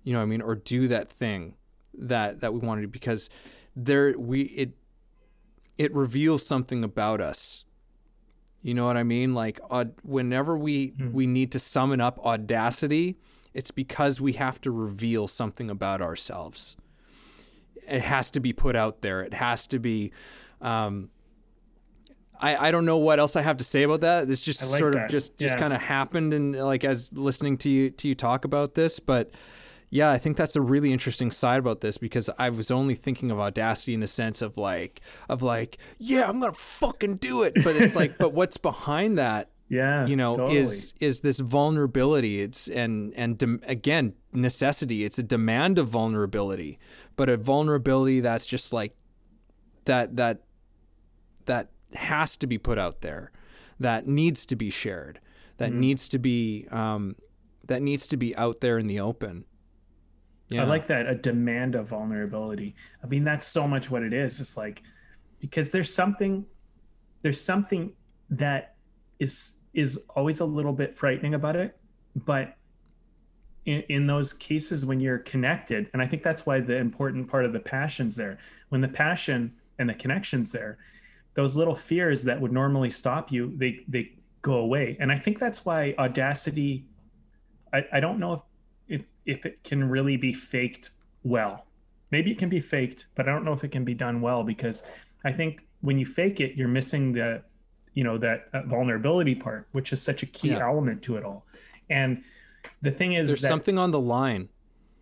You 0.03 0.13
know 0.13 0.19
what 0.19 0.23
I 0.23 0.27
mean? 0.27 0.41
Or 0.41 0.55
do 0.55 0.87
that 0.87 1.09
thing 1.09 1.53
that 1.95 2.39
that 2.41 2.53
we 2.53 2.59
want 2.59 2.79
to 2.79 2.87
do 2.87 2.91
because 2.91 3.29
there 3.75 4.17
we 4.17 4.41
it 4.41 4.71
it 5.77 5.93
reveals 5.93 6.43
something 6.43 6.83
about 6.83 7.21
us. 7.21 7.65
You 8.63 8.73
know 8.73 8.85
what 8.85 8.97
I 8.97 9.03
mean? 9.03 9.35
Like 9.35 9.59
odd, 9.69 9.93
whenever 10.01 10.57
we 10.57 10.91
mm. 10.91 11.13
we 11.13 11.27
need 11.27 11.51
to 11.51 11.59
summon 11.59 12.01
up 12.01 12.17
audacity, 12.25 13.15
it's 13.53 13.71
because 13.71 14.19
we 14.19 14.33
have 14.33 14.59
to 14.61 14.71
reveal 14.71 15.27
something 15.27 15.69
about 15.69 16.01
ourselves. 16.01 16.77
It 17.87 18.01
has 18.01 18.31
to 18.31 18.39
be 18.39 18.53
put 18.53 18.75
out 18.75 19.01
there. 19.01 19.21
It 19.21 19.35
has 19.35 19.67
to 19.67 19.77
be 19.77 20.11
um, 20.61 21.09
I, 22.43 22.67
I 22.67 22.71
don't 22.71 22.85
know 22.85 22.97
what 22.97 23.19
else 23.19 23.35
I 23.35 23.41
have 23.41 23.57
to 23.57 23.63
say 23.63 23.83
about 23.83 24.01
that. 24.01 24.27
This 24.27 24.43
just 24.43 24.69
like 24.69 24.79
sort 24.79 24.93
that. 24.93 25.05
of 25.05 25.11
just, 25.11 25.37
just 25.37 25.55
yeah. 25.55 25.59
kind 25.59 25.73
of 25.73 25.81
happened 25.81 26.33
and 26.33 26.53
like 26.53 26.83
as 26.83 27.13
listening 27.13 27.57
to 27.59 27.69
you 27.69 27.89
to 27.91 28.07
you 28.09 28.15
talk 28.15 28.43
about 28.43 28.73
this, 28.73 28.99
but 28.99 29.31
yeah, 29.89 30.09
I 30.09 30.17
think 30.17 30.37
that's 30.37 30.55
a 30.55 30.61
really 30.61 30.91
interesting 30.91 31.29
side 31.29 31.59
about 31.59 31.81
this 31.81 31.99
because 31.99 32.27
I 32.39 32.49
was 32.49 32.71
only 32.71 32.95
thinking 32.95 33.29
of 33.29 33.39
audacity 33.39 33.93
in 33.93 33.99
the 33.99 34.07
sense 34.07 34.41
of 34.41 34.57
like 34.57 35.01
of 35.29 35.43
like, 35.43 35.77
yeah, 35.99 36.27
I'm 36.27 36.39
gonna 36.39 36.51
fucking 36.53 37.17
do 37.17 37.43
it. 37.43 37.53
But 37.63 37.75
it's 37.75 37.95
like, 37.95 38.17
but 38.17 38.33
what's 38.33 38.57
behind 38.57 39.17
that? 39.17 39.49
Yeah, 39.69 40.05
you 40.05 40.15
know, 40.15 40.35
totally. 40.35 40.59
is 40.59 40.93
is 40.99 41.21
this 41.21 41.39
vulnerability? 41.39 42.41
It's 42.41 42.67
and 42.67 43.11
and 43.15 43.39
de- 43.39 43.59
again, 43.63 44.13
necessity. 44.31 45.03
It's 45.03 45.17
a 45.17 45.23
demand 45.23 45.79
of 45.79 45.87
vulnerability, 45.87 46.77
but 47.15 47.27
a 47.27 47.37
vulnerability 47.37 48.19
that's 48.19 48.45
just 48.45 48.71
like 48.71 48.95
that 49.85 50.15
that 50.17 50.41
that 51.45 51.69
has 51.95 52.37
to 52.37 52.47
be 52.47 52.57
put 52.57 52.77
out 52.77 53.01
there, 53.01 53.31
that 53.79 54.07
needs 54.07 54.45
to 54.47 54.55
be 54.55 54.69
shared, 54.69 55.19
that 55.57 55.71
mm-hmm. 55.71 55.79
needs 55.79 56.09
to 56.09 56.19
be 56.19 56.67
um, 56.71 57.15
that 57.65 57.81
needs 57.81 58.07
to 58.07 58.17
be 58.17 58.35
out 58.35 58.61
there 58.61 58.77
in 58.77 58.87
the 58.87 58.99
open. 58.99 59.45
Yeah. 60.49 60.63
I 60.63 60.65
like 60.65 60.87
that 60.87 61.07
a 61.07 61.15
demand 61.15 61.75
of 61.75 61.87
vulnerability. 61.87 62.75
I 63.03 63.07
mean, 63.07 63.23
that's 63.23 63.47
so 63.47 63.67
much 63.67 63.89
what 63.89 64.03
it 64.03 64.13
is. 64.13 64.39
It's 64.39 64.57
like 64.57 64.83
because 65.39 65.71
there's 65.71 65.93
something 65.93 66.45
there's 67.21 67.41
something 67.41 67.93
that 68.29 68.75
is 69.19 69.57
is 69.73 70.05
always 70.15 70.39
a 70.41 70.45
little 70.45 70.73
bit 70.73 70.95
frightening 70.95 71.33
about 71.33 71.55
it, 71.55 71.77
but 72.15 72.55
in, 73.65 73.81
in 73.89 74.07
those 74.07 74.33
cases 74.33 74.85
when 74.85 74.99
you're 74.99 75.19
connected, 75.19 75.89
and 75.93 76.01
I 76.01 76.07
think 76.07 76.21
that's 76.21 76.45
why 76.45 76.59
the 76.59 76.75
important 76.77 77.27
part 77.29 77.45
of 77.45 77.53
the 77.53 77.59
passion's 77.59 78.15
there. 78.15 78.37
When 78.69 78.81
the 78.81 78.87
passion 78.87 79.53
and 79.79 79.89
the 79.89 79.93
connections 79.93 80.51
there, 80.51 80.77
those 81.35 81.55
little 81.55 81.75
fears 81.75 82.23
that 82.23 82.39
would 82.39 82.51
normally 82.51 82.89
stop 82.89 83.31
you 83.31 83.53
they 83.57 83.79
they 83.87 84.11
go 84.41 84.55
away. 84.55 84.97
And 84.99 85.11
i 85.11 85.17
think 85.17 85.39
that's 85.39 85.65
why 85.65 85.95
audacity 85.97 86.85
i, 87.73 87.85
I 87.93 87.99
don't 87.99 88.19
know 88.19 88.33
if, 88.33 88.41
if 88.87 89.05
if 89.25 89.45
it 89.45 89.63
can 89.63 89.89
really 89.89 90.17
be 90.17 90.33
faked 90.33 90.91
well. 91.23 91.65
Maybe 92.11 92.31
it 92.31 92.37
can 92.37 92.49
be 92.49 92.59
faked 92.59 93.07
but 93.15 93.27
i 93.27 93.31
don't 93.31 93.45
know 93.45 93.53
if 93.53 93.63
it 93.63 93.71
can 93.71 93.83
be 93.83 93.93
done 93.93 94.21
well 94.21 94.43
because 94.43 94.83
i 95.25 95.31
think 95.31 95.61
when 95.81 95.97
you 95.97 96.05
fake 96.05 96.39
it 96.39 96.55
you're 96.55 96.67
missing 96.67 97.13
the 97.13 97.41
you 97.93 98.03
know 98.03 98.17
that 98.17 98.47
uh, 98.53 98.61
vulnerability 98.63 99.35
part 99.35 99.67
which 99.71 99.93
is 99.93 100.01
such 100.01 100.23
a 100.23 100.25
key 100.25 100.49
yeah. 100.49 100.67
element 100.67 101.01
to 101.03 101.17
it 101.17 101.23
all. 101.23 101.45
And 101.89 102.23
the 102.81 102.91
thing 102.91 103.13
is 103.13 103.27
there's 103.27 103.41
that, 103.41 103.47
something 103.47 103.77
on 103.77 103.91
the 103.91 103.99
line. 103.99 104.49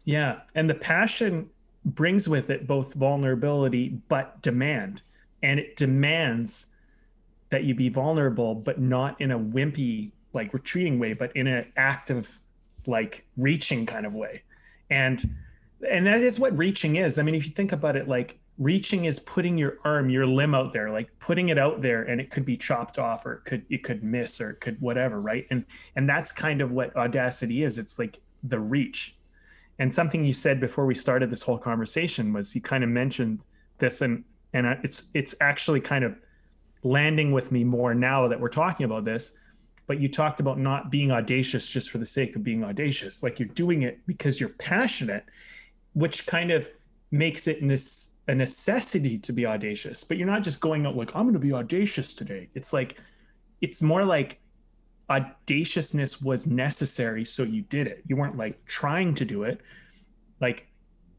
Yeah. 0.03 0.41
And 0.55 0.69
the 0.69 0.75
passion 0.75 1.49
brings 1.85 2.27
with 2.27 2.49
it 2.49 2.67
both 2.67 2.93
vulnerability 2.93 3.89
but 4.07 4.41
demand 4.41 5.01
and 5.43 5.59
it 5.59 5.75
demands 5.75 6.67
that 7.49 7.63
you 7.63 7.75
be 7.75 7.89
vulnerable 7.89 8.55
but 8.55 8.79
not 8.79 9.19
in 9.19 9.31
a 9.31 9.39
wimpy 9.39 10.11
like 10.33 10.53
retreating 10.53 10.99
way 10.99 11.13
but 11.13 11.35
in 11.35 11.47
an 11.47 11.71
active 11.77 12.39
like 12.87 13.25
reaching 13.37 13.85
kind 13.85 14.05
of 14.05 14.13
way. 14.13 14.43
And 14.89 15.23
and 15.89 16.05
that 16.05 16.21
is 16.21 16.39
what 16.39 16.55
reaching 16.57 16.97
is. 16.97 17.19
I 17.19 17.23
mean 17.23 17.35
if 17.35 17.45
you 17.45 17.51
think 17.51 17.71
about 17.71 17.95
it 17.95 18.07
like 18.07 18.39
reaching 18.57 19.05
is 19.05 19.19
putting 19.19 19.57
your 19.57 19.77
arm 19.83 20.09
your 20.09 20.25
limb 20.25 20.53
out 20.53 20.73
there 20.73 20.89
like 20.89 21.09
putting 21.19 21.49
it 21.49 21.57
out 21.57 21.81
there 21.81 22.03
and 22.03 22.21
it 22.21 22.29
could 22.29 22.45
be 22.45 22.57
chopped 22.57 22.99
off 22.99 23.25
or 23.25 23.33
it 23.33 23.45
could 23.45 23.65
it 23.69 23.83
could 23.83 24.03
miss 24.03 24.39
or 24.41 24.51
it 24.51 24.61
could 24.61 24.79
whatever 24.81 25.21
right? 25.21 25.47
And 25.49 25.65
and 25.95 26.07
that's 26.07 26.31
kind 26.31 26.61
of 26.61 26.71
what 26.71 26.95
audacity 26.95 27.63
is. 27.63 27.77
It's 27.77 27.97
like 27.99 28.19
the 28.43 28.59
reach. 28.59 29.15
And 29.79 29.91
something 29.91 30.23
you 30.23 30.33
said 30.33 30.59
before 30.59 30.85
we 30.85 30.93
started 30.93 31.31
this 31.31 31.41
whole 31.41 31.57
conversation 31.57 32.33
was 32.33 32.53
you 32.53 32.61
kind 32.61 32.83
of 32.83 32.89
mentioned 32.89 33.39
this 33.79 34.01
and 34.01 34.23
and 34.53 34.65
uh, 34.65 34.75
it's 34.83 35.03
it's 35.13 35.35
actually 35.41 35.79
kind 35.79 36.03
of 36.03 36.15
landing 36.83 37.31
with 37.31 37.51
me 37.51 37.63
more 37.63 37.93
now 37.93 38.27
that 38.27 38.39
we're 38.39 38.49
talking 38.49 38.85
about 38.85 39.05
this 39.05 39.35
but 39.91 39.99
you 39.99 40.07
talked 40.07 40.39
about 40.39 40.57
not 40.57 40.89
being 40.89 41.11
audacious 41.11 41.67
just 41.67 41.89
for 41.89 41.97
the 41.97 42.05
sake 42.05 42.37
of 42.37 42.45
being 42.45 42.63
audacious. 42.63 43.23
Like 43.23 43.39
you're 43.39 43.49
doing 43.49 43.81
it 43.81 43.99
because 44.07 44.39
you're 44.39 44.47
passionate 44.47 45.25
which 45.93 46.25
kind 46.25 46.49
of 46.49 46.69
makes 47.11 47.49
it 47.49 47.61
a 47.61 48.33
necessity 48.33 49.17
to 49.17 49.33
be 49.33 49.45
audacious. 49.45 50.05
But 50.05 50.15
you're 50.15 50.27
not 50.27 50.43
just 50.43 50.61
going 50.61 50.85
out 50.85 50.95
like 50.95 51.13
i'm 51.13 51.23
going 51.23 51.33
to 51.33 51.39
be 51.39 51.51
audacious 51.51 52.13
today. 52.13 52.47
It's 52.55 52.71
like 52.71 53.01
it's 53.59 53.81
more 53.81 54.05
like 54.05 54.39
audaciousness 55.09 56.21
was 56.21 56.47
necessary 56.47 57.25
so 57.25 57.43
you 57.43 57.63
did 57.63 57.87
it. 57.87 58.01
You 58.07 58.15
weren't 58.15 58.37
like 58.37 58.63
trying 58.67 59.13
to 59.15 59.25
do 59.25 59.43
it. 59.43 59.59
Like 60.39 60.67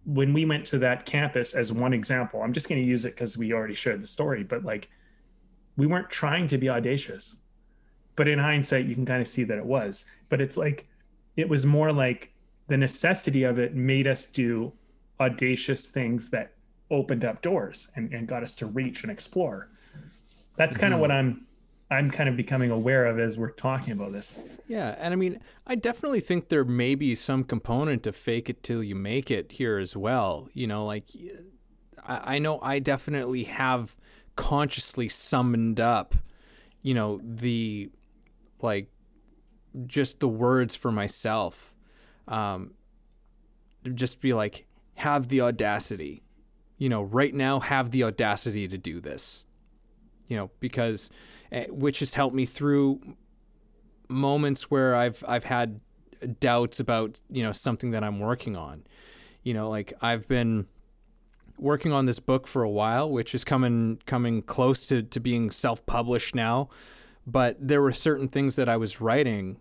when 0.05 0.33
we 0.33 0.45
went 0.45 0.67
to 0.67 0.79
that 0.79 1.07
campus 1.07 1.55
as 1.55 1.73
one 1.73 1.93
example 1.93 2.43
i'm 2.43 2.53
just 2.53 2.69
going 2.69 2.81
to 2.81 2.87
use 2.87 3.05
it 3.05 3.15
because 3.15 3.39
we 3.39 3.53
already 3.53 3.75
shared 3.75 4.03
the 4.03 4.07
story 4.07 4.43
but 4.43 4.65
like 4.65 4.89
we 5.77 5.87
weren't 5.87 6.11
trying 6.11 6.49
to 6.49 6.59
be 6.59 6.69
audacious. 6.69 7.37
But 8.17 8.29
in 8.29 8.39
hindsight 8.39 8.87
you 8.87 8.95
can 8.95 9.07
kind 9.07 9.23
of 9.23 9.29
see 9.29 9.45
that 9.45 9.59
it 9.59 9.65
was. 9.65 10.05
But 10.29 10.41
it's 10.41 10.57
like 10.57 10.87
it 11.37 11.49
was 11.49 11.65
more 11.65 11.93
like 11.93 12.33
the 12.69 12.77
necessity 12.77 13.45
of 13.45 13.59
it 13.59 13.75
made 13.75 14.07
us 14.07 14.27
do 14.27 14.73
audacious 15.21 15.89
things 15.89 16.31
that 16.31 16.53
opened 16.91 17.25
up 17.25 17.41
doors 17.41 17.89
and, 17.97 18.13
and 18.13 18.29
got 18.29 18.43
us 18.43 18.55
to 18.57 18.67
reach 18.67 19.03
and 19.03 19.11
explore. 19.11 19.71
That's 20.57 20.77
kind 20.77 20.93
of 20.93 20.97
mm-hmm. 20.97 21.01
what 21.01 21.11
i'm 21.11 21.47
I'm 21.93 22.11
kind 22.11 22.29
of 22.29 22.37
becoming 22.37 22.71
aware 22.71 23.07
of 23.07 23.19
as 23.19 23.37
we're 23.37 23.51
talking 23.51 23.93
about 23.93 24.13
this. 24.13 24.39
Yeah, 24.67 24.97
and 24.99 25.13
I 25.13 25.17
mean, 25.17 25.41
I 25.67 25.75
definitely 25.75 26.21
think 26.21 26.49
there 26.49 26.65
may 26.65 26.95
be 26.95 27.15
some 27.15 27.45
component 27.45 28.03
to 28.05 28.13
fake 28.13 28.49
it 28.49 28.63
till 28.63 28.83
you 28.83 28.95
make 28.95 29.31
it 29.31 29.53
here 29.53 29.79
as 29.79 29.95
well. 29.97 30.49
You 30.55 30.67
know, 30.67 30.87
like 30.87 31.05
I, 32.05 32.39
know 32.39 32.61
I 32.63 32.79
definitely 32.79 33.45
have 33.45 33.97
consciously 34.37 35.09
summoned 35.09 35.79
up, 35.79 36.15
you 36.81 36.95
know, 36.95 37.21
the 37.23 37.91
like 38.61 38.89
just 39.87 40.21
the 40.21 40.29
words 40.29 40.75
for 40.75 40.91
myself. 40.91 41.75
Um, 42.27 42.73
just 43.95 44.21
be 44.21 44.33
like, 44.33 44.67
have 44.95 45.29
the 45.29 45.41
audacity, 45.41 46.23
you 46.79 46.89
know, 46.89 47.03
right 47.03 47.35
now, 47.35 47.61
have 47.61 47.91
the 47.91 48.05
audacity 48.05 48.69
to 48.69 48.79
do 48.79 49.01
this, 49.01 49.45
you 50.33 50.39
know, 50.39 50.51
because 50.61 51.11
Eh, 51.53 51.67
which 51.69 51.99
has 51.99 52.15
helped 52.15 52.35
me 52.35 52.47
through 52.47 52.99
moments 54.09 54.71
where 54.71 54.97
I've 54.97 55.23
I've 55.29 55.45
had 55.45 55.81
doubts 56.41 56.81
about 56.81 57.21
you 57.29 57.43
know 57.43 57.53
something 57.53 57.91
that 57.91 58.03
I'm 58.03 58.19
working 58.19 58.57
on. 58.57 58.85
You 59.43 59.53
know, 59.53 59.69
like 59.69 59.93
I've 60.01 60.27
been 60.27 60.67
working 61.59 61.93
on 61.93 62.07
this 62.07 62.21
book 62.21 62.47
for 62.47 62.63
a 62.63 62.71
while, 62.71 63.11
which 63.11 63.35
is 63.35 63.45
coming 63.45 64.01
coming 64.07 64.41
close 64.41 64.87
to, 64.87 65.03
to 65.03 65.21
being 65.21 65.51
self 65.51 65.85
published 65.85 66.35
now. 66.35 66.71
But 67.27 67.57
there 67.61 67.83
were 67.83 67.93
certain 67.93 68.29
things 68.29 68.57
that 68.57 68.69
I 68.69 68.79
was 68.79 69.01
writing 69.01 69.61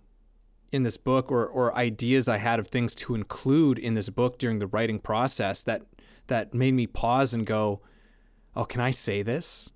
in 0.72 0.84
this 0.84 0.96
book 0.96 1.30
or, 1.30 1.46
or 1.46 1.76
ideas 1.76 2.30
I 2.30 2.38
had 2.38 2.58
of 2.58 2.70
things 2.70 2.96
to 2.96 3.14
include 3.16 3.78
in 3.78 3.96
this 3.96 4.10
book 4.10 4.40
during 4.40 4.60
the 4.60 4.68
writing 4.68 4.98
process 4.98 5.62
that 5.66 5.82
that 6.28 6.54
made 6.54 6.74
me 6.74 6.88
pause 6.88 7.34
and 7.34 7.46
go, 7.46 7.82
Oh, 8.56 8.64
can 8.64 8.80
I 8.80 8.92
say 8.92 9.24
this? 9.24 9.74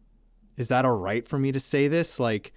Is 0.57 0.67
that 0.69 0.85
all 0.85 0.97
right 0.97 1.27
for 1.27 1.37
me 1.37 1.51
to 1.51 1.59
say 1.59 1.87
this? 1.87 2.19
Like, 2.19 2.53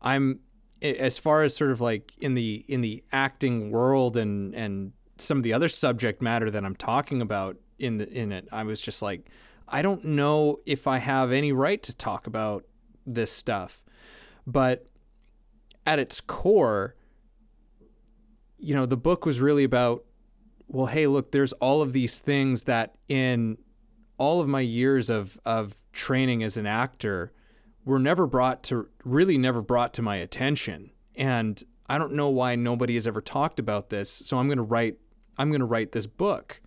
I'm 0.00 0.40
as 0.82 1.18
far 1.18 1.42
as 1.42 1.54
sort 1.54 1.70
of 1.70 1.80
like 1.80 2.12
in 2.18 2.34
the 2.34 2.64
in 2.68 2.80
the 2.80 3.02
acting 3.12 3.70
world 3.70 4.16
and 4.16 4.54
and 4.54 4.92
some 5.18 5.36
of 5.36 5.42
the 5.42 5.52
other 5.52 5.68
subject 5.68 6.22
matter 6.22 6.50
that 6.50 6.64
I'm 6.64 6.76
talking 6.76 7.20
about 7.20 7.56
in 7.78 7.98
the 7.98 8.08
in 8.10 8.32
it, 8.32 8.48
I 8.52 8.62
was 8.64 8.80
just 8.80 9.02
like, 9.02 9.28
I 9.68 9.82
don't 9.82 10.04
know 10.04 10.58
if 10.66 10.86
I 10.86 10.98
have 10.98 11.32
any 11.32 11.52
right 11.52 11.82
to 11.82 11.94
talk 11.94 12.26
about 12.26 12.64
this 13.06 13.30
stuff, 13.30 13.84
but 14.46 14.86
at 15.86 15.98
its 15.98 16.20
core, 16.20 16.94
you 18.58 18.74
know, 18.74 18.86
the 18.86 18.96
book 18.96 19.24
was 19.24 19.40
really 19.40 19.64
about, 19.64 20.04
well, 20.68 20.86
hey, 20.86 21.06
look, 21.06 21.32
there's 21.32 21.52
all 21.54 21.82
of 21.82 21.92
these 21.92 22.20
things 22.20 22.64
that 22.64 22.94
in 23.08 23.58
all 24.18 24.40
of 24.40 24.48
my 24.48 24.60
years 24.60 25.10
of 25.10 25.38
of 25.44 25.84
training 25.92 26.42
as 26.42 26.56
an 26.56 26.66
actor 26.66 27.32
were 27.90 27.98
never 27.98 28.26
brought 28.26 28.62
to 28.64 28.88
really 29.04 29.36
never 29.36 29.60
brought 29.60 29.92
to 29.94 30.02
my 30.02 30.16
attention 30.16 30.90
and 31.14 31.62
I 31.90 31.98
don't 31.98 32.12
know 32.12 32.28
why 32.28 32.54
nobody 32.54 32.94
has 32.94 33.08
ever 33.08 33.20
talked 33.20 33.58
about 33.58 33.90
this. 33.90 34.08
So 34.08 34.38
I'm 34.38 34.46
going 34.46 34.58
to 34.58 34.62
write 34.62 34.98
I'm 35.36 35.50
going 35.50 35.60
to 35.60 35.66
write 35.66 35.90
this 35.90 36.06
book. 36.06 36.60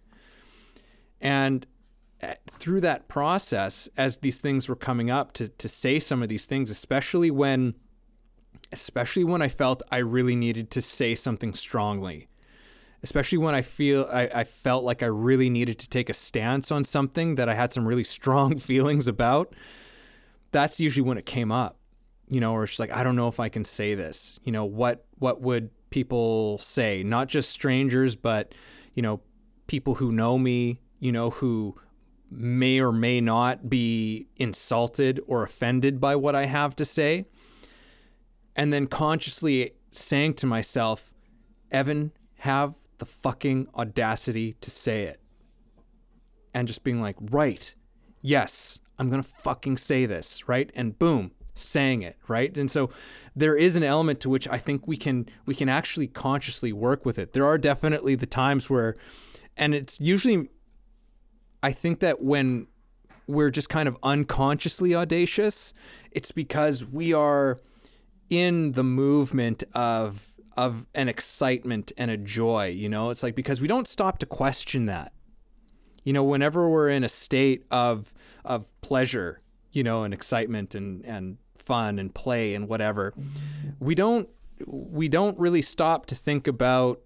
And 1.22 1.66
uh, 2.22 2.34
through 2.52 2.82
that 2.82 3.08
process 3.08 3.88
as 3.96 4.18
these 4.18 4.42
things 4.42 4.68
were 4.68 4.76
coming 4.76 5.10
up 5.10 5.32
to 5.34 5.48
to 5.48 5.70
say 5.70 5.98
some 5.98 6.22
of 6.22 6.28
these 6.28 6.46
things 6.46 6.70
especially 6.70 7.32
when 7.32 7.76
especially 8.74 9.24
when 9.24 9.42
I 9.42 9.48
felt 9.48 9.82
I 9.92 9.98
really 9.98 10.36
needed 10.36 10.70
to 10.72 10.82
say 10.82 11.16
something 11.16 11.54
strongly 11.54 12.28
especially 13.02 13.38
when 13.38 13.56
I 13.56 13.62
feel 13.62 14.10
I, 14.12 14.30
I 14.34 14.44
felt 14.44 14.84
like 14.84 15.04
I 15.04 15.08
really 15.08 15.50
needed 15.50 15.80
to 15.80 15.90
take 15.90 16.10
a 16.10 16.14
stance 16.14 16.72
on 16.72 16.84
something 16.84 17.36
that 17.36 17.50
I 17.50 17.56
had 17.56 17.74
some 17.74 17.88
really 17.88 18.04
strong 18.18 18.58
feelings 18.58 19.08
about 19.08 19.54
that's 20.54 20.80
usually 20.80 21.06
when 21.06 21.18
it 21.18 21.26
came 21.26 21.52
up 21.52 21.78
you 22.34 22.40
know, 22.40 22.54
or 22.54 22.64
it's 22.64 22.80
like, 22.80 22.92
I 22.92 23.04
don't 23.04 23.16
know 23.16 23.28
if 23.28 23.40
I 23.40 23.50
can 23.50 23.64
say 23.64 23.96
this. 23.96 24.40
You 24.44 24.52
know, 24.52 24.66
what 24.66 25.06
what 25.20 25.42
would 25.42 25.70
people 25.90 26.58
say? 26.58 27.04
Not 27.04 27.28
just 27.28 27.52
strangers, 27.52 28.16
but 28.16 28.56
you 28.96 29.04
know, 29.04 29.22
people 29.68 29.96
who 29.96 30.12
know 30.12 30.38
me, 30.38 30.80
you 31.00 31.12
know, 31.12 31.30
who 31.30 31.80
may 32.32 32.80
or 32.80 32.92
may 32.92 33.22
not 33.22 33.70
be 33.70 34.28
insulted 34.38 35.20
or 35.28 35.44
offended 35.44 36.00
by 36.02 36.16
what 36.16 36.36
I 36.36 36.46
have 36.46 36.76
to 36.78 36.86
say. 36.86 37.26
And 38.56 38.74
then 38.74 38.88
consciously 38.88 39.74
saying 39.92 40.34
to 40.36 40.48
myself, 40.48 41.14
Evan, 41.70 42.12
have 42.40 42.74
the 42.98 43.06
fucking 43.06 43.68
audacity 43.76 44.54
to 44.62 44.72
say 44.72 45.04
it. 45.04 45.20
And 46.54 46.68
just 46.68 46.84
being 46.84 47.02
like, 47.02 47.16
right, 47.20 47.76
yes, 48.22 48.80
I'm 49.00 49.10
going 49.10 49.22
to 49.22 49.28
fucking 49.28 49.78
say 49.78 50.06
this, 50.06 50.48
right? 50.48 50.72
And 50.76 50.98
boom, 50.98 51.32
saying 51.56 52.02
it 52.02 52.18
right? 52.28 52.56
And 52.58 52.70
so 52.70 52.90
there 53.36 53.56
is 53.56 53.76
an 53.76 53.84
element 53.84 54.20
to 54.22 54.30
which 54.30 54.48
i 54.48 54.58
think 54.58 54.88
we 54.88 54.98
can 54.98 55.28
we 55.46 55.56
can 55.56 55.70
actually 55.70 56.08
consciously 56.08 56.74
work 56.74 57.06
with 57.06 57.20
it. 57.20 57.34
There 57.34 57.46
are 57.46 57.58
definitely 57.58 58.16
the 58.16 58.26
times 58.26 58.70
where 58.70 58.96
and 59.56 59.74
it's 59.76 60.00
usually 60.00 60.50
i 61.62 61.72
think 61.72 62.00
that 62.00 62.22
when 62.22 62.68
we're 63.28 63.52
just 63.52 63.70
kind 63.70 63.88
of 63.88 63.98
unconsciously 64.04 64.94
audacious 64.94 65.74
it's 66.12 66.32
because 66.32 66.86
we 66.86 67.14
are 67.14 67.60
in 68.30 68.74
the 68.74 68.84
movement 68.84 69.64
of 69.74 70.30
of 70.58 70.88
an 70.94 71.08
excitement 71.08 71.92
and 71.98 72.12
a 72.12 72.18
joy 72.18 72.68
you 72.68 72.90
know? 72.90 73.10
It's 73.10 73.24
like 73.24 73.36
because 73.36 73.62
we 73.62 73.68
don't 73.68 73.88
stop 73.88 74.20
to 74.20 74.26
question 74.26 74.86
that 74.88 75.14
you 76.04 76.14
know 76.14 76.24
whenever 76.24 76.70
we're 76.70 76.90
in 76.90 77.04
a 77.04 77.10
state 77.10 77.64
of 77.72 78.14
of 78.46 78.72
pleasure 78.82 79.42
you 79.72 79.84
know 79.84 80.04
and 80.04 80.14
excitement 80.14 80.76
and 80.76 81.04
and 81.06 81.38
fun 81.64 81.98
and 82.00 82.14
play 82.14 82.54
and 82.54 82.68
whatever, 82.68 83.14
we 83.80 83.96
don't 83.96 84.30
we 84.68 85.08
don't 85.08 85.38
really 85.40 85.62
stop 85.62 86.06
to 86.08 86.16
think 86.16 86.48
about 86.48 87.02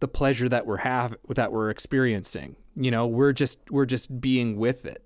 the 0.00 0.08
pleasure 0.08 0.48
that 0.48 0.66
we're 0.66 0.78
have 0.78 1.16
that 1.28 1.52
we're 1.52 1.70
experiencing. 1.70 2.56
You 2.76 2.90
know, 2.90 3.06
we're 3.06 3.32
just 3.32 3.58
we're 3.70 3.86
just 3.86 4.20
being 4.20 4.56
with 4.56 4.84
it. 4.84 5.04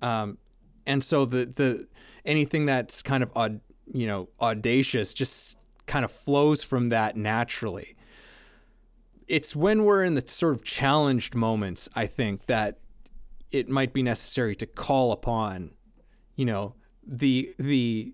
Um, 0.00 0.38
and 0.86 1.02
so 1.02 1.24
the 1.24 1.46
the 1.46 1.88
anything 2.24 2.66
that's 2.66 3.02
kind 3.02 3.22
of 3.22 3.30
odd, 3.34 3.60
you 3.92 4.06
know, 4.06 4.28
audacious 4.40 5.14
just 5.14 5.56
kind 5.86 6.04
of 6.04 6.10
flows 6.10 6.62
from 6.62 6.90
that 6.90 7.16
naturally. 7.16 7.96
It's 9.28 9.54
when 9.54 9.84
we're 9.84 10.04
in 10.04 10.14
the 10.14 10.26
sort 10.26 10.54
of 10.54 10.64
challenged 10.64 11.34
moments, 11.34 11.88
I 11.94 12.06
think, 12.06 12.46
that 12.46 12.78
it 13.50 13.68
might 13.68 13.92
be 13.92 14.02
necessary 14.02 14.56
to 14.56 14.66
call 14.66 15.12
upon, 15.12 15.72
you 16.34 16.44
know, 16.44 16.74
the 17.06 17.54
the 17.58 18.12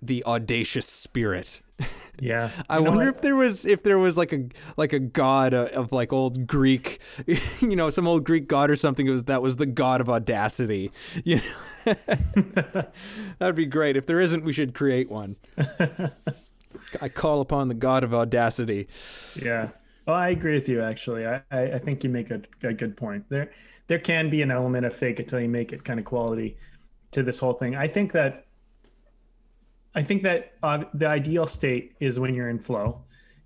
the 0.00 0.24
audacious 0.24 0.86
spirit. 0.86 1.60
Yeah. 2.20 2.50
I 2.70 2.78
wonder 2.78 3.08
if 3.08 3.22
there 3.22 3.34
was 3.34 3.66
if 3.66 3.82
there 3.82 3.98
was 3.98 4.16
like 4.16 4.32
a 4.32 4.44
like 4.76 4.92
a 4.92 5.00
god 5.00 5.52
of, 5.52 5.66
of 5.70 5.90
like 5.90 6.12
old 6.12 6.46
Greek, 6.46 7.00
you 7.60 7.74
know, 7.74 7.90
some 7.90 8.06
old 8.06 8.22
Greek 8.22 8.46
god 8.46 8.70
or 8.70 8.76
something 8.76 9.08
was 9.08 9.24
that 9.24 9.42
was 9.42 9.56
the 9.56 9.66
god 9.66 10.00
of 10.00 10.08
audacity. 10.08 10.92
You 11.24 11.40
know? 11.84 11.92
that 11.92 12.92
would 13.40 13.56
be 13.56 13.66
great. 13.66 13.96
If 13.96 14.06
there 14.06 14.20
isn't, 14.20 14.44
we 14.44 14.52
should 14.52 14.74
create 14.74 15.10
one. 15.10 15.34
I 17.00 17.08
call 17.08 17.40
upon 17.40 17.66
the 17.66 17.74
god 17.74 18.04
of 18.04 18.14
audacity. 18.14 18.86
Yeah. 19.34 19.70
Well, 20.06 20.16
I 20.16 20.30
agree 20.30 20.54
with 20.54 20.68
you. 20.68 20.82
Actually, 20.82 21.26
I, 21.26 21.42
I 21.50 21.78
think 21.78 22.04
you 22.04 22.10
make 22.10 22.30
a, 22.30 22.42
a 22.62 22.74
good 22.74 22.96
point. 22.96 23.24
There, 23.30 23.50
there 23.86 23.98
can 23.98 24.28
be 24.28 24.42
an 24.42 24.50
element 24.50 24.84
of 24.84 24.94
fake 24.94 25.18
it 25.18 25.28
till 25.28 25.40
you 25.40 25.48
make 25.48 25.72
it 25.72 25.84
kind 25.84 25.98
of 25.98 26.04
quality 26.04 26.56
to 27.12 27.22
this 27.22 27.38
whole 27.38 27.54
thing. 27.54 27.74
I 27.74 27.88
think 27.88 28.12
that 28.12 28.46
I 29.94 30.02
think 30.02 30.22
that 30.24 30.54
uh, 30.62 30.84
the 30.94 31.06
ideal 31.06 31.46
state 31.46 31.94
is 32.00 32.18
when 32.18 32.34
you're 32.34 32.48
in 32.48 32.58
flow 32.58 33.04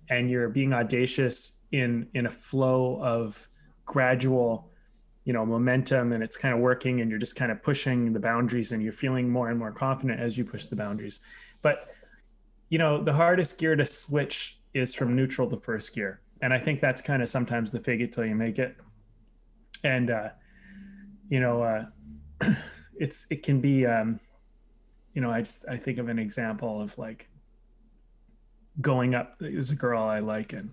and 0.09 0.29
you're 0.29 0.49
being 0.49 0.73
audacious 0.73 1.57
in 1.71 2.07
in 2.13 2.25
a 2.25 2.31
flow 2.31 2.99
of 3.01 3.47
gradual 3.85 4.69
you 5.25 5.33
know 5.33 5.45
momentum 5.45 6.11
and 6.13 6.23
it's 6.23 6.37
kind 6.37 6.53
of 6.53 6.59
working 6.59 7.01
and 7.01 7.09
you're 7.09 7.19
just 7.19 7.35
kind 7.35 7.51
of 7.51 7.61
pushing 7.61 8.11
the 8.13 8.19
boundaries 8.19 8.71
and 8.71 8.81
you're 8.81 8.91
feeling 8.91 9.29
more 9.29 9.49
and 9.49 9.59
more 9.59 9.71
confident 9.71 10.19
as 10.19 10.37
you 10.37 10.43
push 10.43 10.65
the 10.65 10.75
boundaries 10.75 11.19
but 11.61 11.89
you 12.69 12.79
know 12.79 13.03
the 13.03 13.13
hardest 13.13 13.59
gear 13.59 13.75
to 13.75 13.85
switch 13.85 14.59
is 14.73 14.95
from 14.95 15.15
neutral 15.15 15.47
to 15.47 15.57
first 15.57 15.93
gear 15.93 16.21
and 16.41 16.53
i 16.53 16.59
think 16.59 16.79
that's 16.81 17.01
kind 17.01 17.21
of 17.21 17.29
sometimes 17.29 17.71
the 17.71 17.79
fake 17.79 18.01
it 18.01 18.11
till 18.11 18.25
you 18.25 18.35
make 18.35 18.59
it. 18.59 18.75
And 19.83 20.09
uh 20.09 20.29
you 21.29 21.39
know 21.39 21.61
uh 21.61 21.85
it's 22.97 23.27
it 23.29 23.43
can 23.43 23.61
be 23.61 23.85
um 23.85 24.19
you 25.13 25.21
know 25.21 25.31
i 25.31 25.41
just 25.41 25.63
i 25.69 25.77
think 25.77 25.97
of 25.97 26.09
an 26.09 26.19
example 26.19 26.81
of 26.81 26.97
like 26.97 27.29
going 28.81 29.15
up 29.15 29.35
there's 29.39 29.71
a 29.71 29.75
girl 29.75 30.01
i 30.03 30.19
like 30.19 30.53
and 30.53 30.71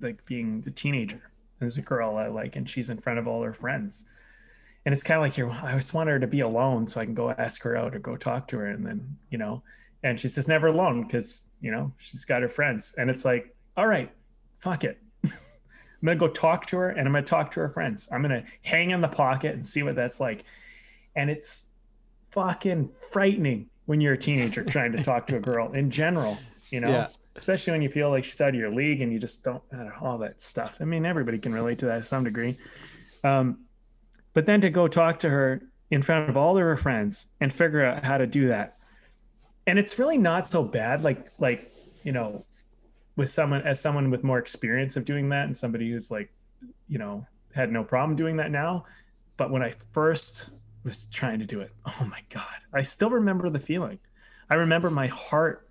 like 0.00 0.24
being 0.24 0.62
the 0.62 0.70
teenager. 0.70 1.20
There's 1.58 1.76
a 1.76 1.82
girl 1.82 2.16
i 2.16 2.26
like 2.26 2.56
and 2.56 2.68
she's 2.68 2.90
in 2.90 2.98
front 2.98 3.18
of 3.18 3.26
all 3.26 3.42
her 3.42 3.52
friends. 3.52 4.04
And 4.86 4.94
it's 4.94 5.02
kind 5.02 5.16
of 5.16 5.22
like 5.22 5.36
you're 5.36 5.50
i 5.50 5.74
just 5.74 5.94
want 5.94 6.08
her 6.08 6.18
to 6.18 6.26
be 6.26 6.40
alone 6.40 6.86
so 6.86 7.00
i 7.00 7.04
can 7.04 7.14
go 7.14 7.30
ask 7.30 7.62
her 7.62 7.76
out 7.76 7.94
or 7.94 7.98
go 7.98 8.16
talk 8.16 8.48
to 8.48 8.58
her 8.58 8.66
and 8.66 8.84
then 8.84 9.16
you 9.30 9.38
know 9.38 9.62
and 10.02 10.18
she's 10.18 10.34
just 10.34 10.48
never 10.48 10.68
alone 10.68 11.02
because 11.02 11.48
you 11.60 11.70
know 11.70 11.92
she's 11.98 12.24
got 12.24 12.42
her 12.42 12.48
friends. 12.48 12.94
And 12.98 13.10
it's 13.10 13.24
like 13.24 13.54
all 13.76 13.86
right 13.86 14.10
fuck 14.60 14.84
it. 14.84 14.98
I'm 15.24 15.32
gonna 16.04 16.16
go 16.16 16.28
talk 16.28 16.66
to 16.66 16.76
her 16.78 16.90
and 16.90 17.00
i'm 17.00 17.12
gonna 17.12 17.24
talk 17.24 17.50
to 17.52 17.60
her 17.60 17.68
friends. 17.68 18.08
I'm 18.12 18.22
gonna 18.22 18.44
hang 18.62 18.90
in 18.90 19.00
the 19.00 19.08
pocket 19.08 19.54
and 19.54 19.66
see 19.66 19.82
what 19.82 19.96
that's 19.96 20.20
like. 20.20 20.44
And 21.16 21.28
it's 21.28 21.68
fucking 22.30 22.90
frightening 23.10 23.68
when 23.86 24.00
you're 24.00 24.12
a 24.14 24.18
teenager 24.18 24.64
trying 24.64 24.92
to 24.92 25.02
talk 25.02 25.26
to 25.26 25.36
a 25.36 25.40
girl 25.40 25.72
in 25.72 25.90
general 25.90 26.38
you 26.70 26.80
know? 26.80 26.90
Yeah. 26.90 27.08
especially 27.36 27.72
when 27.72 27.82
you 27.82 27.88
feel 27.88 28.10
like 28.10 28.24
she's 28.24 28.40
out 28.40 28.50
of 28.50 28.54
your 28.54 28.70
league 28.70 29.00
and 29.00 29.12
you 29.12 29.18
just 29.18 29.44
don't 29.44 29.62
know, 29.72 29.90
all 30.00 30.18
that 30.18 30.40
stuff. 30.40 30.78
I 30.80 30.84
mean 30.84 31.04
everybody 31.04 31.38
can 31.38 31.52
relate 31.52 31.78
to 31.80 31.86
that 31.86 31.98
to 31.98 32.02
some 32.02 32.24
degree. 32.24 32.56
Um, 33.24 33.64
but 34.32 34.46
then 34.46 34.60
to 34.60 34.70
go 34.70 34.88
talk 34.88 35.18
to 35.20 35.28
her 35.28 35.62
in 35.90 36.02
front 36.02 36.30
of 36.30 36.36
all 36.36 36.56
of 36.56 36.62
her 36.62 36.76
friends 36.76 37.26
and 37.40 37.52
figure 37.52 37.84
out 37.84 38.04
how 38.04 38.18
to 38.18 38.26
do 38.26 38.48
that. 38.48 38.78
And 39.66 39.78
it's 39.78 39.98
really 39.98 40.18
not 40.18 40.46
so 40.46 40.62
bad 40.62 41.02
like 41.02 41.26
like 41.38 41.70
you 42.04 42.12
know 42.12 42.44
with 43.20 43.30
someone 43.30 43.62
as 43.62 43.80
someone 43.80 44.10
with 44.10 44.24
more 44.24 44.38
experience 44.38 44.96
of 44.96 45.04
doing 45.04 45.28
that 45.28 45.44
and 45.44 45.56
somebody 45.56 45.90
who's 45.90 46.10
like 46.10 46.32
you 46.88 46.98
know 46.98 47.24
had 47.54 47.70
no 47.70 47.84
problem 47.84 48.16
doing 48.16 48.36
that 48.36 48.50
now 48.50 48.84
but 49.36 49.50
when 49.50 49.62
i 49.62 49.70
first 49.92 50.50
was 50.84 51.04
trying 51.06 51.38
to 51.38 51.46
do 51.46 51.60
it. 51.60 51.72
Oh 51.86 52.04
my 52.04 52.20
God. 52.30 52.44
I 52.72 52.82
still 52.82 53.10
remember 53.10 53.50
the 53.50 53.60
feeling. 53.60 53.98
I 54.48 54.54
remember 54.54 54.90
my 54.90 55.08
heart 55.08 55.68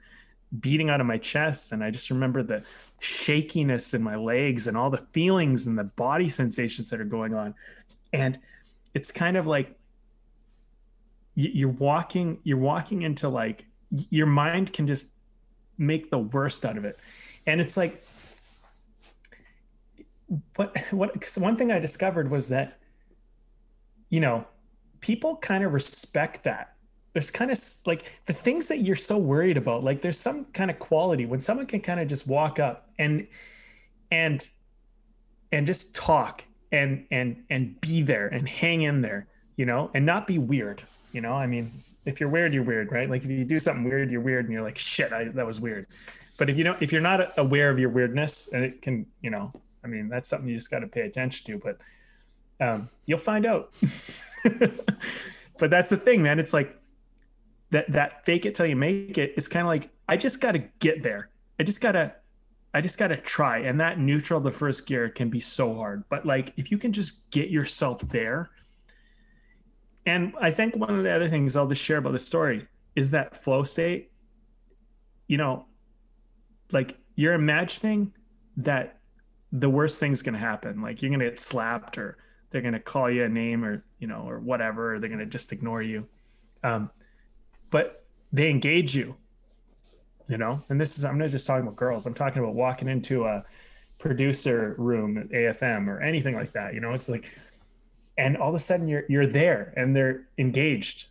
beating 0.60 0.90
out 0.90 1.02
of 1.02 1.08
my 1.08 1.18
chest. 1.18 1.72
And 1.72 1.84
I 1.84 1.92
just 1.92 2.10
remember 2.10 2.44
the 2.44 2.64
shakiness 3.00 3.94
in 3.94 4.02
my 4.02 4.16
legs 4.16 4.68
and 4.68 4.76
all 4.76 4.90
the 4.90 5.06
feelings 5.14 5.68
and 5.68 5.78
the 5.78 5.84
body 5.84 6.30
sensations 6.30 6.90
that 6.90 7.00
are 7.00 7.06
going 7.06 7.34
on. 7.34 7.56
And 8.14 8.40
it's 8.94 9.12
kind 9.12 9.38
of 9.38 9.48
like 9.48 9.76
you're 11.36 11.70
walking, 11.70 12.40
you're 12.44 12.58
walking 12.58 13.04
into 13.04 13.30
like 13.30 13.66
your 14.10 14.28
mind 14.28 14.74
can 14.74 14.88
just 14.88 15.12
make 15.78 16.12
the 16.12 16.20
worst 16.20 16.66
out 16.66 16.78
of 16.78 16.86
it. 16.86 17.00
And 17.50 17.60
it's 17.60 17.78
like, 17.78 18.04
what, 20.56 20.78
what, 20.92 21.14
because 21.14 21.38
one 21.38 21.56
thing 21.56 21.72
I 21.72 21.80
discovered 21.80 22.30
was 22.30 22.50
that, 22.50 22.78
you 24.10 24.20
know, 24.20 24.46
people 25.02 25.38
kind 25.38 25.64
of 25.64 25.74
respect 25.74 26.44
that. 26.44 26.76
There's 27.14 27.32
kind 27.32 27.52
of 27.52 27.60
like 27.86 28.12
the 28.28 28.34
things 28.34 28.68
that 28.68 28.80
you're 28.80 28.96
so 28.96 29.18
worried 29.18 29.58
about 29.58 29.84
like 29.84 30.02
there's 30.02 30.20
some 30.20 30.46
kind 30.46 30.70
of 30.70 30.78
quality 30.78 31.26
when 31.26 31.42
someone 31.42 31.66
can 31.66 31.82
kind 31.82 32.00
of 32.00 32.08
just 32.08 32.28
walk 32.28 32.60
up 32.60 32.92
and 33.00 33.28
and 34.12 34.48
and 35.52 35.66
just 35.66 35.96
talk 35.96 36.44
and 36.72 37.06
and 37.10 37.44
and 37.50 37.82
be 37.82 38.04
there 38.04 38.28
and 38.28 38.48
hang 38.48 38.84
in 38.84 39.02
there 39.02 39.28
you 39.56 39.66
know 39.66 39.90
and 39.96 40.06
not 40.06 40.28
be 40.28 40.38
weird 40.38 40.84
you 41.12 41.20
know? 41.20 41.34
I 41.34 41.48
mean 41.48 41.84
if 42.06 42.20
you're 42.20 42.30
weird 42.30 42.54
you're 42.54 42.64
weird 42.64 42.92
right? 42.92 43.10
Like 43.10 43.24
if 43.24 43.30
you 43.32 43.44
do 43.44 43.58
something 43.58 43.84
weird 43.84 44.12
you're 44.12 44.22
weird 44.22 44.46
and 44.46 44.54
you're 44.54 44.64
like 44.64 44.78
shit 44.78 45.12
I, 45.12 45.26
that 45.30 45.48
was 45.48 45.60
weird 45.60 45.88
but 46.40 46.50
if 46.50 46.58
you 46.58 46.64
don't 46.64 46.82
if 46.82 46.92
you're 46.92 47.02
not 47.02 47.38
aware 47.38 47.70
of 47.70 47.78
your 47.78 47.90
weirdness 47.90 48.50
and 48.54 48.64
it 48.64 48.82
can 48.82 49.06
you 49.22 49.30
know 49.30 49.52
i 49.84 49.88
mean 49.88 50.10
that's 50.10 50.28
something 50.28 50.50
you 50.50 50.56
just 50.56 50.72
got 50.72 50.80
to 50.80 50.88
pay 50.88 51.02
attention 51.02 51.46
to 51.46 51.60
but 51.60 51.78
um, 52.62 52.90
you'll 53.06 53.20
find 53.20 53.46
out 53.46 53.72
but 55.60 55.70
that's 55.70 55.92
the 55.92 55.98
thing, 55.98 56.24
man. 56.24 56.40
It's 56.40 56.54
like 56.54 56.76
that 57.72 57.92
that 57.92 58.26
fake 58.26 58.46
it 58.46 58.56
till 58.56 58.66
you 58.66 58.76
make 58.76 59.18
it. 59.18 59.34
It's 59.38 59.48
kind 59.48 59.62
of 59.62 59.68
like 59.68 59.90
I 60.08 60.18
just 60.18 60.42
got 60.42 60.54
to 60.54 60.60
get 60.80 61.04
there. 61.04 61.30
I 61.60 61.64
just 61.64 61.82
got 61.82 61.92
to 61.92 62.14
I 62.74 62.82
just 62.82 62.98
got 62.98 63.10
to 63.10 63.18
try. 63.18 63.60
And 63.60 63.80
that 63.80 64.00
neutral 64.00 64.40
the 64.40 64.52
first 64.52 64.88
gear 64.88 65.10
can 65.10 65.30
be 65.30 65.40
so 65.40 65.74
hard. 65.76 66.04
But 66.10 66.26
like 66.26 66.54
if 66.58 66.72
you 66.72 66.78
can 66.78 66.94
just 66.94 67.30
get 67.30 67.50
yourself 67.50 68.02
there. 68.02 68.50
And 70.06 70.34
I 70.42 70.50
think 70.50 70.76
one 70.76 70.98
of 70.98 71.04
the 71.04 71.12
other 71.12 71.30
things 71.30 71.56
I'll 71.56 71.68
just 71.68 71.84
share 71.84 71.98
about 71.98 72.14
the 72.14 72.20
story 72.20 72.68
is 72.96 73.12
that 73.12 73.36
flow 73.36 73.64
state. 73.64 74.12
You 75.28 75.38
know, 75.38 75.66
like 76.72 76.98
you're 77.16 77.34
imagining 77.34 78.14
that 78.58 79.00
the 79.52 79.70
worst 79.70 80.00
thing's 80.00 80.22
going 80.22 80.34
to 80.34 80.40
happen. 80.40 80.82
Like 80.82 81.02
you're 81.02 81.10
going 81.10 81.20
to 81.20 81.30
get 81.30 81.40
slapped 81.40 81.98
or 81.98 82.18
they're 82.52 82.62
going 82.62 82.74
to 82.74 82.80
call 82.80 83.10
you 83.10 83.24
a 83.24 83.30
name 83.30 83.66
or, 83.66 83.84
you 84.00 84.08
know, 84.08 84.28
or 84.28 84.40
whatever, 84.40 84.96
or 84.96 85.00
they're 85.00 85.10
going 85.10 85.20
to 85.20 85.26
just 85.26 85.52
ignore 85.52 85.82
you. 85.82 86.08
Um, 86.64 86.92
but 87.70 88.06
they 88.32 88.50
engage 88.50 88.96
you 88.96 89.16
you 90.30 90.38
know 90.38 90.62
and 90.70 90.80
this 90.80 90.98
is 90.98 91.04
i'm 91.04 91.18
not 91.18 91.30
just 91.30 91.46
talking 91.46 91.64
about 91.64 91.76
girls 91.76 92.06
i'm 92.06 92.14
talking 92.14 92.42
about 92.42 92.54
walking 92.54 92.88
into 92.88 93.26
a 93.26 93.44
producer 93.98 94.76
room 94.78 95.18
at 95.18 95.30
afm 95.30 95.88
or 95.88 96.00
anything 96.02 96.36
like 96.36 96.52
that 96.54 96.74
you 96.74 96.80
know 96.80 96.94
it's 96.94 97.10
like 97.10 97.26
and 98.18 98.38
all 98.38 98.50
of 98.50 98.56
a 98.56 98.60
sudden 98.60 98.88
you're 98.88 99.04
you're 99.10 99.28
there 99.28 99.74
and 99.76 99.96
they're 99.96 100.28
engaged 100.38 101.08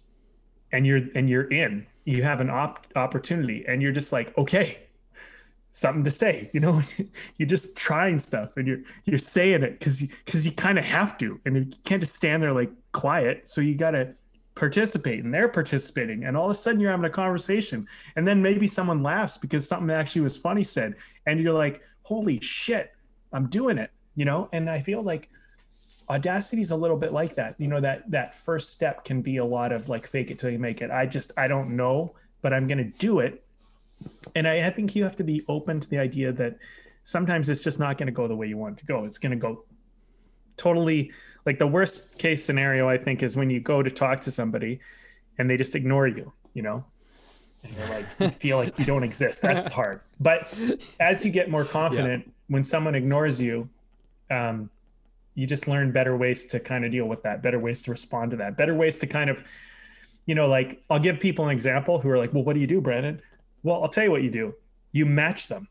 and 0.73 0.87
you're 0.87 1.01
and 1.15 1.29
you're 1.29 1.51
in 1.51 1.87
you 2.05 2.23
have 2.23 2.41
an 2.41 2.49
op- 2.49 2.87
opportunity 2.97 3.65
and 3.69 3.83
you're 3.83 3.93
just 3.93 4.13
like 4.13 4.37
okay 4.39 4.79
something 5.71 6.03
to 6.03 6.11
say 6.11 6.51
you 6.53 6.61
know 6.61 6.83
you're 7.37 7.49
just 7.49 7.77
trying 7.77 8.19
stuff 8.19 8.51
and 8.57 8.67
you're 8.67 8.81
you're 9.05 9.19
saying 9.19 9.63
it 9.63 9.79
because 9.79 10.01
because 10.01 10.45
you, 10.45 10.51
you 10.51 10.57
kind 10.57 10.79
of 10.79 10.85
have 10.85 11.19
to. 11.19 11.41
And 11.45 11.57
you 11.57 11.67
can't 11.85 12.01
just 12.01 12.15
stand 12.15 12.43
there 12.43 12.53
like 12.53 12.71
quiet. 12.93 13.49
So 13.49 13.61
you 13.61 13.75
gotta 13.75 14.15
participate 14.55 15.25
and 15.25 15.33
they're 15.33 15.49
participating. 15.49 16.25
And 16.25 16.37
all 16.37 16.47
of 16.47 16.51
a 16.51 16.55
sudden 16.55 16.81
you're 16.81 16.91
having 16.91 17.07
a 17.07 17.11
conversation. 17.11 17.87
And 18.17 18.27
then 18.27 18.43
maybe 18.43 18.67
someone 18.67 19.03
laughs 19.03 19.39
because 19.39 19.69
something 19.69 19.91
actually 19.91 20.23
was 20.23 20.37
funny 20.37 20.63
said. 20.63 20.95
And 21.27 21.41
you're 21.41 21.55
like 21.55 21.83
holy 22.03 22.41
shit 22.41 22.91
i'm 23.35 23.49
doing 23.49 23.77
it 23.77 23.91
you 24.15 24.25
know? 24.25 24.49
And 24.53 24.71
i 24.71 24.81
feel 24.81 25.03
like 25.03 25.29
audacity 26.09 26.63
is 26.63 26.71
a 26.71 26.77
little 26.77 26.97
bit 26.97 27.13
like 27.13 27.35
that. 27.35 27.55
You 27.59 27.69
know 27.69 27.81
that 27.81 28.11
that 28.11 28.35
first 28.35 28.71
step 28.71 29.05
can 29.05 29.21
be 29.21 29.37
a 29.37 29.45
lot 29.45 29.73
of 29.73 29.89
like 29.91 30.07
fake 30.07 30.31
it 30.31 30.39
till 30.39 30.51
you 30.51 30.59
make 30.59 30.81
it. 30.81 30.91
I 30.91 31.07
just 31.07 31.33
i 31.37 31.47
don't 31.47 31.77
know 31.77 32.15
but 32.41 32.53
i'm 32.53 32.67
going 32.67 32.79
to 32.79 32.99
do 32.99 33.19
it 33.21 33.45
and 34.35 34.47
I, 34.47 34.67
I 34.67 34.71
think 34.71 34.95
you 34.95 35.03
have 35.05 35.17
to 35.17 35.25
be 35.25 35.45
open 35.49 35.81
to 35.81 35.89
the 35.89 35.99
idea 35.99 36.33
that 36.33 36.59
sometimes 37.05 37.49
it's 37.49 37.65
just 37.65 37.79
not 37.79 37.99
going 37.99 38.07
to 38.07 38.13
go 38.13 38.29
the 38.29 38.37
way 38.37 38.47
you 38.47 38.57
want 38.57 38.79
it 38.79 38.81
to 38.81 38.87
go. 38.87 39.05
It's 39.05 39.19
going 39.19 39.33
to 39.33 39.37
go 39.37 39.65
totally 40.57 41.13
like 41.47 41.59
the 41.59 41.67
worst 41.67 42.19
case 42.19 42.45
scenario 42.45 42.89
i 42.89 42.99
think 42.99 43.23
is 43.23 43.37
when 43.37 43.49
you 43.49 43.61
go 43.61 43.81
to 43.81 43.91
talk 43.91 44.21
to 44.21 44.29
somebody 44.29 44.81
and 45.39 45.49
they 45.49 45.57
just 45.57 45.77
ignore 45.77 46.09
you 46.09 46.33
you 46.59 46.63
know? 46.63 46.85
And 47.63 47.75
you're 47.75 47.89
like 47.89 48.07
you 48.19 48.29
feel 48.31 48.57
like 48.59 48.79
you 48.79 48.85
don't 48.85 49.05
exist. 49.05 49.43
That's 49.43 49.71
hard. 49.81 50.01
But 50.21 50.53
as 50.99 51.25
you 51.25 51.31
get 51.31 51.51
more 51.51 51.65
confident 51.65 52.25
yeah. 52.27 52.33
when 52.49 52.65
someone 52.65 52.95
ignores 52.95 53.41
you 53.41 53.69
um, 54.31 54.69
you 55.35 55.47
just 55.47 55.69
learn 55.69 55.93
better 55.93 56.17
ways 56.17 56.47
to 56.47 56.59
kind 56.59 56.85
of 56.85 56.91
deal 56.91 57.07
with 57.07 57.23
that 57.23 57.43
better 57.43 57.61
ways 57.61 57.81
to 57.83 57.93
respond 57.93 58.33
to 58.33 58.37
that 58.37 58.57
better 58.57 58.75
ways 58.75 58.99
to 58.99 59.07
kind 59.07 59.31
of 59.31 59.45
you 60.27 60.35
know 60.35 60.49
like 60.49 60.83
i'll 60.91 60.99
give 60.99 61.19
people 61.21 61.47
an 61.47 61.51
example 61.53 61.99
who 61.99 62.11
are 62.11 62.19
like 62.19 62.35
well 62.35 62.43
what 62.43 62.53
do 62.55 62.61
you 62.61 62.67
do 62.67 62.81
brandon 62.81 63.23
well 63.63 63.83
i'll 63.83 63.89
tell 63.89 64.05
you 64.05 64.11
what 64.11 64.23
you 64.23 64.31
do 64.31 64.55
you 64.93 65.05
match 65.07 65.49
them 65.49 65.69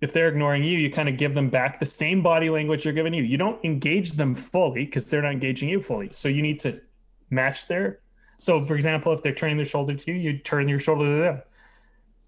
if 0.00 0.12
they're 0.12 0.28
ignoring 0.28 0.64
you, 0.64 0.78
you 0.78 0.90
kind 0.90 1.08
of 1.08 1.18
give 1.18 1.34
them 1.34 1.50
back 1.50 1.78
the 1.78 1.86
same 1.86 2.22
body 2.22 2.48
language 2.48 2.84
they're 2.84 2.92
giving 2.92 3.12
you. 3.12 3.22
You 3.22 3.36
don't 3.36 3.62
engage 3.64 4.12
them 4.12 4.34
fully 4.34 4.86
because 4.86 5.10
they're 5.10 5.22
not 5.22 5.32
engaging 5.32 5.68
you 5.68 5.82
fully. 5.82 6.08
So 6.12 6.28
you 6.28 6.40
need 6.40 6.58
to 6.60 6.80
match 7.28 7.66
their. 7.66 8.00
So, 8.38 8.64
for 8.64 8.74
example, 8.74 9.12
if 9.12 9.22
they're 9.22 9.34
turning 9.34 9.58
their 9.58 9.66
shoulder 9.66 9.94
to 9.94 10.12
you, 10.12 10.18
you 10.18 10.38
turn 10.38 10.68
your 10.68 10.78
shoulder 10.78 11.04
to 11.04 11.20
them. 11.20 11.42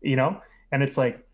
You 0.03 0.17
know, 0.17 0.41
and 0.71 0.83
it's 0.83 0.99
like, 0.99 1.27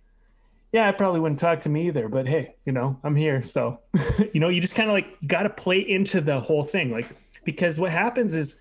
yeah, 0.72 0.86
I 0.86 0.92
probably 0.92 1.20
wouldn't 1.20 1.40
talk 1.40 1.62
to 1.62 1.70
me 1.70 1.86
either, 1.86 2.08
but 2.08 2.28
hey, 2.28 2.54
you 2.66 2.72
know, 2.72 3.00
I'm 3.02 3.16
here. 3.16 3.42
So, 3.42 3.80
you 4.34 4.40
know, 4.40 4.50
you 4.50 4.60
just 4.60 4.74
kind 4.74 4.90
of 4.90 4.92
like 4.92 5.16
got 5.26 5.44
to 5.44 5.50
play 5.50 5.80
into 5.80 6.20
the 6.20 6.38
whole 6.38 6.62
thing, 6.62 6.90
like 6.90 7.08
because 7.44 7.80
what 7.80 7.90
happens 7.90 8.34
is 8.34 8.60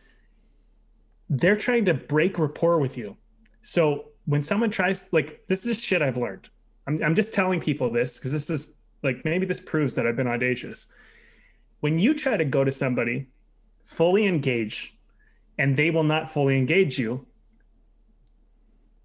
they're 1.30 1.58
trying 1.58 1.86
to 1.86 1.94
break 1.94 2.40
rapport 2.40 2.80
with 2.80 2.98
you. 2.98 3.18
So 3.62 4.07
when 4.28 4.44
someone 4.44 4.70
tries, 4.70 5.12
like, 5.12 5.44
this 5.48 5.66
is 5.66 5.82
shit 5.82 6.04
I've 6.04 6.18
learned 6.18 6.48
I'm, 6.88 7.04
I'm 7.04 7.16
just 7.16 7.34
telling 7.34 7.60
people 7.60 7.92
this 7.92 8.18
because 8.18 8.32
this 8.32 8.50
is 8.50 8.76
like 9.04 9.24
maybe 9.26 9.46
this 9.46 9.60
proves 9.60 9.94
that 9.96 10.08
I've 10.08 10.16
been 10.16 10.28
audacious. 10.28 10.88
When 11.82 12.00
you 12.00 12.14
try 12.14 12.38
to 12.38 12.46
go 12.46 12.64
to 12.64 12.72
somebody, 12.72 13.28
fully 13.84 14.26
engage, 14.26 14.98
and 15.60 15.76
they 15.76 15.92
will 15.92 16.04
not 16.04 16.32
fully 16.32 16.58
engage 16.58 16.98
you, 16.98 17.26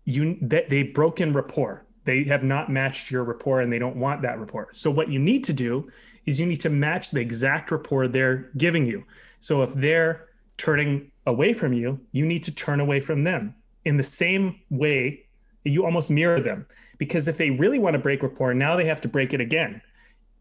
you 0.04 0.38
they, 0.40 0.66
they 0.68 0.82
broken 0.84 1.32
rapport. 1.32 1.86
They 2.04 2.24
have 2.24 2.42
not 2.42 2.70
matched 2.70 3.10
your 3.10 3.24
rapport 3.24 3.60
and 3.60 3.72
they 3.72 3.78
don't 3.78 3.96
want 3.96 4.22
that 4.22 4.38
rapport. 4.40 4.70
So 4.72 4.90
what 4.90 5.08
you 5.08 5.18
need 5.18 5.44
to 5.44 5.52
do 5.52 5.90
is 6.26 6.40
you 6.40 6.46
need 6.46 6.60
to 6.60 6.70
match 6.70 7.10
the 7.10 7.20
exact 7.20 7.70
rapport 7.70 8.08
they're 8.08 8.50
giving 8.56 8.86
you. 8.86 9.04
So 9.40 9.62
if 9.62 9.72
they're 9.74 10.28
turning 10.56 11.10
away 11.26 11.52
from 11.52 11.72
you, 11.72 12.00
you 12.12 12.24
need 12.26 12.42
to 12.44 12.52
turn 12.52 12.80
away 12.80 13.00
from 13.00 13.22
them 13.24 13.54
in 13.84 13.96
the 13.96 14.04
same 14.04 14.60
way 14.70 15.24
you 15.64 15.84
almost 15.84 16.10
mirror 16.10 16.40
them 16.40 16.66
because 16.98 17.28
if 17.28 17.36
they 17.36 17.50
really 17.50 17.78
want 17.78 17.94
to 17.94 17.98
break 17.98 18.22
rapport, 18.22 18.54
now 18.54 18.76
they 18.76 18.84
have 18.84 19.00
to 19.00 19.08
break 19.08 19.34
it 19.34 19.40
again. 19.40 19.80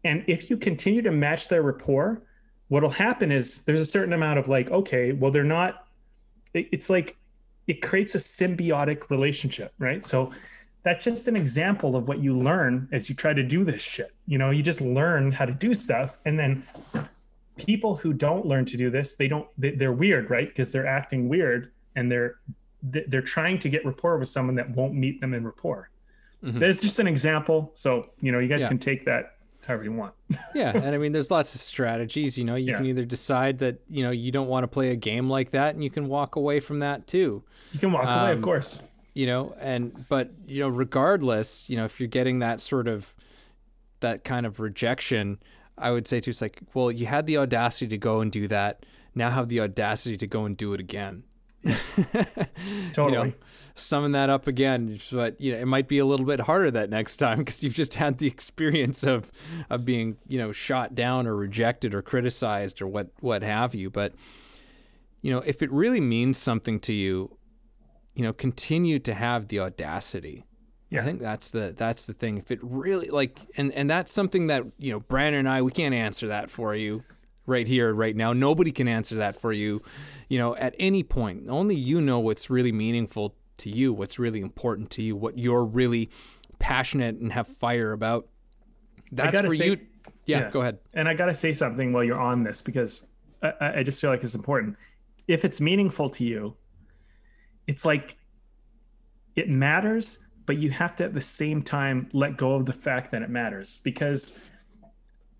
And 0.04 0.24
if 0.26 0.50
you 0.50 0.56
continue 0.56 1.02
to 1.02 1.10
match 1.10 1.48
their 1.48 1.62
rapport, 1.62 2.22
what'll 2.68 2.90
happen 2.90 3.30
is 3.30 3.62
there's 3.62 3.80
a 3.80 3.86
certain 3.86 4.12
amount 4.12 4.38
of 4.38 4.48
like, 4.48 4.70
okay, 4.70 5.12
well, 5.12 5.30
they're 5.30 5.44
not, 5.44 5.86
it's 6.54 6.90
like 6.90 7.16
it 7.66 7.82
creates 7.82 8.14
a 8.14 8.18
symbiotic 8.18 9.10
relationship, 9.10 9.72
right? 9.78 10.04
So 10.04 10.30
that's 10.82 11.04
just 11.04 11.28
an 11.28 11.36
example 11.36 11.94
of 11.94 12.08
what 12.08 12.18
you 12.18 12.36
learn 12.36 12.88
as 12.90 13.08
you 13.08 13.14
try 13.14 13.32
to 13.32 13.42
do 13.42 13.64
this 13.64 13.80
shit. 13.80 14.12
You 14.26 14.38
know, 14.38 14.50
you 14.50 14.62
just 14.62 14.80
learn 14.80 15.30
how 15.30 15.44
to 15.44 15.52
do 15.52 15.74
stuff. 15.74 16.18
And 16.24 16.38
then 16.38 16.64
people 17.56 17.94
who 17.94 18.12
don't 18.12 18.46
learn 18.46 18.64
to 18.66 18.76
do 18.76 18.90
this, 18.90 19.14
they 19.14 19.28
don't, 19.28 19.46
they're 19.58 19.92
weird, 19.92 20.30
right? 20.30 20.48
Because 20.48 20.72
they're 20.72 20.86
acting 20.86 21.28
weird 21.28 21.70
and 21.94 22.10
they're, 22.10 22.36
they're 22.82 23.22
trying 23.22 23.58
to 23.60 23.68
get 23.68 23.84
rapport 23.84 24.18
with 24.18 24.28
someone 24.28 24.56
that 24.56 24.70
won't 24.70 24.94
meet 24.94 25.20
them 25.20 25.34
in 25.34 25.44
rapport. 25.44 25.90
Mm-hmm. 26.42 26.58
There's 26.58 26.80
just 26.80 26.98
an 26.98 27.06
example. 27.06 27.70
So, 27.74 28.10
you 28.20 28.32
know, 28.32 28.40
you 28.40 28.48
guys 28.48 28.62
yeah. 28.62 28.68
can 28.68 28.78
take 28.78 29.04
that 29.04 29.36
however 29.66 29.84
you 29.84 29.92
want. 29.92 30.14
yeah. 30.54 30.76
And 30.76 30.94
I 30.94 30.98
mean, 30.98 31.12
there's 31.12 31.30
lots 31.30 31.54
of 31.54 31.60
strategies. 31.60 32.36
You 32.36 32.44
know, 32.44 32.56
you 32.56 32.72
yeah. 32.72 32.78
can 32.78 32.86
either 32.86 33.04
decide 33.04 33.58
that, 33.58 33.78
you 33.88 34.02
know, 34.02 34.10
you 34.10 34.32
don't 34.32 34.48
want 34.48 34.64
to 34.64 34.68
play 34.68 34.90
a 34.90 34.96
game 34.96 35.30
like 35.30 35.52
that 35.52 35.74
and 35.74 35.84
you 35.84 35.90
can 35.90 36.08
walk 36.08 36.36
away 36.36 36.60
from 36.60 36.80
that 36.80 37.06
too. 37.06 37.44
You 37.72 37.78
can 37.78 37.92
walk 37.92 38.06
um, 38.06 38.22
away, 38.22 38.32
of 38.32 38.38
um, 38.38 38.44
course. 38.44 38.80
You 39.14 39.26
know, 39.26 39.54
and, 39.60 40.08
but, 40.08 40.30
you 40.46 40.60
know, 40.60 40.68
regardless, 40.68 41.68
you 41.68 41.76
know, 41.76 41.84
if 41.84 42.00
you're 42.00 42.08
getting 42.08 42.40
that 42.40 42.60
sort 42.60 42.88
of, 42.88 43.14
that 44.00 44.24
kind 44.24 44.46
of 44.46 44.58
rejection, 44.58 45.38
I 45.78 45.90
would 45.90 46.08
say 46.08 46.20
too, 46.20 46.30
it's 46.30 46.40
like, 46.40 46.60
well, 46.74 46.90
you 46.90 47.06
had 47.06 47.26
the 47.26 47.36
audacity 47.38 47.88
to 47.88 47.98
go 47.98 48.20
and 48.20 48.32
do 48.32 48.48
that. 48.48 48.84
Now 49.14 49.30
have 49.30 49.48
the 49.48 49.60
audacity 49.60 50.16
to 50.16 50.26
go 50.26 50.44
and 50.44 50.56
do 50.56 50.72
it 50.72 50.80
again. 50.80 51.24
Yes. 51.64 51.98
totally. 52.92 52.94
you 52.96 53.10
know, 53.10 53.32
summon 53.74 54.12
that 54.12 54.30
up 54.30 54.46
again, 54.46 54.98
but 55.10 55.40
you 55.40 55.52
know 55.52 55.58
it 55.58 55.66
might 55.66 55.88
be 55.88 55.98
a 55.98 56.06
little 56.06 56.26
bit 56.26 56.40
harder 56.40 56.70
that 56.70 56.90
next 56.90 57.16
time 57.16 57.38
because 57.38 57.62
you've 57.62 57.74
just 57.74 57.94
had 57.94 58.18
the 58.18 58.26
experience 58.28 59.04
of 59.04 59.30
of 59.70 59.84
being 59.84 60.16
you 60.26 60.38
know 60.38 60.52
shot 60.52 60.94
down 60.94 61.26
or 61.26 61.36
rejected 61.36 61.94
or 61.94 62.02
criticized 62.02 62.82
or 62.82 62.86
what 62.86 63.10
what 63.20 63.42
have 63.42 63.74
you. 63.74 63.90
But 63.90 64.14
you 65.20 65.30
know 65.32 65.38
if 65.40 65.62
it 65.62 65.70
really 65.70 66.00
means 66.00 66.38
something 66.38 66.80
to 66.80 66.92
you, 66.92 67.36
you 68.14 68.22
know 68.22 68.32
continue 68.32 68.98
to 69.00 69.14
have 69.14 69.48
the 69.48 69.60
audacity. 69.60 70.44
Yeah. 70.90 71.00
I 71.00 71.04
think 71.04 71.22
that's 71.22 71.50
the 71.50 71.74
that's 71.76 72.06
the 72.06 72.12
thing. 72.12 72.36
If 72.36 72.50
it 72.50 72.58
really 72.62 73.08
like 73.08 73.38
and 73.56 73.72
and 73.72 73.88
that's 73.88 74.12
something 74.12 74.48
that 74.48 74.64
you 74.78 74.92
know 74.92 75.00
Brandon 75.00 75.40
and 75.40 75.48
I 75.48 75.62
we 75.62 75.70
can't 75.70 75.94
answer 75.94 76.26
that 76.28 76.50
for 76.50 76.74
you 76.74 77.04
right 77.46 77.66
here, 77.66 77.92
right 77.92 78.14
now. 78.14 78.32
Nobody 78.32 78.72
can 78.72 78.88
answer 78.88 79.16
that 79.16 79.36
for 79.36 79.52
you, 79.52 79.82
you 80.28 80.38
know, 80.38 80.56
at 80.56 80.74
any 80.78 81.02
point. 81.02 81.48
Only 81.48 81.74
you 81.74 82.00
know 82.00 82.20
what's 82.20 82.50
really 82.50 82.72
meaningful 82.72 83.34
to 83.58 83.70
you, 83.70 83.92
what's 83.92 84.18
really 84.18 84.40
important 84.40 84.90
to 84.90 85.02
you, 85.02 85.16
what 85.16 85.38
you're 85.38 85.64
really 85.64 86.10
passionate 86.58 87.16
and 87.16 87.32
have 87.32 87.48
fire 87.48 87.92
about. 87.92 88.28
That's 89.10 89.38
for 89.40 89.54
say, 89.54 89.66
you. 89.66 89.80
Yeah, 90.24 90.40
yeah, 90.40 90.50
go 90.50 90.60
ahead. 90.60 90.78
And 90.94 91.08
I 91.08 91.14
got 91.14 91.26
to 91.26 91.34
say 91.34 91.52
something 91.52 91.92
while 91.92 92.04
you're 92.04 92.20
on 92.20 92.44
this 92.44 92.62
because 92.62 93.06
I, 93.42 93.52
I 93.76 93.82
just 93.82 94.00
feel 94.00 94.10
like 94.10 94.22
it's 94.22 94.34
important. 94.34 94.76
If 95.28 95.44
it's 95.44 95.60
meaningful 95.60 96.10
to 96.10 96.24
you, 96.24 96.56
it's 97.66 97.84
like 97.84 98.16
it 99.36 99.48
matters, 99.48 100.18
but 100.46 100.58
you 100.58 100.70
have 100.70 100.96
to 100.96 101.04
at 101.04 101.14
the 101.14 101.20
same 101.20 101.62
time 101.62 102.08
let 102.12 102.36
go 102.36 102.54
of 102.54 102.66
the 102.66 102.72
fact 102.72 103.10
that 103.10 103.22
it 103.22 103.30
matters 103.30 103.80
because 103.82 104.38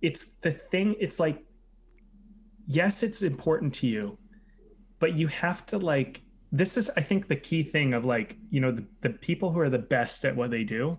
it's 0.01 0.31
the 0.41 0.53
thing. 0.53 0.97
It's 1.01 1.21
like 1.21 1.45
yes, 2.67 3.03
it's 3.03 3.23
important 3.23 3.75
to 3.75 3.87
you, 3.87 4.19
but 4.99 5.15
you 5.15 5.27
have 5.29 5.67
to 5.67 5.79
like 5.79 6.23
this 6.51 6.77
is 6.77 6.91
I 6.97 7.01
think 7.01 7.29
the 7.29 7.37
key 7.37 7.63
thing 7.63 7.95
of 7.95 8.05
like, 8.05 8.37
you 8.51 8.61
know, 8.61 8.73
the, 8.73 8.85
the 9.01 9.11
people 9.11 9.51
who 9.53 9.61
are 9.61 9.71
the 9.71 9.79
best 9.79 10.25
at 10.25 10.37
what 10.37 10.51
they 10.51 10.65
do, 10.65 10.99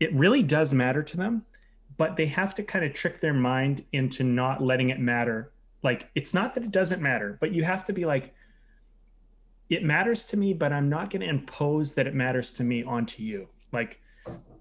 it 0.00 0.12
really 0.14 0.42
does 0.42 0.74
matter 0.74 1.02
to 1.02 1.16
them, 1.16 1.44
but 1.96 2.16
they 2.16 2.26
have 2.26 2.54
to 2.56 2.62
kind 2.64 2.84
of 2.84 2.92
trick 2.92 3.20
their 3.20 3.34
mind 3.34 3.84
into 3.92 4.24
not 4.24 4.62
letting 4.62 4.90
it 4.90 4.98
matter. 4.98 5.52
Like 5.82 6.10
it's 6.16 6.34
not 6.34 6.54
that 6.54 6.64
it 6.64 6.72
doesn't 6.72 7.00
matter, 7.00 7.38
but 7.40 7.52
you 7.52 7.62
have 7.62 7.84
to 7.84 7.92
be 7.92 8.04
like, 8.04 8.34
it 9.70 9.84
matters 9.84 10.24
to 10.26 10.36
me, 10.36 10.52
but 10.52 10.72
I'm 10.72 10.88
not 10.88 11.10
going 11.10 11.22
to 11.22 11.28
impose 11.28 11.94
that 11.94 12.06
it 12.06 12.14
matters 12.14 12.50
to 12.52 12.64
me 12.64 12.82
onto 12.82 13.22
you. 13.22 13.48
like 13.72 14.00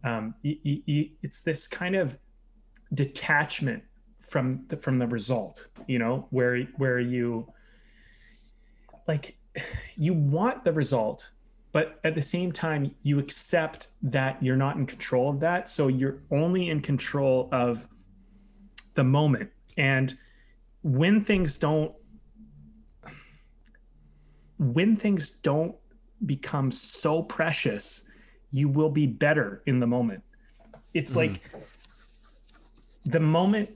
um, 0.04 0.36
y- 0.44 0.60
y- 0.66 0.84
y- 0.88 1.12
it's 1.22 1.40
this 1.42 1.68
kind 1.68 1.96
of 1.96 2.18
detachment 2.94 3.84
from 4.24 4.64
the, 4.70 4.78
from 4.78 4.98
the 4.98 5.08
result 5.08 5.68
you 5.88 6.00
know 6.00 6.28
where 6.32 6.62
where 6.78 7.00
you 7.00 7.48
like 9.08 9.36
you 9.96 10.14
want 10.14 10.64
the 10.64 10.72
result 10.72 11.30
but 11.74 12.00
at 12.04 12.14
the 12.14 12.22
same 12.22 12.52
time 12.52 12.96
you 13.02 13.20
accept 13.20 13.88
that 14.04 14.42
you're 14.42 14.56
not 14.56 14.78
in 14.78 14.86
control 14.86 15.30
of 15.32 15.40
that. 15.42 15.70
So 15.70 15.88
you're 15.88 16.20
only 16.32 16.70
in 16.70 16.82
control 16.82 17.50
of 17.52 17.88
the 18.94 19.04
moment. 19.04 19.50
And 19.76 20.16
when 20.84 21.20
things 21.20 21.58
don't 21.58 21.92
when 24.60 24.96
things 24.96 25.32
don't 25.32 25.76
become 26.26 26.72
so 26.72 27.22
precious 27.24 28.06
you 28.52 28.70
will 28.70 28.90
be 28.90 29.08
better 29.08 29.64
in 29.66 29.80
the 29.80 29.88
moment. 29.88 30.24
It's 30.94 31.16
mm-hmm. 31.16 31.34
like 31.34 31.42
the 33.06 33.20
moment 33.20 33.72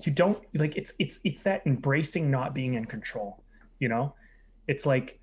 you 0.00 0.12
don't 0.12 0.42
like 0.54 0.76
it's 0.76 0.94
it's 0.98 1.20
it's 1.24 1.42
that 1.42 1.62
embracing 1.66 2.30
not 2.30 2.54
being 2.54 2.74
in 2.74 2.84
control 2.84 3.42
you 3.78 3.88
know 3.88 4.14
it's 4.68 4.86
like 4.86 5.20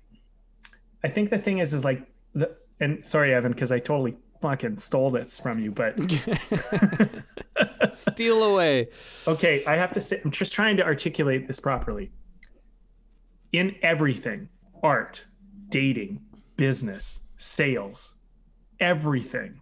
i 1.04 1.08
think 1.08 1.30
the 1.30 1.38
thing 1.38 1.58
is 1.58 1.72
is 1.72 1.84
like 1.84 2.06
the 2.34 2.54
and 2.80 3.04
sorry 3.04 3.34
evan 3.34 3.52
because 3.52 3.72
i 3.72 3.78
totally 3.78 4.16
fucking 4.40 4.78
stole 4.78 5.10
this 5.10 5.38
from 5.38 5.58
you 5.58 5.70
but 5.70 5.98
Steal 7.92 8.42
away. 8.42 8.88
okay 9.26 9.64
i 9.66 9.76
have 9.76 9.92
to 9.92 10.00
say 10.00 10.20
i'm 10.24 10.30
just 10.30 10.52
trying 10.52 10.76
to 10.76 10.84
articulate 10.84 11.46
this 11.46 11.60
properly 11.60 12.10
in 13.52 13.74
everything 13.82 14.48
art 14.82 15.24
dating 15.68 16.20
business 16.56 17.20
sales 17.36 18.14
everything 18.78 19.60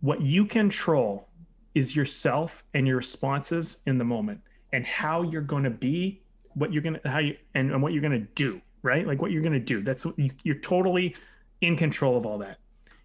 what 0.00 0.20
you 0.20 0.44
control 0.44 1.28
is 1.74 1.96
yourself 1.96 2.64
and 2.74 2.86
your 2.86 2.96
responses 2.96 3.78
in 3.86 3.98
the 3.98 4.04
moment 4.04 4.40
and 4.72 4.86
how 4.86 5.22
you're 5.22 5.42
going 5.42 5.64
to 5.64 5.70
be 5.70 6.20
what 6.54 6.72
you're 6.72 6.82
going 6.82 6.98
to 7.02 7.08
how 7.08 7.18
you 7.18 7.36
and, 7.54 7.70
and 7.70 7.82
what 7.82 7.92
you're 7.92 8.02
going 8.02 8.12
to 8.12 8.28
do 8.34 8.60
right? 8.82 9.06
Like 9.06 9.22
what 9.22 9.30
you're 9.30 9.42
going 9.42 9.52
to 9.52 9.60
do. 9.60 9.80
That's 9.80 10.04
you, 10.16 10.30
you're 10.42 10.56
totally 10.56 11.16
in 11.60 11.76
control 11.76 12.16
of 12.16 12.26
all 12.26 12.38
that. 12.38 12.58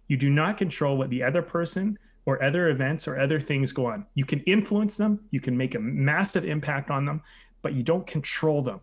You 0.08 0.16
do 0.16 0.30
not 0.30 0.56
control 0.56 0.96
what 0.96 1.10
the 1.10 1.22
other 1.22 1.42
person 1.42 1.98
or 2.26 2.42
other 2.42 2.68
events 2.68 3.08
or 3.08 3.18
other 3.18 3.40
things 3.40 3.72
go 3.72 3.86
on. 3.86 4.04
You 4.14 4.24
can 4.24 4.40
influence 4.40 4.96
them 4.96 5.20
you 5.30 5.40
can 5.40 5.56
make 5.56 5.74
a 5.74 5.80
massive 5.80 6.44
impact 6.44 6.90
on 6.90 7.04
them 7.04 7.22
but 7.62 7.72
you 7.72 7.82
don't 7.82 8.06
control 8.06 8.62
them. 8.62 8.80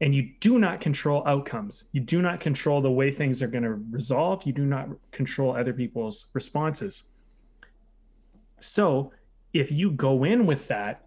And 0.00 0.14
you 0.14 0.30
do 0.40 0.58
not 0.58 0.80
control 0.80 1.22
outcomes. 1.26 1.84
You 1.92 2.00
do 2.00 2.20
not 2.20 2.40
control 2.40 2.80
the 2.80 2.90
way 2.90 3.10
things 3.10 3.42
are 3.42 3.46
going 3.46 3.62
to 3.62 3.80
resolve. 3.90 4.44
You 4.44 4.52
do 4.52 4.66
not 4.66 4.88
control 5.12 5.54
other 5.54 5.72
people's 5.72 6.26
responses 6.34 7.04
so 8.64 9.12
if 9.52 9.70
you 9.70 9.90
go 9.90 10.24
in 10.24 10.46
with 10.46 10.68
that, 10.68 11.06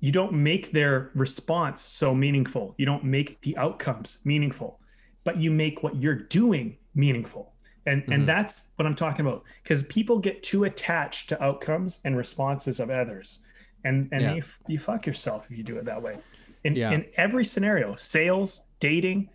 you 0.00 0.12
don't 0.12 0.32
make 0.32 0.70
their 0.70 1.10
response 1.14 1.80
so 1.80 2.14
meaningful. 2.14 2.74
You 2.78 2.86
don't 2.86 3.04
make 3.04 3.40
the 3.42 3.56
outcomes 3.56 4.18
meaningful, 4.24 4.80
but 5.22 5.38
you 5.38 5.50
make 5.50 5.82
what 5.82 5.96
you're 5.96 6.14
doing 6.14 6.76
meaningful. 6.94 7.52
And 7.86 8.02
Mhm. 8.04 8.14
and 8.14 8.28
that's 8.28 8.70
what 8.76 8.86
I'm 8.86 8.94
talking 8.96 9.24
about. 9.26 9.44
Because 9.62 9.82
people 9.84 10.18
get 10.18 10.42
too 10.42 10.64
attached 10.64 11.28
to 11.30 11.42
outcomes 11.42 12.00
and 12.04 12.16
responses 12.16 12.80
of 12.80 12.90
others. 12.90 13.40
And 13.84 14.08
and 14.12 14.22
Yeah. 14.22 14.34
you, 14.34 14.42
you 14.68 14.78
fuck 14.78 15.06
yourself 15.06 15.50
if 15.50 15.56
you 15.56 15.62
do 15.64 15.76
it 15.78 15.84
that 15.84 16.02
way. 16.02 16.18
In 16.64 16.74
Yeah. 16.74 16.92
in 16.92 17.06
every 17.16 17.44
scenario, 17.44 17.94
sales, 17.96 18.66
dating, 18.80 19.28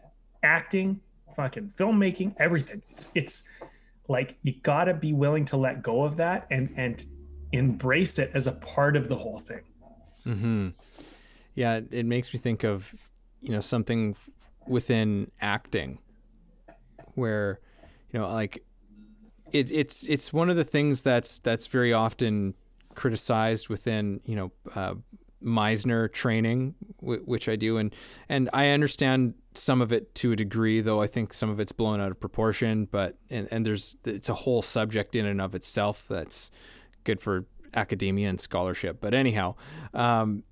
acting, 0.44 1.00
fucking 1.36 1.70
filmmaking, 1.78 2.36
everything. 2.40 2.82
It's 2.90 3.12
it's 3.16 3.44
like 4.10 4.38
you 4.42 4.54
got 4.64 4.86
to 4.86 4.94
be 4.94 5.14
willing 5.14 5.46
to 5.46 5.56
let 5.56 5.82
go 5.82 6.04
of 6.04 6.18
that 6.18 6.48
and 6.52 6.74
and 6.76 7.06
embrace 7.54 8.20
it 8.20 8.30
as 8.34 8.48
a 8.48 8.52
part 8.52 8.98
of 8.98 9.08
the 9.08 9.16
whole 9.16 9.40
thing. 9.40 9.62
Hmm 10.24 10.70
Yeah, 11.56 11.76
it- 11.78 11.88
it 11.92 12.06
makes 12.06 12.34
me 12.34 12.40
think 12.40 12.64
of, 12.64 12.94
you 13.42 13.52
know, 13.52 13.60
something 13.62 14.16
within 14.68 15.32
acting 15.42 16.00
where, 17.16 17.60
you 18.12 18.20
know, 18.20 18.28
like 18.30 18.64
it, 19.52 19.72
it's 19.72 20.06
it's 20.08 20.32
one 20.32 20.50
of 20.50 20.56
the 20.58 20.64
things 20.64 21.02
that's 21.04 21.40
that's 21.40 21.68
very 21.68 21.92
often 21.94 22.54
criticized 22.96 23.68
within, 23.70 24.22
you 24.26 24.36
know, 24.36 24.52
uh, 24.76 24.96
Meisner 25.44 26.12
training, 26.12 26.76
w- 27.02 27.22
which 27.26 27.48
I 27.48 27.56
do, 27.56 27.78
and 27.78 27.94
and 28.28 28.50
I 28.54 28.70
understand 28.70 29.36
some 29.54 29.82
of 29.82 29.92
it 29.92 30.14
to 30.16 30.32
a 30.32 30.36
degree, 30.36 30.82
though 30.82 31.02
I 31.02 31.08
think 31.08 31.34
some 31.34 31.50
of 31.50 31.60
it's 31.60 31.72
blown 31.72 32.02
out 32.02 32.12
of 32.12 32.20
proportion. 32.20 32.86
But 32.86 33.18
and, 33.30 33.48
and 33.52 33.66
there's 33.66 33.96
it's 34.06 34.30
a 34.30 34.34
whole 34.34 34.62
subject 34.62 35.16
in 35.16 35.26
and 35.26 35.42
of 35.42 35.56
itself 35.56 36.06
that's 36.10 36.52
good 37.04 37.22
for 37.22 37.46
academia 37.74 38.30
and 38.30 38.40
scholarship. 38.40 39.00
But 39.00 39.14
anyhow, 39.14 39.56
um, 39.94 40.44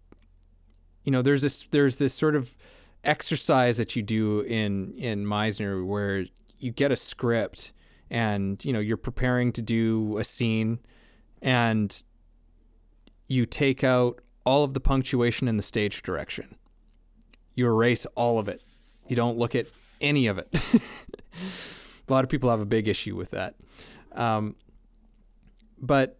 you 1.03 1.11
know, 1.11 1.21
there's 1.21 1.41
this 1.41 1.65
there's 1.71 1.97
this 1.97 2.13
sort 2.13 2.35
of 2.35 2.55
exercise 3.03 3.77
that 3.77 3.95
you 3.95 4.03
do 4.03 4.41
in 4.41 4.93
in 4.93 5.25
Meisner 5.25 5.85
where 5.85 6.25
you 6.59 6.71
get 6.71 6.91
a 6.91 6.95
script 6.95 7.71
and 8.09 8.63
you 8.63 8.73
know 8.73 8.79
you're 8.79 8.97
preparing 8.97 9.51
to 9.53 9.61
do 9.61 10.17
a 10.17 10.23
scene 10.23 10.79
and 11.41 12.03
you 13.27 13.45
take 13.45 13.83
out 13.83 14.21
all 14.47 14.63
of 14.63 14.73
the 14.73 14.79
punctuation 14.79 15.49
in 15.49 15.57
the 15.57 15.61
stage 15.61 16.01
direction. 16.01 16.55
You 17.53 17.67
erase 17.67 18.05
all 18.15 18.39
of 18.39 18.47
it. 18.47 18.63
You 19.05 19.15
don't 19.17 19.37
look 19.37 19.55
at 19.55 19.67
any 19.99 20.25
of 20.27 20.37
it. 20.37 20.47
a 22.07 22.13
lot 22.13 22.23
of 22.23 22.29
people 22.29 22.49
have 22.49 22.61
a 22.61 22.65
big 22.65 22.87
issue 22.87 23.13
with 23.13 23.31
that. 23.31 23.55
Um, 24.13 24.55
but 25.77 26.17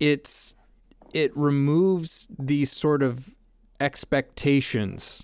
it's 0.00 0.54
it 1.14 1.30
removes 1.36 2.26
these 2.36 2.72
sort 2.72 3.04
of 3.04 3.36
expectations 3.78 5.22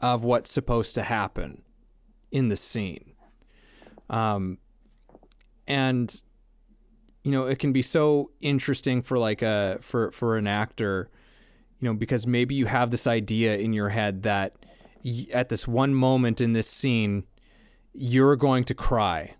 of 0.00 0.24
what's 0.24 0.50
supposed 0.50 0.96
to 0.96 1.02
happen 1.02 1.62
in 2.32 2.48
the 2.48 2.56
scene. 2.56 3.12
Um, 4.08 4.58
and 5.68 6.20
you 7.22 7.30
know, 7.32 7.46
it 7.46 7.58
can 7.58 7.72
be 7.72 7.82
so 7.82 8.30
interesting 8.40 9.02
for 9.02 9.18
like 9.18 9.42
a 9.42 9.78
for 9.80 10.10
for 10.10 10.36
an 10.36 10.46
actor, 10.46 11.10
you 11.78 11.88
know, 11.88 11.94
because 11.94 12.26
maybe 12.26 12.54
you 12.54 12.66
have 12.66 12.90
this 12.90 13.06
idea 13.06 13.56
in 13.56 13.72
your 13.72 13.90
head 13.90 14.22
that 14.22 14.54
y- 15.04 15.26
at 15.32 15.48
this 15.48 15.68
one 15.68 15.94
moment 15.94 16.40
in 16.40 16.52
this 16.52 16.68
scene, 16.68 17.24
you're 17.92 18.36
going 18.36 18.64
to 18.64 18.74
cry. 18.74 19.34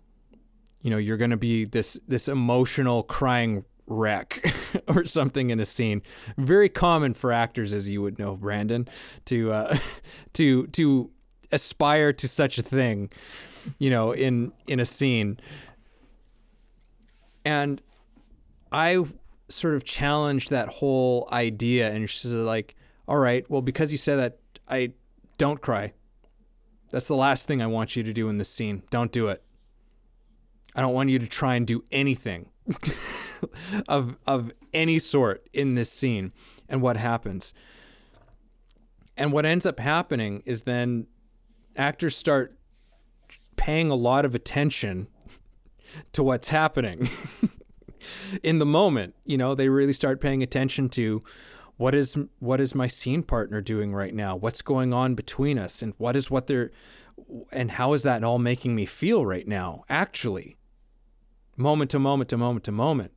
You 0.81 0.89
know, 0.89 0.97
you're 0.97 1.17
going 1.17 1.31
to 1.31 1.37
be 1.37 1.65
this 1.65 1.99
this 2.07 2.27
emotional 2.27 3.03
crying 3.03 3.65
wreck 3.87 4.53
or 4.87 5.05
something 5.05 5.49
in 5.49 5.59
a 5.59 5.65
scene. 5.65 6.01
Very 6.37 6.69
common 6.69 7.13
for 7.13 7.31
actors, 7.31 7.73
as 7.73 7.89
you 7.89 8.01
would 8.01 8.17
know, 8.19 8.35
Brandon, 8.35 8.87
to 9.25 9.51
uh, 9.51 9.77
to 10.33 10.67
to 10.67 11.11
aspire 11.51 12.13
to 12.13 12.27
such 12.27 12.57
a 12.57 12.63
thing. 12.63 13.11
You 13.79 13.89
know, 13.89 14.11
in 14.11 14.51
in 14.67 14.79
a 14.79 14.85
scene. 14.85 15.39
And 17.43 17.81
I 18.71 19.03
sort 19.49 19.75
of 19.75 19.83
challenged 19.83 20.49
that 20.49 20.67
whole 20.69 21.27
idea, 21.31 21.91
and 21.91 22.09
she's 22.09 22.31
like, 22.31 22.75
"All 23.07 23.17
right, 23.17 23.49
well, 23.49 23.61
because 23.61 23.91
you 23.91 23.97
said 23.97 24.17
that, 24.17 24.39
I 24.67 24.93
don't 25.37 25.61
cry. 25.61 25.93
That's 26.89 27.07
the 27.07 27.15
last 27.15 27.47
thing 27.47 27.61
I 27.61 27.67
want 27.67 27.95
you 27.95 28.03
to 28.03 28.13
do 28.13 28.29
in 28.29 28.37
this 28.37 28.49
scene. 28.49 28.83
Don't 28.89 29.11
do 29.11 29.27
it. 29.29 29.43
I 30.75 30.81
don't 30.81 30.93
want 30.93 31.09
you 31.09 31.19
to 31.19 31.27
try 31.27 31.55
and 31.55 31.67
do 31.67 31.83
anything 31.91 32.49
of 33.87 34.17
of 34.25 34.51
any 34.73 34.99
sort 34.99 35.47
in 35.53 35.75
this 35.75 35.91
scene." 35.91 36.31
And 36.69 36.81
what 36.81 36.95
happens? 36.95 37.53
And 39.17 39.33
what 39.33 39.45
ends 39.45 39.65
up 39.65 39.79
happening 39.79 40.41
is 40.45 40.63
then 40.63 41.07
actors 41.75 42.15
start 42.15 42.57
paying 43.57 43.91
a 43.91 43.95
lot 43.95 44.25
of 44.25 44.33
attention 44.33 45.07
to 46.13 46.23
what's 46.23 46.49
happening 46.49 47.09
in 48.43 48.59
the 48.59 48.65
moment. 48.65 49.15
You 49.25 49.37
know, 49.37 49.55
they 49.55 49.69
really 49.69 49.93
start 49.93 50.21
paying 50.21 50.43
attention 50.43 50.89
to 50.89 51.21
what 51.77 51.95
is 51.95 52.17
what 52.39 52.61
is 52.61 52.75
my 52.75 52.87
scene 52.87 53.23
partner 53.23 53.61
doing 53.61 53.93
right 53.93 54.13
now? 54.13 54.35
What's 54.35 54.61
going 54.61 54.93
on 54.93 55.15
between 55.15 55.57
us, 55.57 55.81
and 55.81 55.93
what 55.97 56.15
is 56.15 56.29
what 56.29 56.47
they're 56.47 56.71
and 57.51 57.71
how 57.71 57.93
is 57.93 58.03
that 58.03 58.23
all 58.23 58.39
making 58.39 58.75
me 58.75 58.85
feel 58.85 59.25
right 59.25 59.47
now? 59.47 59.83
Actually, 59.89 60.57
moment 61.57 61.91
to 61.91 61.99
moment 61.99 62.29
to 62.29 62.37
moment 62.37 62.65
to 62.65 62.71
moment. 62.71 63.13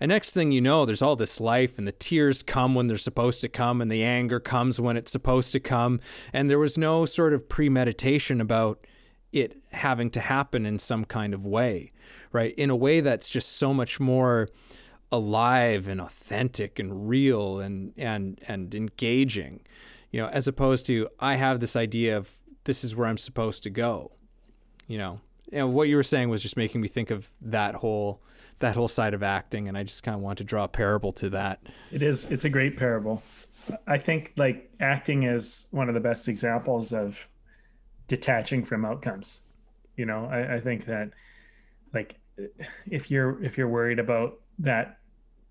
And 0.00 0.08
next 0.08 0.32
thing 0.32 0.50
you 0.50 0.60
know, 0.60 0.84
there's 0.84 1.02
all 1.02 1.14
this 1.14 1.40
life, 1.40 1.78
and 1.78 1.86
the 1.86 1.92
tears 1.92 2.42
come 2.42 2.74
when 2.74 2.88
they're 2.88 2.96
supposed 2.96 3.40
to 3.42 3.48
come, 3.48 3.80
and 3.80 3.90
the 3.90 4.02
anger 4.02 4.40
comes 4.40 4.80
when 4.80 4.96
it's 4.96 5.12
supposed 5.12 5.52
to 5.52 5.60
come. 5.60 6.00
And 6.32 6.50
there 6.50 6.58
was 6.58 6.76
no 6.76 7.04
sort 7.04 7.32
of 7.32 7.48
premeditation 7.48 8.40
about 8.40 8.84
it 9.32 9.56
having 9.72 10.10
to 10.10 10.20
happen 10.20 10.66
in 10.66 10.78
some 10.78 11.04
kind 11.04 11.34
of 11.34 11.46
way, 11.46 11.92
right? 12.32 12.54
In 12.56 12.70
a 12.70 12.76
way 12.76 13.00
that's 13.00 13.28
just 13.28 13.56
so 13.56 13.72
much 13.72 13.98
more 13.98 14.48
alive 15.10 15.88
and 15.88 16.00
authentic 16.00 16.78
and 16.78 17.08
real 17.08 17.60
and 17.60 17.92
and 17.96 18.40
and 18.48 18.74
engaging, 18.74 19.60
you 20.10 20.20
know, 20.20 20.28
as 20.28 20.46
opposed 20.48 20.86
to 20.86 21.08
I 21.20 21.36
have 21.36 21.60
this 21.60 21.76
idea 21.76 22.16
of 22.16 22.32
this 22.64 22.84
is 22.84 22.94
where 22.94 23.08
I'm 23.08 23.18
supposed 23.18 23.62
to 23.64 23.70
go. 23.70 24.12
You 24.86 24.98
know, 24.98 25.20
and 25.52 25.74
what 25.74 25.88
you 25.88 25.96
were 25.96 26.02
saying 26.02 26.28
was 26.28 26.42
just 26.42 26.56
making 26.56 26.80
me 26.80 26.88
think 26.88 27.10
of 27.10 27.30
that 27.40 27.76
whole 27.76 28.22
that 28.58 28.76
whole 28.76 28.88
side 28.88 29.12
of 29.12 29.22
acting, 29.22 29.68
and 29.68 29.76
I 29.76 29.82
just 29.82 30.02
kind 30.02 30.14
of 30.14 30.20
want 30.22 30.38
to 30.38 30.44
draw 30.44 30.64
a 30.64 30.68
parable 30.68 31.12
to 31.12 31.30
that. 31.30 31.60
It 31.90 32.02
is. 32.02 32.26
It's 32.30 32.44
a 32.44 32.50
great 32.50 32.76
parable. 32.76 33.22
I 33.86 33.98
think 33.98 34.32
like 34.36 34.70
acting 34.80 35.24
is 35.24 35.66
one 35.70 35.88
of 35.88 35.94
the 35.94 36.00
best 36.00 36.28
examples 36.28 36.92
of 36.92 37.28
detaching 38.08 38.64
from 38.64 38.84
outcomes. 38.84 39.40
You 39.96 40.06
know, 40.06 40.26
I, 40.30 40.56
I 40.56 40.60
think 40.60 40.84
that 40.86 41.10
like 41.94 42.18
if 42.90 43.10
you're 43.10 43.42
if 43.44 43.58
you're 43.58 43.68
worried 43.68 43.98
about 43.98 44.40
that 44.60 44.98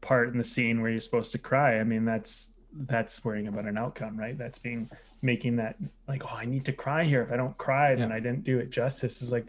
part 0.02 0.30
in 0.32 0.38
the 0.38 0.44
scene 0.44 0.82
where 0.82 0.90
you're 0.90 1.02
supposed 1.02 1.32
to 1.34 1.38
cry, 1.38 1.80
I 1.80 1.84
mean 1.84 2.06
that's 2.06 2.54
that's 2.74 3.24
worrying 3.24 3.48
about 3.48 3.66
an 3.66 3.78
outcome, 3.78 4.18
right? 4.18 4.38
That's 4.38 4.58
being 4.58 4.90
making 5.22 5.58
that 5.58 5.76
like, 6.08 6.24
oh, 6.26 6.36
I 6.36 6.46
need 6.46 6.66
to 6.66 6.72
cry 6.74 7.04
here. 7.04 7.22
If 7.22 7.32
I 7.32 7.38
don't 7.38 7.58
cry, 7.58 7.96
then 7.96 8.10
Yeah. 8.10 8.16
I 8.16 8.20
didn't 8.20 8.44
do 8.44 8.58
it 8.60 8.70
justice. 8.72 9.22
Is 9.22 9.32
like 9.32 9.48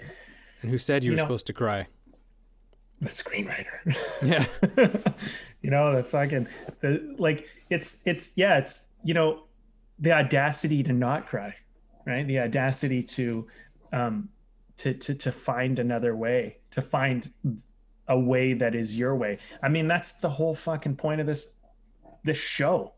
And 0.60 0.70
who 0.70 0.76
said 0.78 1.02
you, 1.04 1.10
You 1.10 1.12
were 1.12 1.16
know- 1.18 1.24
supposed 1.24 1.46
to 1.46 1.52
cry? 1.52 1.86
the 3.00 3.08
screenwriter. 3.08 3.96
Yeah. 4.22 4.46
you 5.62 5.70
know 5.70 5.92
the 5.96 6.04
fucking 6.04 6.46
the 6.80 7.14
like 7.18 7.48
it's 7.68 7.98
it's 8.04 8.32
yeah 8.36 8.58
it's 8.58 8.86
you 9.02 9.12
know 9.12 9.42
the 9.98 10.12
audacity 10.12 10.84
to 10.84 10.92
not 10.92 11.26
cry 11.26 11.52
right? 12.06 12.26
The 12.26 12.40
audacity 12.40 13.02
to 13.02 13.46
um 13.92 14.28
to 14.78 14.94
to 14.94 15.14
to 15.14 15.32
find 15.32 15.78
another 15.78 16.16
way 16.16 16.58
to 16.70 16.82
find 16.82 17.30
a 18.08 18.18
way 18.18 18.52
that 18.54 18.74
is 18.74 18.98
your 18.98 19.14
way. 19.16 19.38
I 19.62 19.68
mean 19.68 19.86
that's 19.86 20.12
the 20.14 20.28
whole 20.28 20.54
fucking 20.54 20.96
point 20.96 21.20
of 21.20 21.26
this 21.26 21.54
this 22.24 22.38
show 22.38 22.94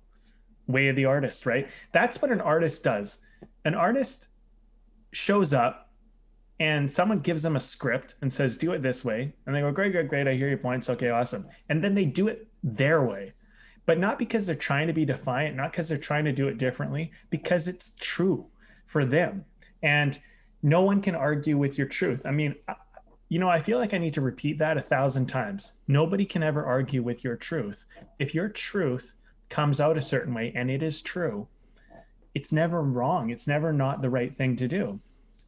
way 0.67 0.89
of 0.89 0.97
the 0.97 1.05
artist 1.05 1.47
right? 1.47 1.69
That's 1.93 2.23
what 2.23 2.31
an 2.31 2.41
artist 2.41 2.85
does. 2.85 3.19
An 3.65 3.75
artist 3.75 4.29
shows 5.13 5.53
up 5.53 5.93
and 6.61 6.91
someone 6.91 7.21
gives 7.21 7.43
them 7.43 7.57
a 7.57 7.61
script 7.61 8.15
and 8.23 8.33
says 8.33 8.57
do 8.57 8.73
it 8.73 8.83
this 8.83 9.05
way. 9.05 9.35
And 9.47 9.55
they 9.55 9.61
go 9.61 9.73
great 9.73 9.93
great 9.93 10.09
great. 10.09 10.29
I 10.29 10.35
hear 10.35 10.49
your 10.49 10.59
points. 10.59 10.89
Okay 10.89 11.11
awesome. 11.11 11.47
And 11.69 11.83
then 11.83 11.95
they 11.95 12.05
do 12.05 12.29
it 12.29 12.49
their 12.63 13.03
way. 13.05 13.33
But 13.87 13.99
not 13.99 14.19
because 14.19 14.47
they're 14.47 14.55
trying 14.55 14.87
to 14.87 14.95
be 14.95 15.05
defiant 15.05 15.57
not 15.57 15.73
because 15.73 15.89
they're 15.89 15.99
trying 15.99 16.25
to 16.25 16.33
do 16.33 16.49
it 16.49 16.57
differently 16.57 17.13
because 17.31 17.69
it's 17.69 17.97
true 18.01 18.47
for 18.95 19.05
them. 19.05 19.45
And 19.83 20.17
no 20.63 20.83
one 20.83 21.03
can 21.03 21.17
argue 21.17 21.59
with 21.59 21.77
your 21.77 21.89
truth. 21.89 22.25
I 22.25 22.31
mean 22.31 22.55
you 23.31 23.39
know 23.41 23.49
i 23.49 23.59
feel 23.59 23.79
like 23.79 23.95
i 23.95 23.99
need 23.99 24.13
to 24.13 24.21
repeat 24.21 24.59
that 24.59 24.77
a 24.77 24.81
thousand 24.81 25.27
times. 25.27 25.73
Nobody 25.89 26.25
can 26.25 26.43
ever 26.45 26.65
argue 26.65 27.03
with 27.03 27.25
your 27.25 27.37
truth. 27.37 27.87
If 28.21 28.35
your 28.37 28.49
truth 28.49 29.15
comes 29.49 29.81
out 29.81 29.99
a 29.99 30.03
certain 30.13 30.33
way 30.33 30.53
and 30.55 30.71
it 30.71 30.83
is 30.83 31.03
true 31.03 31.49
it's 32.37 32.53
never 32.53 32.83
wrong. 32.83 33.31
It's 33.31 33.49
never 33.49 33.73
not 33.73 34.01
the 34.01 34.11
right 34.11 34.33
thing 34.37 34.57
to 34.57 34.69
do. 34.69 35.01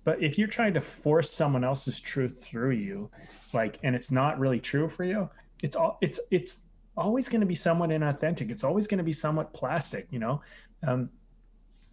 But 0.05 0.23
if 0.23 0.39
you're 0.39 0.49
trying 0.59 0.75
to 0.75 0.81
force 0.81 1.31
someone 1.31 1.65
else's 1.65 2.01
truth 2.01 2.43
through 2.45 2.73
you 2.89 3.09
like 3.53 3.79
and 3.85 3.95
it's 3.95 4.11
not 4.11 4.41
really 4.41 4.61
true 4.61 4.89
for 4.89 5.05
you 5.05 5.31
it's 5.63 5.77
all 5.77 5.99
it's 6.01 6.19
it's 6.33 6.53
always 6.97 7.29
going 7.29 7.45
to 7.47 7.53
be 7.55 7.61
somewhat 7.69 7.91
inauthentic. 7.91 8.51
It's 8.51 8.65
always 8.65 8.87
going 8.89 9.03
to 9.05 9.11
be 9.13 9.13
somewhat 9.25 9.53
plastic 9.53 10.09
you 10.11 10.19
know? 10.19 10.41
Um, 10.89 11.11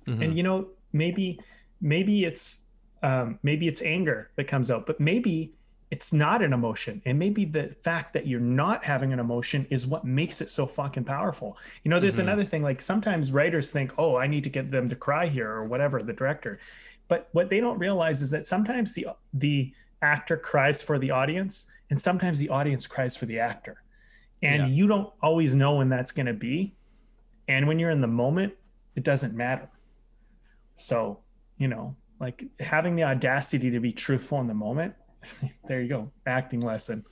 Mhm. 0.08 0.22
and 0.24 0.38
you 0.38 0.44
know 0.44 0.58
maybe 0.94 1.40
maybe 1.82 2.24
it's 2.26 2.62
um, 3.02 3.38
maybe 3.44 3.68
it's 3.68 3.82
anger 3.82 4.30
that 4.38 4.46
comes 4.48 4.72
out 4.72 4.86
but 4.86 5.00
maybe 5.00 5.54
it's 5.92 6.12
not 6.12 6.42
an 6.42 6.54
emotion. 6.54 7.04
And 7.06 7.20
maybe 7.20 7.46
the 7.46 7.68
fact 7.68 8.14
that 8.14 8.26
you're 8.26 8.40
not 8.40 8.84
having 8.84 9.14
an 9.14 9.20
emotion 9.20 9.68
is 9.70 9.86
what 9.86 10.04
makes 10.06 10.42
it 10.42 10.50
so 10.50 10.66
fucking 10.66 11.04
powerful. 11.04 11.56
You 11.84 11.92
know 11.92 12.00
there's 12.00 12.18
Mhm. 12.18 12.22
another 12.22 12.44
thing 12.44 12.64
like 12.64 12.82
sometimes 12.82 13.32
writers 13.32 13.70
think 13.70 13.94
oh 14.00 14.16
i 14.16 14.26
need 14.26 14.44
to 14.46 14.50
get 14.50 14.72
them 14.72 14.90
to 14.90 14.96
cry 14.96 15.28
here 15.28 15.50
or 15.52 15.66
whatever 15.66 16.02
the 16.02 16.14
director. 16.14 16.60
But 17.10 17.30
what 17.34 17.50
they 17.52 17.60
don't 17.60 17.78
realize 17.78 18.22
is 18.24 18.30
that 18.32 18.48
sometimes 18.48 18.94
the 18.94 19.08
the 19.36 19.72
actor 20.02 20.36
cries 20.38 20.82
for 20.82 20.98
the 20.98 21.12
audience 21.12 21.66
and 21.92 22.00
sometimes 22.02 22.40
the 22.40 22.50
audience 22.50 22.88
cries 22.88 23.16
for 23.16 23.28
the 23.28 23.38
actor. 23.40 23.84
And 24.42 24.64
Yeah. 24.64 24.68
you 24.78 24.88
don't 24.88 25.14
always 25.22 25.54
know 25.54 25.76
when 25.76 25.90
that's 25.90 26.12
going 26.12 26.26
to 26.26 26.34
be. 26.34 26.74
And 27.48 27.68
when 27.68 27.78
you're 27.78 27.92
in 27.92 28.02
the 28.02 28.08
moment 28.08 28.54
it 28.96 29.04
doesn't 29.04 29.36
matter 29.36 29.70
so 30.76 31.20
you 31.58 31.68
know 31.68 31.96
like 32.20 32.44
having 32.60 32.96
the 32.96 33.04
audacity 33.04 33.70
to 33.72 33.80
be 33.80 33.92
truthful 33.92 34.40
in 34.40 34.48
the 34.48 34.54
moment 34.54 34.94
there 35.68 35.82
you 35.82 35.90
go 35.90 36.12
acting 36.26 36.60
lesson 36.62 37.04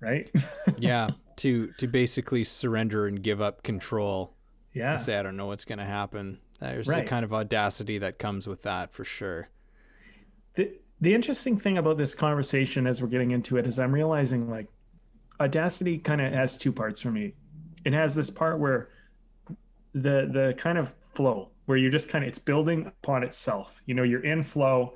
right 0.00 0.30
yeah. 0.78 1.10
To 1.38 1.72
to 1.78 1.86
basically 1.88 2.44
surrender 2.44 3.06
and 3.08 3.20
give 3.22 3.40
up 3.40 3.62
control. 3.64 4.34
yeah 4.72 4.96
say 4.96 5.16
I 5.18 5.22
don't 5.22 5.36
know 5.36 5.46
what's 5.46 5.64
going 5.64 5.78
to 5.80 5.84
happen. 5.84 6.38
There's 6.60 6.86
Right. 6.86 7.04
the 7.04 7.08
kind 7.10 7.24
of 7.24 7.34
audacity 7.34 7.98
that 7.98 8.18
comes 8.20 8.46
with 8.46 8.62
that 8.62 8.92
for 8.94 9.02
sure. 9.04 9.48
the, 10.54 10.70
the 11.00 11.12
interesting 11.12 11.58
thing 11.58 11.76
about 11.78 11.98
this 11.98 12.14
conversation 12.14 12.86
as 12.86 13.02
we're 13.02 13.08
getting 13.08 13.32
into 13.32 13.56
it 13.56 13.66
is 13.66 13.78
i'm 13.80 13.92
realizing 13.92 14.48
like 14.48 14.68
audacity 15.40 15.98
kind 15.98 16.20
of 16.20 16.32
has 16.32 16.56
two 16.56 16.72
parts 16.72 17.00
for 17.00 17.10
me 17.10 17.34
it 17.84 17.92
has 17.92 18.14
this 18.14 18.30
part 18.30 18.58
where 18.60 18.88
the 19.92 20.28
the 20.32 20.54
kind 20.56 20.78
of 20.78 20.94
flow 21.14 21.50
where 21.66 21.78
you're 21.78 21.90
just 21.90 22.08
kind 22.08 22.24
of 22.24 22.28
it's 22.28 22.38
building 22.38 22.86
upon 22.86 23.22
itself. 23.22 23.80
You 23.86 23.94
know 23.94 24.02
you're 24.02 24.24
in 24.24 24.42
flow 24.42 24.94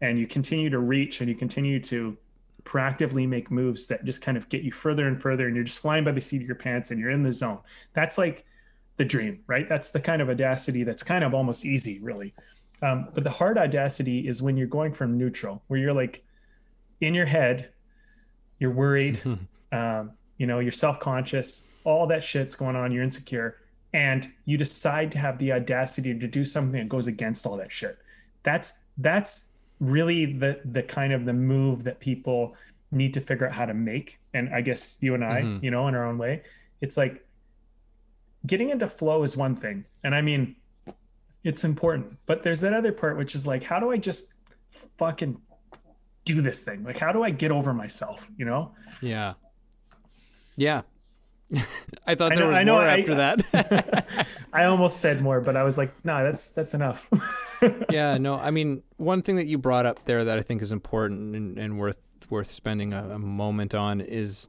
and 0.00 0.18
you 0.18 0.26
continue 0.26 0.70
to 0.70 0.78
reach 0.78 1.20
and 1.20 1.28
you 1.28 1.36
continue 1.36 1.80
to 1.80 2.16
proactively 2.62 3.26
make 3.26 3.50
moves 3.50 3.86
that 3.86 4.04
just 4.04 4.22
kind 4.22 4.36
of 4.36 4.48
get 4.48 4.62
you 4.62 4.72
further 4.72 5.08
and 5.08 5.20
further 5.20 5.46
and 5.46 5.56
you're 5.56 5.64
just 5.64 5.78
flying 5.78 6.04
by 6.04 6.12
the 6.12 6.20
seat 6.20 6.42
of 6.42 6.46
your 6.46 6.56
pants 6.56 6.90
and 6.90 7.00
you're 7.00 7.10
in 7.10 7.22
the 7.22 7.32
zone. 7.32 7.58
That's 7.94 8.18
like 8.18 8.44
the 8.96 9.04
dream 9.04 9.40
right? 9.46 9.68
That's 9.68 9.90
the 9.90 10.00
kind 10.00 10.20
of 10.20 10.28
audacity 10.28 10.84
that's 10.84 11.02
kind 11.02 11.24
of 11.24 11.34
almost 11.34 11.64
easy 11.64 11.98
really. 12.00 12.34
Um, 12.82 13.08
but 13.14 13.24
the 13.24 13.30
hard 13.30 13.58
audacity 13.58 14.26
is 14.26 14.42
when 14.42 14.56
you're 14.56 14.66
going 14.66 14.92
from 14.92 15.18
neutral 15.18 15.62
where 15.68 15.78
you're 15.78 15.92
like 15.92 16.24
in 17.00 17.14
your 17.14 17.26
head 17.26 17.70
you're 18.58 18.70
worried 18.70 19.20
um, 19.72 20.12
you 20.38 20.46
know 20.46 20.60
you're 20.60 20.72
self-conscious 20.72 21.64
all 21.84 22.06
that 22.06 22.22
shit's 22.22 22.54
going 22.54 22.76
on 22.76 22.92
you're 22.92 23.02
insecure 23.02 23.56
and 23.92 24.30
you 24.44 24.56
decide 24.56 25.10
to 25.12 25.18
have 25.18 25.38
the 25.38 25.52
audacity 25.52 26.16
to 26.18 26.28
do 26.28 26.44
something 26.44 26.78
that 26.80 26.88
goes 26.88 27.06
against 27.08 27.46
all 27.46 27.56
that 27.56 27.72
shit 27.72 27.98
that's 28.42 28.80
that's 28.98 29.46
really 29.80 30.26
the 30.26 30.60
the 30.72 30.82
kind 30.82 31.12
of 31.12 31.24
the 31.24 31.32
move 31.32 31.82
that 31.84 31.98
people 32.00 32.54
need 32.92 33.12
to 33.14 33.20
figure 33.20 33.46
out 33.48 33.52
how 33.52 33.64
to 33.66 33.74
make 33.74 34.18
and 34.34 34.48
i 34.54 34.60
guess 34.60 34.96
you 35.00 35.14
and 35.14 35.24
i 35.24 35.40
Mhm. 35.42 35.62
you 35.62 35.70
know 35.70 35.88
in 35.88 35.94
our 35.94 36.04
own 36.04 36.18
way 36.18 36.42
it's 36.80 36.96
like 36.96 37.24
getting 38.46 38.70
into 38.70 38.86
flow 38.88 39.22
is 39.22 39.36
one 39.36 39.54
thing 39.56 39.84
and 40.04 40.14
i 40.14 40.20
mean 40.20 40.56
it's 41.44 41.64
important 41.64 42.16
but 42.26 42.42
there's 42.42 42.60
that 42.60 42.72
other 42.72 42.92
part 42.92 43.16
which 43.16 43.34
is 43.34 43.46
like 43.46 43.62
how 43.62 43.78
do 43.80 43.90
i 43.90 43.96
just 43.96 44.32
fucking 44.98 45.40
do 46.24 46.40
this 46.42 46.60
thing 46.62 46.84
like 46.84 46.98
how 46.98 47.12
do 47.12 47.22
i 47.22 47.30
get 47.30 47.50
over 47.50 47.72
myself 47.74 48.28
you 48.36 48.44
know 48.44 48.72
Yeah. 49.00 49.34
Yeah. 50.56 50.82
I 52.06 52.14
thought 52.14 52.32
I 52.32 52.36
there 52.36 52.44
know- 52.44 52.48
was 52.50 52.56
I 52.58 52.62
know, 52.64 52.74
more 52.74 52.88
I- 52.88 52.98
after 53.00 53.14
that. 53.16 54.26
I 54.52 54.64
almost 54.64 54.98
said 54.98 55.20
more, 55.22 55.40
but 55.40 55.56
I 55.56 55.62
was 55.62 55.78
like, 55.78 55.92
no, 56.04 56.22
that's 56.24 56.50
that's 56.50 56.74
enough. 56.74 57.08
yeah, 57.90 58.18
no, 58.18 58.36
I 58.36 58.50
mean, 58.50 58.82
one 58.96 59.22
thing 59.22 59.36
that 59.36 59.46
you 59.46 59.58
brought 59.58 59.86
up 59.86 60.04
there 60.04 60.24
that 60.24 60.38
I 60.38 60.42
think 60.42 60.60
is 60.62 60.72
important 60.72 61.34
and, 61.36 61.58
and 61.58 61.78
worth 61.78 61.98
worth 62.28 62.50
spending 62.50 62.92
a, 62.92 63.10
a 63.10 63.18
moment 63.18 63.74
on 63.74 64.00
is 64.00 64.48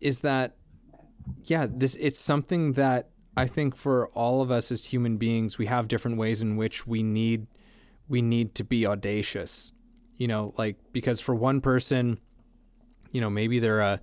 is 0.00 0.20
that 0.22 0.56
yeah, 1.44 1.66
this 1.70 1.96
it's 2.00 2.18
something 2.18 2.72
that 2.74 3.10
I 3.36 3.46
think 3.46 3.76
for 3.76 4.08
all 4.08 4.42
of 4.42 4.50
us 4.50 4.72
as 4.72 4.86
human 4.86 5.16
beings, 5.16 5.58
we 5.58 5.66
have 5.66 5.88
different 5.88 6.16
ways 6.16 6.42
in 6.42 6.56
which 6.56 6.86
we 6.86 7.02
need 7.02 7.46
we 8.08 8.22
need 8.22 8.54
to 8.56 8.64
be 8.64 8.86
audacious. 8.86 9.72
You 10.16 10.28
know, 10.28 10.54
like 10.58 10.76
because 10.92 11.20
for 11.20 11.34
one 11.34 11.60
person, 11.60 12.18
you 13.12 13.20
know, 13.20 13.30
maybe 13.30 13.58
they're 13.58 13.80
a 13.80 14.00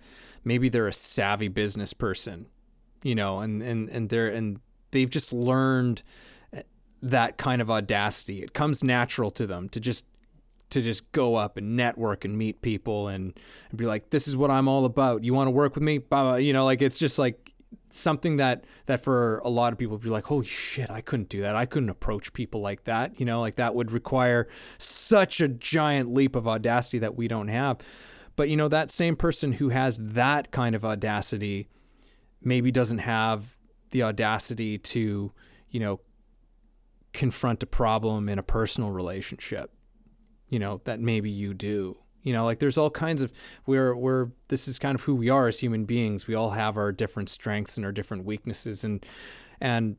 maybe 0.48 0.70
they're 0.70 0.88
a 0.88 0.94
savvy 0.94 1.50
business 1.50 1.94
person, 1.94 2.48
you 3.04 3.14
know, 3.14 3.40
and 3.40 3.62
and 3.62 3.90
and 3.90 4.10
they're 4.10 4.30
and 4.30 4.60
they've 4.92 5.10
just 5.10 5.34
learned 5.34 6.02
eh, 6.54 6.64
that 7.02 7.38
kind 7.38 7.62
of 7.62 7.70
audacity. 7.70 8.42
It 8.42 8.54
comes 8.54 8.84
natural 8.84 9.30
to 9.32 9.46
them 9.46 9.70
to 9.70 9.80
just 9.80 10.06
to 10.70 10.82
just 10.82 11.12
go 11.12 11.36
up 11.36 11.58
and 11.58 11.76
network 11.76 12.26
and 12.26 12.38
meet 12.38 12.62
people 12.62 13.08
and, 13.08 13.40
and 13.70 13.78
be 13.78 13.86
like, 13.86 14.10
this 14.10 14.28
is 14.28 14.36
what 14.36 14.52
I'm 14.52 14.68
all 14.68 14.84
about. 14.84 15.24
You 15.24 15.34
want 15.34 15.48
to 15.48 15.52
work 15.52 15.76
with 15.76 15.84
me? 15.84 16.00
Blah, 16.00 16.24
blah. 16.24 16.36
You 16.36 16.52
know, 16.52 16.66
like 16.66 16.82
it's 16.82 17.00
just 17.00 17.20
like 17.20 17.54
something 17.90 18.38
that 18.38 18.66
that 18.86 19.02
for 19.02 19.40
a 19.40 19.50
lot 19.50 19.74
of 19.74 19.80
people 19.80 19.98
be 19.98 20.10
like, 20.10 20.26
holy 20.26 20.46
shit, 20.46 20.90
I 20.90 21.02
couldn't 21.02 21.30
do 21.30 21.42
that. 21.42 21.56
I 21.56 21.66
couldn't 21.66 21.90
approach 21.90 22.34
people 22.34 22.62
like 22.62 22.86
that. 22.86 23.20
You 23.20 23.26
know, 23.26 23.42
like 23.42 23.58
that 23.58 23.76
would 23.76 23.92
require 23.92 24.48
such 24.78 25.42
a 25.42 25.48
giant 25.48 26.14
leap 26.14 26.36
of 26.36 26.48
audacity 26.48 27.00
that 27.00 27.16
we 27.16 27.28
don't 27.28 27.50
have. 27.50 27.78
But 28.38 28.48
you 28.48 28.56
know, 28.56 28.70
that 28.70 28.90
same 28.90 29.18
person 29.18 29.54
who 29.54 29.70
has 29.70 29.98
that 29.98 30.52
kind 30.52 30.76
of 30.76 30.86
audacity 30.86 31.68
maybe 32.42 32.72
doesn't 32.72 33.00
have 33.00 33.58
the 33.90 34.04
audacity 34.04 34.78
to, 34.78 35.34
you 35.70 35.80
know, 35.80 36.00
confront 37.12 37.62
a 37.64 37.66
problem 37.66 38.30
in 38.30 38.40
a 38.40 38.44
personal 38.44 38.92
relationship 38.92 39.72
you 40.50 40.60
know 40.60 40.82
that 40.86 41.00
maybe 41.00 41.30
you 41.30 41.54
do. 41.54 41.98
You 42.24 42.34
know 42.34 42.46
like 42.46 42.60
there's 42.60 42.78
all 42.78 42.90
kinds 42.90 43.22
of 43.22 43.32
we're 43.66 43.96
we're 43.96 44.30
this 44.50 44.68
is 44.68 44.80
kind 44.80 44.96
of 44.96 45.02
who 45.02 45.16
we 45.16 45.30
are 45.30 45.48
as 45.48 45.60
human 45.60 45.86
beings. 45.86 46.28
We 46.28 46.36
all 46.36 46.52
have 46.52 46.78
our 46.78 46.92
different 46.92 47.30
strengths 47.30 47.78
and 47.78 47.86
our 47.86 47.92
different 47.92 48.26
weaknesses 48.26 48.84
and 48.84 49.06
and 49.62 49.98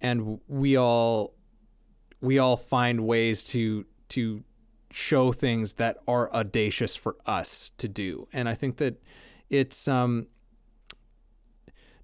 and 0.00 0.40
we 0.46 0.76
all 0.76 1.34
we 2.20 2.38
all 2.38 2.56
find 2.56 3.06
ways 3.06 3.42
to 3.44 3.84
to 4.10 4.44
show 4.96 5.30
things 5.30 5.74
that 5.74 5.98
are 6.08 6.32
audacious 6.32 6.96
for 6.96 7.16
us 7.26 7.70
to 7.76 7.86
do. 7.86 8.26
And 8.32 8.48
I 8.48 8.54
think 8.54 8.78
that 8.78 9.02
it's 9.50 9.86
um 9.88 10.26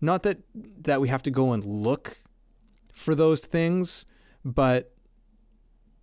not 0.00 0.24
that 0.24 0.40
that 0.82 1.00
we 1.00 1.08
have 1.08 1.22
to 1.22 1.30
go 1.30 1.52
and 1.52 1.64
look 1.64 2.18
for 2.92 3.14
those 3.14 3.46
things, 3.46 4.04
but 4.44 4.92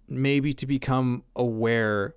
maybe 0.08 0.52
to 0.54 0.66
become 0.66 1.24
aware 1.36 2.16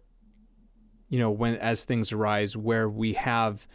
you 1.10 1.18
know 1.18 1.30
when 1.30 1.56
as 1.56 1.84
things 1.84 2.10
arise 2.10 2.56
where 2.56 2.88
we 2.88 3.12
have 3.12 3.68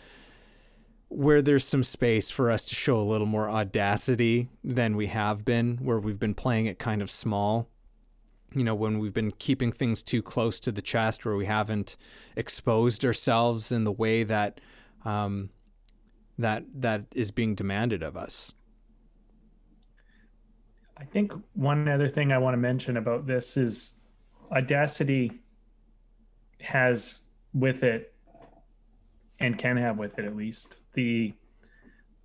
where 1.10 1.44
there's 1.44 1.64
some 1.64 1.84
space 1.84 2.32
for 2.32 2.50
us 2.50 2.66
to 2.66 2.74
show 2.74 3.00
a 3.00 3.06
little 3.06 3.28
more 3.28 3.48
audacity 3.48 4.50
than 4.64 4.98
we 4.98 5.06
have 5.06 5.46
been 5.46 5.78
where 5.78 6.00
we've 6.00 6.20
been 6.20 6.34
playing 6.34 6.66
it 6.66 6.80
kind 6.80 7.04
of 7.04 7.12
small 7.12 7.70
you 8.58 8.64
know 8.64 8.76
when 8.76 9.00
we've 9.00 9.14
been 9.14 9.32
keeping 9.32 9.72
things 9.72 10.02
too 10.02 10.22
close 10.22 10.60
to 10.62 10.72
the 10.72 10.82
chest 10.82 11.26
where 11.26 11.36
we 11.36 11.46
haven't 11.46 11.96
exposed 12.36 13.06
ourselves 13.06 13.72
in 13.72 13.84
the 13.84 13.92
way 13.92 14.24
that 14.24 14.60
um, 15.06 15.50
that 16.38 16.64
that 16.74 17.06
is 17.14 17.32
being 17.32 17.56
demanded 17.56 18.04
of 18.04 18.18
us. 18.18 18.54
I 20.98 21.06
think 21.06 21.32
one 21.54 21.88
other 21.88 22.10
thing 22.10 22.32
I 22.32 22.40
want 22.40 22.54
to 22.54 22.58
mention 22.58 22.98
about 22.98 23.28
this 23.28 23.56
is 23.56 23.98
Audacity 24.52 25.32
has 26.62 27.22
with 27.54 27.84
it 27.84 28.14
and 29.40 29.58
can 29.58 29.78
have 29.78 29.98
with 29.98 30.18
it 30.18 30.26
at 30.26 30.36
least 30.36 30.78
the 30.94 31.34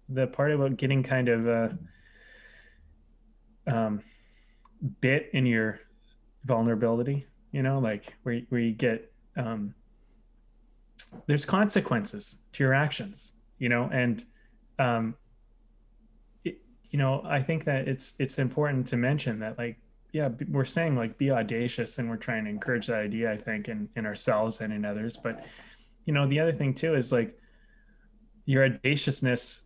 the 0.09 0.27
part 0.27 0.53
about 0.53 0.77
getting 0.77 1.03
kind 1.03 1.29
of 1.29 1.47
a 1.47 1.79
um, 3.67 4.03
bit 5.01 5.31
in 5.33 5.47
your 5.47 5.81
vulnerability 6.45 7.27
you 7.53 7.63
know 7.63 7.79
like 7.79 8.15
where, 8.23 8.41
where 8.49 8.61
you 8.61 8.73
get 8.73 9.13
um, 9.37 9.75
there's 11.27 11.45
consequences 11.45 12.37
to 12.53 12.65
your 12.65 12.75
actions 12.75 13.35
you 13.59 13.69
know 13.69 13.89
and 13.93 14.25
um, 14.79 15.15
it, 16.45 16.59
you 16.91 16.99
know 16.99 17.23
i 17.25 17.41
think 17.41 17.65
that 17.65 17.87
it's 17.87 18.15
it's 18.19 18.39
important 18.39 18.87
to 18.87 18.97
mention 18.97 19.39
that 19.39 19.57
like 19.59 19.79
yeah 20.13 20.29
we're 20.51 20.65
saying 20.65 20.97
like 20.97 21.17
be 21.19 21.31
audacious 21.31 21.99
and 21.99 22.09
we're 22.09 22.17
trying 22.17 22.45
to 22.45 22.51
encourage 22.51 22.87
that 22.87 22.99
idea 22.99 23.31
i 23.31 23.37
think 23.37 23.69
in 23.69 23.89
in 23.97 24.05
ourselves 24.05 24.61
and 24.61 24.73
in 24.73 24.85
others 24.85 25.17
but 25.17 25.45
you 26.05 26.13
know 26.13 26.27
the 26.27 26.41
other 26.41 26.53
thing 26.53 26.75
too 26.75 26.95
is 26.95 27.13
like 27.13 27.39
your 28.45 28.65
audaciousness 28.65 29.63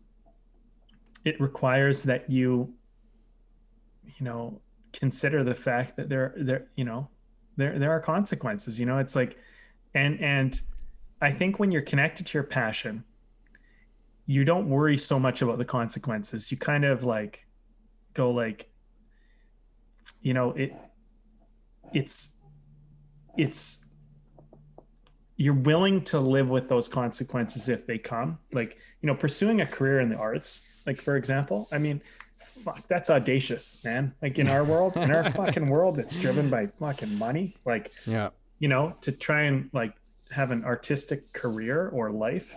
it 1.25 1.41
requires 1.41 2.03
that 2.03 2.29
you 2.31 2.73
you 4.05 4.25
know 4.25 4.61
consider 4.99 5.45
the 5.45 5.55
fact 5.55 5.97
that 5.97 6.09
there 6.09 6.35
there 6.37 6.67
you 6.75 6.85
know 6.85 7.09
there 7.57 7.79
there 7.79 7.91
are 7.91 8.01
consequences 8.01 8.81
you 8.81 8.87
know 8.87 8.99
it's 8.99 9.15
like 9.15 9.37
and 9.95 10.21
and 10.21 10.61
i 11.21 11.31
think 11.31 11.59
when 11.59 11.71
you're 11.71 11.83
connected 11.83 12.27
to 12.27 12.39
your 12.39 12.45
passion 12.45 13.05
you 14.27 14.45
don't 14.45 14.69
worry 14.69 14.99
so 14.99 15.19
much 15.19 15.41
about 15.41 15.59
the 15.59 15.65
consequences. 15.65 16.51
You 16.51 16.59
kind 16.59 16.85
of 16.85 17.05
like 17.05 17.47
go 18.13 18.31
like 18.31 18.69
you 20.21 20.35
know 20.35 20.51
it 20.51 20.75
it's 21.93 22.37
it's 23.37 23.85
you're 25.37 25.55
willing 25.55 26.03
to 26.03 26.19
live 26.19 26.49
with 26.49 26.69
those 26.69 26.89
consequences 26.89 27.69
if 27.69 27.87
they 27.87 27.99
come. 27.99 28.39
Like 28.53 28.79
you 29.01 29.07
know 29.07 29.15
pursuing 29.15 29.61
a 29.61 29.67
career 29.67 30.01
in 30.01 30.09
the 30.09 30.17
arts 30.17 30.83
like 30.87 30.97
for 30.97 31.17
example 31.17 31.69
i 31.73 31.79
mean 31.79 32.01
fuck 32.39 32.87
that's 32.89 33.11
audacious 33.11 33.83
man. 33.85 34.15
Like 34.23 34.39
in 34.39 34.49
our 34.49 34.65
world 34.65 34.97
in 34.97 35.11
our 35.11 35.31
fucking 35.41 35.69
world 35.69 35.97
that's 35.97 36.17
driven 36.17 36.51
by 36.51 36.67
fucking 36.67 37.17
money. 37.17 37.57
Like 37.65 37.93
yeah. 38.07 38.31
you 38.59 38.69
know 38.69 38.95
to 39.03 39.13
try 39.13 39.43
and 39.43 39.71
like 39.73 39.95
have 40.31 40.51
an 40.51 40.65
artistic 40.65 41.33
career 41.33 41.89
or 41.91 42.11
life 42.11 42.57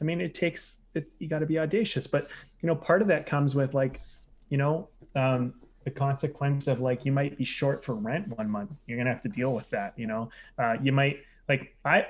i 0.00 0.04
mean 0.04 0.20
it 0.20 0.32
takes 0.32 0.76
it, 0.94 1.10
you 1.18 1.28
got 1.28 1.40
to 1.40 1.46
be 1.46 1.58
audacious. 1.58 2.06
But 2.06 2.28
you 2.60 2.66
know 2.66 2.74
part 2.74 3.02
of 3.02 3.08
that 3.08 3.26
comes 3.26 3.54
with 3.54 3.74
like 3.74 4.00
you 4.48 4.58
know 4.58 4.88
um 5.14 5.54
the 5.84 5.90
consequence 5.90 6.66
of 6.66 6.80
like 6.80 7.04
you 7.04 7.12
might 7.12 7.38
be 7.38 7.44
short 7.44 7.82
for 7.84 7.94
rent 7.94 8.28
one 8.36 8.50
month. 8.50 8.78
You're 8.86 8.98
gonna 8.98 9.12
have 9.12 9.22
to 9.22 9.28
deal 9.28 9.54
with 9.54 9.68
that 9.70 9.94
you 9.96 10.06
know? 10.06 10.30
Uh, 10.58 10.76
you 10.82 10.92
might 10.92 11.18
like 11.48 11.74
i 11.84 12.06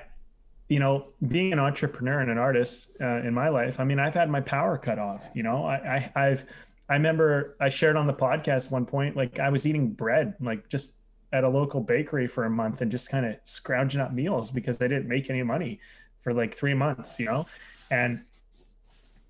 you 0.69 0.79
know 0.79 1.09
being 1.29 1.53
an 1.53 1.59
entrepreneur 1.59 2.21
and 2.21 2.31
an 2.31 2.39
artist 2.39 2.91
uh, 3.01 3.23
in 3.23 3.33
my 3.33 3.49
life 3.49 3.81
i 3.81 3.85
mean 3.85 3.99
i've 3.99 4.12
had 4.12 4.29
my 4.29 4.41
power 4.41 4.77
cut 4.77 4.99
off 4.99 5.29
you 5.35 5.43
know? 5.43 5.64
I, 5.64 6.11
I 6.14 6.27
i've 6.27 6.45
i 6.89 6.95
remember 6.95 7.57
i 7.61 7.68
shared 7.68 7.97
on 7.97 8.07
the 8.07 8.12
podcast 8.12 8.70
one 8.70 8.86
point 8.86 9.16
like 9.16 9.39
i 9.39 9.49
was 9.49 9.66
eating 9.66 9.91
bread 9.93 10.34
like 10.41 10.68
just 10.68 10.99
at 11.32 11.45
a 11.45 11.49
local 11.49 11.80
bakery 11.80 12.26
for 12.26 12.45
a 12.45 12.51
month 12.51 12.80
and 12.80 12.91
just 12.91 13.11
kind 13.11 13.26
of 13.26 13.36
scrounging 13.45 14.01
up 14.01 14.12
meals 14.12 14.51
because 14.51 14.78
they 14.78 14.89
didn't 14.89 15.09
make 15.09 15.28
any 15.28 15.43
money 15.43 15.78
for 16.20 16.32
like 16.32 16.55
three 16.55 16.74
months 16.74 17.18
you 17.18 17.26
know 17.26 17.47
and 17.91 18.20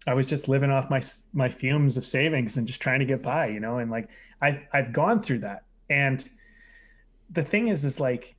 I 0.09 0.15
was 0.15 0.27
just 0.27 0.49
living 0.49 0.71
off 0.71 0.89
my 0.89 1.03
my 1.35 1.51
fumes 1.51 1.99
of 1.99 2.07
savings 2.07 2.57
and 2.57 2.67
just 2.67 2.81
trying 2.81 3.01
to 3.01 3.05
get 3.05 3.23
by, 3.23 3.49
you 3.49 3.61
know. 3.61 3.79
And 3.79 3.91
like 3.91 4.09
I've 4.41 4.63
I've 4.73 4.93
gone 4.93 5.21
through 5.21 5.41
that, 5.41 5.65
and 5.91 6.27
the 7.31 7.45
thing 7.45 7.69
is, 7.69 7.85
is 7.85 8.01
like 8.01 8.35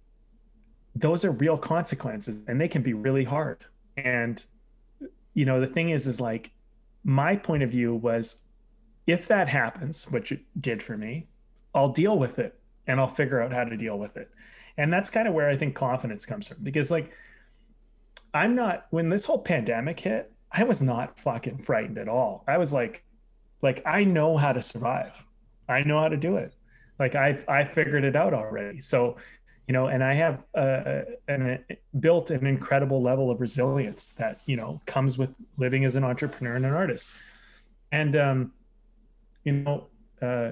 those 0.96 1.24
are 1.24 1.32
real 1.32 1.58
consequences, 1.58 2.44
and 2.48 2.60
they 2.60 2.68
can 2.68 2.82
be 2.82 2.94
really 2.94 3.24
hard. 3.24 3.64
And 3.98 4.44
you 5.36 5.46
know, 5.46 5.60
the 5.60 5.68
thing 5.68 5.92
is, 5.92 6.08
is 6.08 6.20
like 6.20 6.52
my 7.04 7.36
point 7.36 7.62
of 7.62 7.70
view 7.70 7.94
was, 7.94 8.42
if 9.12 9.28
that 9.28 9.48
happens, 9.48 10.06
which 10.12 10.32
it 10.32 10.42
did 10.60 10.82
for 10.82 10.98
me, 10.98 11.28
I'll 11.74 11.90
deal 11.90 12.18
with 12.18 12.40
it, 12.40 12.60
and 12.88 13.00
I'll 13.00 13.08
figure 13.08 13.42
out 13.42 13.54
how 13.54 13.64
to 13.64 13.78
deal 13.78 13.98
with 13.98 14.18
it. 14.18 14.30
And 14.78 14.92
that's 14.92 15.10
kind 15.10 15.28
of 15.28 15.34
where 15.34 15.50
I 15.50 15.58
think 15.58 15.76
confidence 15.76 16.26
comes 16.26 16.48
from, 16.48 16.58
because 16.64 16.90
like 16.92 17.12
I'm 18.34 18.56
not 18.56 18.88
when 18.92 19.10
this 19.10 19.26
whole 19.26 19.40
pandemic 19.40 20.00
hit. 20.00 20.32
I 20.52 20.64
was 20.64 20.82
not 20.82 21.20
fucking 21.20 21.60
frightened 21.60 22.00
at 22.00 22.08
all. 22.10 22.44
I 22.48 22.58
was 22.58 22.74
like, 22.74 23.04
like 23.62 23.84
I 23.86 24.04
know 24.04 24.36
how 24.36 24.52
to 24.52 24.62
survive. 24.62 25.24
I 25.68 25.84
know 25.84 26.00
how 26.00 26.08
to 26.10 26.18
do 26.18 26.38
it. 26.38 26.54
Like 26.98 27.16
I 27.16 27.38
I 27.48 27.64
figured 27.64 28.04
it 28.04 28.16
out 28.16 28.34
already. 28.34 28.82
So, 28.82 29.18
you 29.68 29.74
know, 29.74 29.88
and 29.88 30.04
I 30.04 30.16
have 30.16 30.44
uh, 30.56 31.02
an, 31.28 31.64
built 32.00 32.32
an 32.32 32.48
incredible 32.48 33.02
level 33.02 33.30
of 33.30 33.40
resilience 33.42 34.12
that 34.14 34.42
you 34.48 34.56
know 34.56 34.82
comes 34.88 35.18
with 35.18 35.36
living 35.58 35.86
as 35.86 35.96
an 35.96 36.04
entrepreneur 36.04 36.56
and 36.56 36.66
an 36.66 36.74
artist. 36.74 37.12
And 37.92 38.16
um, 38.16 38.54
you 39.44 39.54
know, 39.54 39.88
uh, 40.22 40.52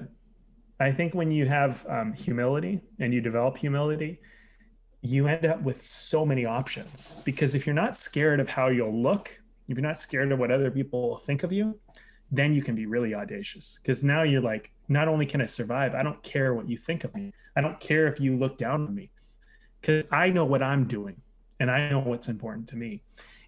I 0.80 0.92
think 0.92 1.14
when 1.14 1.30
you 1.30 1.46
have 1.46 1.84
um, 1.88 2.12
humility 2.12 2.80
and 3.00 3.12
you 3.12 3.20
develop 3.20 3.56
humility, 3.56 4.20
you 5.02 5.28
end 5.28 5.46
up 5.46 5.62
with 5.62 5.84
so 5.84 6.24
many 6.24 6.44
options 6.44 7.16
because 7.24 7.54
if 7.54 7.66
you're 7.66 7.74
not 7.74 7.96
scared 7.96 8.40
of 8.40 8.48
how 8.48 8.68
you'll 8.68 9.02
look 9.02 9.38
if 9.68 9.76
you're 9.76 9.86
not 9.86 9.98
scared 9.98 10.32
of 10.32 10.38
what 10.38 10.50
other 10.50 10.70
people 10.70 11.18
think 11.18 11.42
of 11.42 11.52
you, 11.52 11.78
then 12.30 12.54
you 12.54 12.62
can 12.62 12.74
be 12.74 12.86
really 12.86 13.14
audacious. 13.14 13.78
Because 13.82 14.02
now 14.02 14.22
you're 14.22 14.40
like, 14.40 14.72
not 14.88 15.08
only 15.08 15.26
can 15.26 15.40
I 15.42 15.44
survive, 15.44 15.94
I 15.94 16.02
don't 16.02 16.22
care 16.22 16.54
what 16.54 16.68
you 16.68 16.76
think 16.76 17.04
of 17.04 17.14
me. 17.14 17.32
I 17.54 17.60
don't 17.60 17.78
care 17.78 18.06
if 18.06 18.18
you 18.18 18.36
look 18.36 18.58
down 18.58 18.86
on 18.86 18.94
me. 18.94 19.10
Because 19.80 20.08
I 20.10 20.30
know 20.30 20.44
what 20.44 20.62
I'm 20.62 20.86
doing 20.86 21.20
and 21.60 21.70
I 21.70 21.90
know 21.90 22.00
what's 22.00 22.28
important 22.28 22.68
to 22.68 22.76
me. 22.76 23.02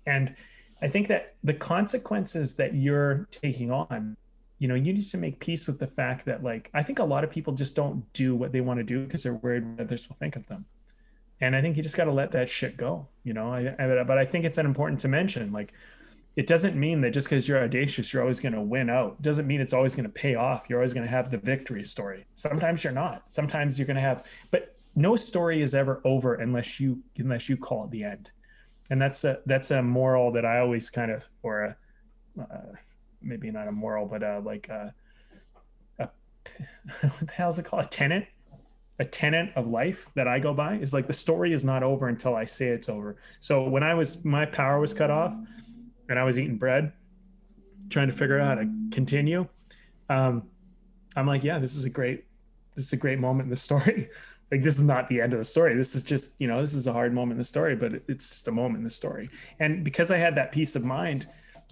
And 0.07 0.35
I 0.83 0.89
think 0.89 1.09
that 1.09 1.37
the 1.43 1.55
consequences 1.55 2.57
that 2.57 2.75
you're 2.75 3.27
taking 3.31 3.71
on, 3.71 4.17
you 4.61 4.69
know, 4.69 4.75
you 4.75 4.93
need 4.93 5.03
to 5.03 5.19
make 5.19 5.41
peace 5.41 5.67
with 5.67 5.79
the 5.79 5.87
fact 5.87 6.27
that, 6.27 6.45
like, 6.45 6.71
I 6.75 6.83
think 6.83 6.99
a 6.99 7.05
lot 7.05 7.25
of 7.25 7.31
people 7.31 7.55
just 7.55 7.75
don't 7.75 8.05
do 8.13 8.37
what 8.37 8.53
they 8.53 8.61
want 8.61 8.79
to 8.79 8.85
do 8.85 9.05
because 9.05 9.23
they're 9.23 9.35
worried 9.35 9.67
what 9.67 9.81
others 9.81 10.07
will 10.07 10.17
think 10.17 10.37
of 10.37 10.47
them. 10.47 10.67
And 11.41 11.57
I 11.57 11.63
think 11.63 11.79
you 11.79 11.83
just 11.83 11.97
got 11.97 12.05
to 12.05 12.13
let 12.13 12.31
that 12.33 12.51
shit 12.51 12.77
go, 12.77 13.09
you 13.25 13.33
know. 13.33 13.51
I, 13.51 13.75
I, 13.79 14.05
but 14.05 14.19
I 14.19 14.27
think 14.27 14.45
it's 14.45 14.59
an 14.59 14.67
important 14.67 15.01
to 15.01 15.09
mention, 15.09 15.51
like, 15.51 15.73
it 16.37 16.47
doesn't 16.47 16.77
mean 16.77 17.01
that 17.01 17.13
just 17.13 17.27
because 17.27 17.49
you're 17.49 17.65
audacious, 17.65 18.13
you're 18.13 18.21
always 18.23 18.39
going 18.39 18.53
to 18.53 18.61
win 18.61 18.91
out. 18.91 19.17
It 19.19 19.23
doesn't 19.23 19.47
mean 19.47 19.63
it's 19.63 19.73
always 19.73 19.95
going 19.95 20.05
to 20.05 20.13
pay 20.13 20.35
off. 20.35 20.67
You're 20.69 20.79
always 20.79 20.93
going 20.93 21.07
to 21.07 21.11
have 21.11 21.31
the 21.31 21.39
victory 21.39 21.83
story. 21.83 22.27
Sometimes 22.35 22.85
you're 22.85 22.93
not. 22.93 23.25
Sometimes 23.29 23.79
you're 23.79 23.87
going 23.87 23.97
to 23.97 24.03
have, 24.03 24.27
but 24.51 24.77
no 24.95 25.17
story 25.17 25.63
is 25.63 25.75
ever 25.75 26.03
over 26.05 26.35
unless 26.35 26.79
you 26.79 27.03
unless 27.19 27.49
you 27.49 27.57
call 27.57 27.85
it 27.85 27.91
the 27.91 28.05
end. 28.05 28.31
And 28.91 29.01
that's 29.01 29.25
a 29.25 29.41
that's 29.47 29.71
a 29.71 29.83
moral 29.83 30.33
that 30.33 30.45
I 30.45 30.59
always 30.59 30.91
kind 30.91 31.11
of 31.11 31.29
or 31.43 31.63
a 31.63 31.77
uh, 32.41 32.75
maybe 33.23 33.51
not 33.51 33.69
a 33.69 33.73
moral, 33.73 34.07
but 34.07 34.23
uh, 34.23 34.41
like 34.45 34.69
a, 34.69 34.95
a 35.99 36.09
what 37.01 37.27
the 37.27 37.33
hell 37.33 37.51
is 37.51 37.59
it 37.59 37.65
called? 37.65 37.85
A 37.85 37.89
tenant 37.89 38.27
a 38.99 39.05
tenant 39.05 39.51
of 39.57 39.67
life 39.67 40.11
that 40.15 40.29
I 40.29 40.39
go 40.39 40.53
by 40.53 40.75
is 40.75 40.93
like 40.93 41.07
the 41.07 41.15
story 41.15 41.55
is 41.55 41.65
not 41.65 41.83
over 41.83 42.09
until 42.09 42.37
I 42.37 42.45
say 42.45 42.67
it's 42.67 42.91
over. 42.91 43.17
So 43.41 43.67
when 43.67 43.83
I 43.83 43.95
was 43.95 44.27
my 44.27 44.45
power 44.45 44.79
was 44.79 44.93
cut 44.93 45.11
off, 45.11 45.35
and 46.11 46.19
I 46.19 46.25
was 46.25 46.39
eating 46.39 46.59
bread, 46.59 46.93
trying 47.89 48.09
to 48.09 48.13
figure 48.13 48.39
out 48.39 48.59
how 48.59 48.65
to 48.65 48.71
continue. 48.91 49.47
Um, 50.11 50.49
I'm 51.17 51.27
like, 51.27 51.45
yeah, 51.45 51.59
this 51.59 51.77
is 51.77 51.85
a 51.85 51.91
great, 51.91 52.25
this 52.75 52.87
is 52.87 52.93
a 52.93 52.97
great 52.97 53.19
moment 53.19 53.47
in 53.47 53.51
the 53.51 53.57
story. 53.69 54.11
like 54.51 54.63
this 54.63 54.77
is 54.77 54.83
not 54.83 55.09
the 55.09 55.21
end 55.21 55.33
of 55.33 55.39
the 55.39 55.45
story. 55.45 55.77
This 55.77 55.95
is 55.95 56.03
just, 56.03 56.35
you 56.39 56.49
know, 56.49 56.61
this 56.61 56.75
is 56.75 56.87
a 56.87 56.93
hard 56.93 57.15
moment 57.15 57.33
in 57.33 57.39
the 57.39 57.45
story, 57.45 57.77
but 57.77 57.93
it's 58.09 58.29
just 58.29 58.49
a 58.49 58.53
moment 58.53 58.79
in 58.79 58.85
the 58.85 58.91
story. 58.91 59.31
And 59.61 59.85
because 59.85 60.11
I 60.11 60.19
had 60.19 60.35
that 60.35 60.53
peace 60.53 60.77
of 60.77 60.85
mind, 60.85 61.29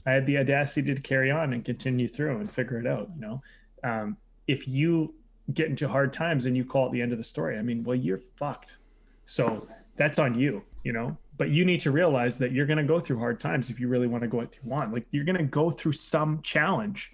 I 0.07 0.12
had 0.12 0.26
the 0.26 0.38
audacity 0.38 0.94
to 0.94 1.01
carry 1.01 1.30
on 1.30 1.53
and 1.53 1.64
continue 1.64 2.09
through 2.09 2.38
and 2.38 2.53
figure 2.53 2.78
it 2.78 2.86
out. 2.86 3.11
You 3.14 3.20
know, 3.20 3.42
um, 3.84 4.16
if 4.46 4.66
you 4.66 5.14
get 5.55 5.68
into 5.68 5.88
hard 5.88 6.12
times 6.12 6.46
and 6.46 6.57
you 6.57 6.64
call 6.64 6.86
it 6.86 6.92
the 6.92 7.01
end 7.01 7.12
of 7.12 7.18
the 7.18 7.24
story. 7.24 7.59
I 7.59 7.62
mean, 7.62 7.82
well, 7.84 7.96
you're 7.96 8.20
fucked. 8.36 8.78
So 9.26 9.66
that's 9.96 10.18
on 10.18 10.38
you, 10.38 10.62
you 10.84 10.92
know. 10.92 11.16
But 11.36 11.51
you 11.51 11.64
need 11.64 11.80
to 11.80 11.90
realize 11.90 12.36
that 12.38 12.53
you're 12.53 12.66
going 12.66 12.78
to 12.78 12.84
go 12.84 12.99
through 12.99 13.18
hard 13.18 13.38
times 13.38 13.70
if 13.70 13.78
you 13.78 13.88
really 13.88 14.09
want 14.09 14.22
to 14.22 14.28
go 14.28 14.44
through 14.44 14.70
one. 14.70 14.92
Like 14.92 15.07
you're 15.11 15.24
going 15.24 15.38
to 15.38 15.44
go 15.44 15.70
through 15.70 15.92
some 15.92 16.42
challenge, 16.42 17.12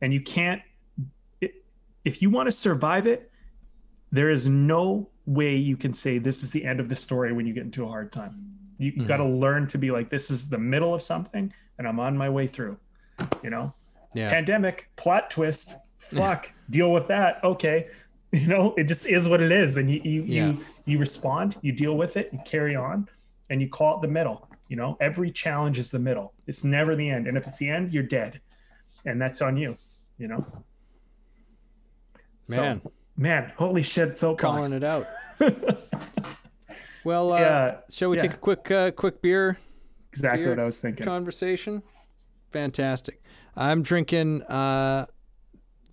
and 0.00 0.12
you 0.12 0.20
can't. 0.20 0.60
If 2.04 2.22
you 2.22 2.30
want 2.30 2.46
to 2.46 2.52
survive 2.52 3.06
it, 3.06 3.30
there 4.12 4.30
is 4.30 4.48
no 4.48 5.08
way 5.26 5.56
you 5.56 5.76
can 5.76 5.92
say 5.92 6.18
this 6.18 6.42
is 6.42 6.50
the 6.50 6.64
end 6.64 6.80
of 6.80 6.88
the 6.88 6.96
story 6.96 7.32
when 7.32 7.46
you 7.46 7.52
get 7.52 7.64
into 7.64 7.84
a 7.84 7.88
hard 7.88 8.12
time. 8.12 8.54
You 8.78 8.92
mm-hmm. 8.92 9.06
got 9.06 9.16
to 9.18 9.24
learn 9.24 9.66
to 9.68 9.78
be 9.78 9.90
like, 9.90 10.08
this 10.08 10.30
is 10.30 10.48
the 10.48 10.58
middle 10.58 10.94
of 10.94 11.02
something, 11.02 11.52
and 11.78 11.86
I'm 11.86 12.00
on 12.00 12.16
my 12.16 12.28
way 12.28 12.46
through. 12.46 12.76
You 13.42 13.50
know, 13.50 13.74
yeah. 14.14 14.30
Pandemic 14.30 14.90
plot 14.96 15.30
twist. 15.30 15.76
Fuck, 15.98 16.52
deal 16.70 16.92
with 16.92 17.08
that. 17.08 17.42
Okay, 17.44 17.88
you 18.32 18.46
know, 18.46 18.74
it 18.76 18.84
just 18.84 19.06
is 19.06 19.28
what 19.28 19.40
it 19.40 19.52
is, 19.52 19.76
and 19.76 19.90
you 19.90 20.00
you 20.04 20.22
yeah. 20.22 20.46
you 20.46 20.64
you 20.84 20.98
respond, 20.98 21.56
you 21.62 21.72
deal 21.72 21.96
with 21.96 22.16
it, 22.16 22.30
you 22.32 22.38
carry 22.44 22.76
on, 22.76 23.08
and 23.50 23.60
you 23.60 23.68
call 23.68 23.96
it 23.96 24.02
the 24.02 24.08
middle. 24.08 24.48
You 24.68 24.76
know, 24.76 24.96
every 25.00 25.30
challenge 25.30 25.78
is 25.78 25.90
the 25.90 25.98
middle. 25.98 26.34
It's 26.46 26.62
never 26.62 26.94
the 26.94 27.08
end, 27.08 27.26
and 27.26 27.36
if 27.36 27.46
it's 27.46 27.58
the 27.58 27.70
end, 27.70 27.92
you're 27.92 28.02
dead, 28.02 28.40
and 29.06 29.20
that's 29.20 29.40
on 29.40 29.56
you. 29.56 29.76
You 30.18 30.28
know. 30.28 30.46
Man, 32.48 32.80
so, 32.82 32.92
man, 33.16 33.52
holy 33.56 33.82
shit! 33.82 34.18
So 34.18 34.34
calling 34.34 34.72
it 34.72 34.84
out. 34.84 35.06
well, 37.04 37.32
uh, 37.32 37.38
yeah, 37.38 37.76
shall 37.90 38.10
we 38.10 38.16
yeah. 38.16 38.22
take 38.22 38.34
a 38.34 38.38
quick 38.38 38.70
uh, 38.70 38.90
quick 38.90 39.20
beer? 39.22 39.58
Exactly 40.18 40.48
what 40.48 40.58
I 40.58 40.64
was 40.64 40.78
thinking. 40.78 41.06
Conversation. 41.06 41.82
Fantastic. 42.50 43.22
I'm 43.56 43.82
drinking 43.82 44.42
uh, 44.44 45.06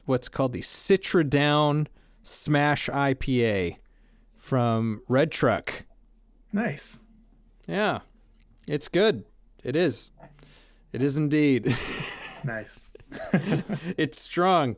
what's 0.06 0.30
called 0.30 0.54
the 0.54 0.62
Citra 0.62 1.30
Down 1.30 1.88
Smash 2.22 2.90
IPA 2.90 3.78
from 4.38 5.02
Red 5.08 5.32
Truck. 5.32 5.86
Nice. 6.54 7.00
Yeah, 7.68 8.00
it's 8.68 8.88
good. 8.88 9.26
It 9.64 9.76
is. 9.76 10.12
It 10.94 11.04
is 11.04 11.18
indeed. 11.18 11.76
nice. 12.44 12.90
it's 13.98 14.20
strong, 14.20 14.76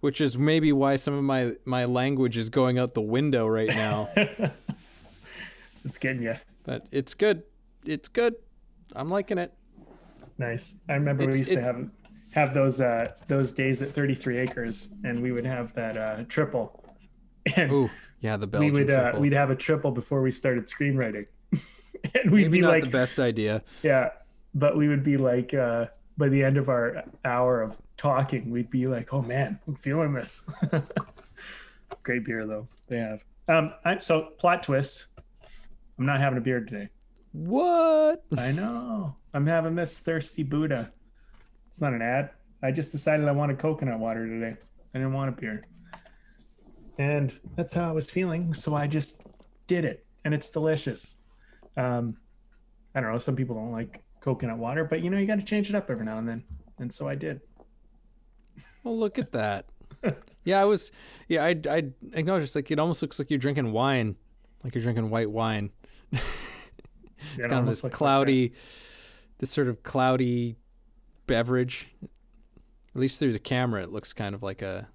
which 0.00 0.20
is 0.20 0.38
maybe 0.38 0.72
why 0.72 0.96
some 0.96 1.14
of 1.14 1.22
my 1.22 1.52
my 1.64 1.84
language 1.84 2.36
is 2.36 2.48
going 2.48 2.78
out 2.78 2.94
the 2.94 3.00
window 3.02 3.46
right 3.46 3.68
now. 3.68 4.08
it's 5.84 5.98
getting 5.98 6.22
you. 6.22 6.34
But 6.64 6.86
it's 6.90 7.14
good. 7.14 7.42
It's 7.84 8.08
good. 8.08 8.36
I'm 8.94 9.10
liking 9.10 9.38
it. 9.38 9.52
Nice. 10.38 10.76
I 10.88 10.94
remember 10.94 11.24
it's, 11.24 11.32
we 11.32 11.38
used 11.38 11.52
to 11.52 11.62
have 11.62 11.88
have 12.32 12.54
those 12.54 12.80
uh 12.80 13.12
those 13.26 13.52
days 13.52 13.82
at 13.82 13.90
33 13.90 14.38
acres, 14.38 14.90
and 15.04 15.22
we 15.22 15.32
would 15.32 15.46
have 15.46 15.74
that 15.74 15.96
uh 15.96 16.24
triple. 16.28 16.84
And 17.56 17.72
Ooh, 17.72 17.90
yeah, 18.20 18.36
the 18.36 18.46
Belgian 18.46 18.72
we 18.72 18.80
would 18.80 18.90
uh, 18.90 19.12
we'd 19.16 19.32
have 19.32 19.48
a 19.48 19.56
triple 19.56 19.90
before 19.90 20.20
we 20.20 20.30
started 20.30 20.66
screenwriting, 20.66 21.26
and 21.52 22.30
we'd 22.30 22.42
Maybe 22.42 22.48
be 22.48 22.60
not 22.60 22.70
like 22.70 22.84
the 22.84 22.90
best 22.90 23.18
idea. 23.18 23.62
Yeah, 23.82 24.10
but 24.54 24.76
we 24.76 24.86
would 24.86 25.02
be 25.02 25.16
like 25.16 25.54
uh 25.54 25.86
by 26.18 26.28
the 26.28 26.44
end 26.44 26.58
of 26.58 26.68
our 26.68 27.04
hour 27.24 27.62
of 27.62 27.78
talking, 27.96 28.50
we'd 28.50 28.70
be 28.70 28.86
like, 28.86 29.14
"Oh 29.14 29.22
man, 29.22 29.58
I'm 29.66 29.76
feeling 29.76 30.12
this." 30.12 30.42
Great 32.02 32.24
beer 32.24 32.46
though 32.46 32.68
they 32.88 32.98
have. 32.98 33.24
Um, 33.48 33.72
I, 33.84 33.98
so 33.98 34.30
plot 34.38 34.62
twist. 34.62 35.06
I'm 35.98 36.04
not 36.04 36.20
having 36.20 36.36
a 36.38 36.42
beer 36.42 36.60
today. 36.60 36.90
What? 37.38 38.24
I 38.36 38.50
know. 38.50 39.14
I'm 39.32 39.46
having 39.46 39.76
this 39.76 40.00
thirsty 40.00 40.42
Buddha. 40.42 40.90
It's 41.68 41.80
not 41.80 41.92
an 41.92 42.02
ad. 42.02 42.30
I 42.64 42.72
just 42.72 42.90
decided 42.90 43.28
I 43.28 43.30
wanted 43.30 43.60
coconut 43.60 44.00
water 44.00 44.26
today. 44.26 44.56
I 44.92 44.98
didn't 44.98 45.12
want 45.12 45.28
a 45.28 45.40
beer. 45.40 45.64
And 46.98 47.38
that's 47.54 47.72
how 47.72 47.88
I 47.88 47.92
was 47.92 48.10
feeling. 48.10 48.52
So 48.54 48.74
I 48.74 48.88
just 48.88 49.22
did 49.68 49.84
it. 49.84 50.04
And 50.24 50.34
it's 50.34 50.48
delicious. 50.50 51.18
Um, 51.76 52.16
I 52.96 53.00
don't 53.00 53.12
know. 53.12 53.18
Some 53.18 53.36
people 53.36 53.54
don't 53.54 53.70
like 53.70 54.02
coconut 54.20 54.58
water, 54.58 54.82
but 54.82 55.04
you 55.04 55.08
know, 55.08 55.18
you 55.18 55.26
got 55.28 55.36
to 55.36 55.44
change 55.44 55.68
it 55.68 55.76
up 55.76 55.88
every 55.90 56.06
now 56.06 56.18
and 56.18 56.28
then. 56.28 56.42
And 56.80 56.92
so 56.92 57.06
I 57.06 57.14
did. 57.14 57.40
Well, 58.82 58.98
look 58.98 59.16
at 59.16 59.30
that. 59.30 59.66
yeah, 60.44 60.60
I 60.60 60.64
was, 60.64 60.90
yeah, 61.28 61.44
I, 61.44 61.54
I 61.70 61.84
acknowledge 62.14 62.42
it's 62.42 62.56
like, 62.56 62.72
it 62.72 62.80
almost 62.80 63.00
looks 63.00 63.20
like 63.20 63.30
you're 63.30 63.38
drinking 63.38 63.70
wine, 63.70 64.16
like 64.64 64.74
you're 64.74 64.82
drinking 64.82 65.08
white 65.08 65.30
wine. 65.30 65.70
it's 67.36 67.46
kind 67.46 67.60
of 67.60 67.66
this 67.66 67.82
cloudy, 67.94 68.42
like 68.42 68.52
this 69.38 69.50
sort 69.50 69.68
of 69.68 69.82
cloudy 69.82 70.56
beverage. 71.26 71.88
At 72.02 73.00
least 73.00 73.18
through 73.18 73.32
the 73.32 73.38
camera, 73.38 73.82
it 73.82 73.92
looks 73.92 74.12
kind 74.12 74.34
of 74.34 74.42
like 74.42 74.62
a. 74.62 74.88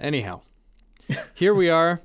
Anyhow, 0.00 0.42
here 1.34 1.54
we 1.54 1.68
are. 1.68 2.00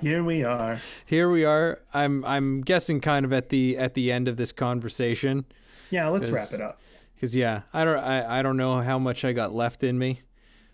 Here 0.00 0.24
we 0.24 0.44
are. 0.44 0.80
Here 1.04 1.30
we 1.30 1.44
are. 1.44 1.80
I'm 1.92 2.24
I'm 2.24 2.62
guessing 2.62 3.00
kind 3.00 3.24
of 3.24 3.32
at 3.32 3.48
the 3.50 3.76
at 3.76 3.94
the 3.94 4.10
end 4.10 4.28
of 4.28 4.36
this 4.36 4.52
conversation. 4.52 5.44
Yeah, 5.90 6.08
let's 6.08 6.30
wrap 6.30 6.52
it 6.52 6.60
up. 6.60 6.80
Because 7.14 7.36
yeah, 7.36 7.62
I 7.72 7.84
don't 7.84 7.98
I, 7.98 8.38
I 8.38 8.42
don't 8.42 8.56
know 8.56 8.80
how 8.80 8.98
much 8.98 9.24
I 9.24 9.32
got 9.32 9.54
left 9.54 9.82
in 9.82 9.98
me 9.98 10.22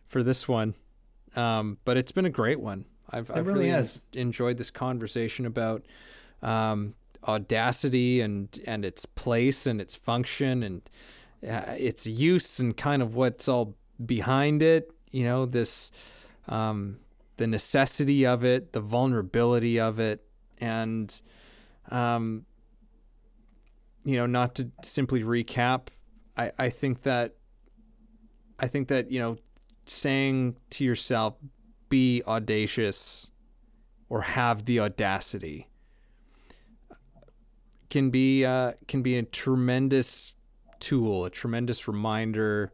for 0.05 0.22
this 0.22 0.47
one, 0.47 0.74
um, 1.34 1.78
but 1.84 1.97
it's 1.97 2.12
been 2.12 2.26
a 2.26 2.30
great 2.30 2.61
one. 2.61 2.84
I've, 3.11 3.30
I've 3.30 3.47
really, 3.47 3.70
really 3.70 3.88
enjoyed 4.14 4.59
this 4.59 4.70
conversation 4.70 5.47
about 5.47 5.84
um, 6.42 6.94
audacity 7.27 8.20
and 8.20 8.61
and 8.66 8.85
its 8.85 9.07
place 9.07 9.66
and 9.66 9.81
its 9.81 9.95
function 9.95 10.62
and 10.62 10.89
uh, 11.47 11.74
its 11.77 12.07
use 12.07 12.59
and 12.59 12.77
kind 12.77 13.03
of 13.03 13.14
what's 13.14 13.49
all 13.49 13.77
behind 14.05 14.62
it. 14.62 14.91
You 15.11 15.24
know, 15.24 15.47
this 15.47 15.91
um, 16.49 16.99
the 17.37 17.47
necessity 17.47 18.27
of 18.27 18.45
it, 18.45 18.72
the 18.72 18.81
vulnerability 18.81 19.79
of 19.81 19.99
it, 19.99 20.24
and 20.59 21.20
um, 21.91 22.47
you 24.05 24.16
know, 24.16 24.27
not 24.27 24.55
to 24.57 24.70
simply 24.83 25.22
recap. 25.22 25.89
I 26.37 26.53
I 26.59 26.70
think 26.70 27.03
that 27.03 27.35
I 28.59 28.68
think 28.68 28.89
that 28.89 29.11
you 29.11 29.20
know, 29.20 29.37
saying 29.85 30.57
to 30.70 30.85
yourself, 30.85 31.37
"Be 31.89 32.22
audacious," 32.27 33.31
or 34.09 34.22
have 34.22 34.64
the 34.64 34.81
audacity 34.81 35.68
can 37.91 38.11
be 38.11 38.45
uh, 38.45 38.72
can 38.89 39.03
be 39.03 39.16
a 39.16 39.22
tremendous 39.22 40.37
tool, 40.80 41.24
a 41.24 41.30
tremendous 41.30 41.89
reminder 41.89 42.72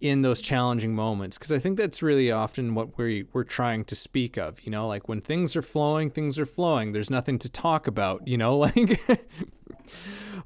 in 0.00 0.22
those 0.22 0.40
challenging 0.40 0.94
moments 0.94 1.36
because 1.36 1.52
I 1.52 1.58
think 1.58 1.76
that's 1.76 2.02
really 2.02 2.30
often 2.30 2.74
what 2.74 2.96
we 2.96 3.26
we're 3.32 3.44
trying 3.44 3.84
to 3.84 3.94
speak 3.94 4.36
of. 4.36 4.60
You 4.64 4.70
know, 4.70 4.88
like 4.88 5.08
when 5.08 5.20
things 5.20 5.56
are 5.56 5.62
flowing, 5.62 6.10
things 6.10 6.38
are 6.38 6.46
flowing. 6.46 6.92
There's 6.92 7.10
nothing 7.10 7.38
to 7.40 7.48
talk 7.48 7.86
about. 7.86 8.26
You 8.26 8.38
know, 8.38 8.56
like 8.58 9.00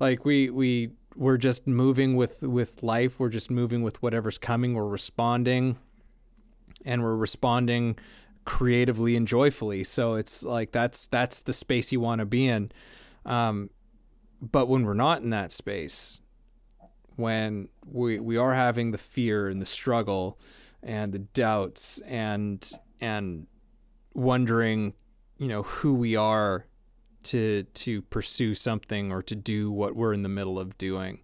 like 0.01 0.25
we 0.25 0.51
we 0.51 0.91
we're 1.17 1.37
just 1.37 1.67
moving 1.67 2.17
with 2.17 2.43
with 2.43 2.83
life. 2.83 3.19
We're 3.19 3.29
just 3.29 3.51
moving 3.51 3.83
with 3.83 4.03
whatever's 4.03 4.39
coming. 4.39 4.75
We're 4.75 4.87
responding, 4.87 5.79
and 6.85 7.03
we're 7.03 7.17
responding 7.17 7.97
creatively 8.45 9.17
and 9.17 9.27
joyfully. 9.27 9.85
So 9.85 10.15
it's 10.15 10.43
like 10.43 10.73
that's 10.73 11.07
that's 11.07 11.43
the 11.43 11.53
space 11.53 11.93
you 11.93 12.01
want 12.01 12.19
to 12.19 12.27
be 12.27 12.47
in. 12.47 12.73
Um, 13.25 13.71
but 14.41 14.67
when 14.67 14.85
we're 14.85 14.95
not 14.95 15.23
in 15.23 15.31
that 15.31 15.53
space, 15.53 16.21
when 17.17 17.69
we 17.87 18.19
we 18.19 18.37
are 18.37 18.55
having 18.55 18.91
the 18.91 18.99
fear 18.99 19.49
and 19.49 19.63
the 19.63 19.67
struggle 19.67 20.39
and 20.83 21.13
the 21.13 21.19
doubts 21.19 22.01
and 22.07 22.71
and 23.01 23.47
wondering, 24.15 24.95
you 25.39 25.49
know, 25.49 25.63
who 25.63 25.95
we 25.95 26.17
are 26.17 26.67
to 27.25 27.63
to 27.63 28.03
pursue 28.03 28.55
something 28.55 29.11
or 29.11 29.23
to 29.23 29.35
do 29.35 29.71
what 29.71 29.97
we're 29.97 30.13
in 30.13 30.23
the 30.23 30.29
middle 30.29 30.59
of 30.59 30.77
doing. 30.79 31.21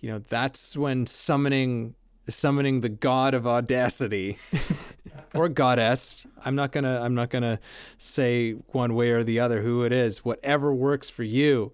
You 0.00 0.10
know, 0.10 0.18
that's 0.18 0.76
when 0.76 1.06
summoning 1.06 1.94
summoning 2.28 2.82
the 2.82 2.90
god 2.90 3.32
of 3.32 3.46
audacity 3.46 4.36
or 5.34 5.48
goddess. 5.48 6.26
I'm 6.44 6.54
not 6.54 6.72
gonna 6.72 7.00
I'm 7.00 7.14
not 7.14 7.30
gonna 7.30 7.58
say 7.98 8.52
one 8.52 8.94
way 8.94 9.10
or 9.10 9.24
the 9.24 9.40
other 9.40 9.62
who 9.62 9.84
it 9.84 9.92
is. 9.92 10.24
Whatever 10.24 10.72
works 10.72 11.10
for 11.10 11.22
you. 11.22 11.72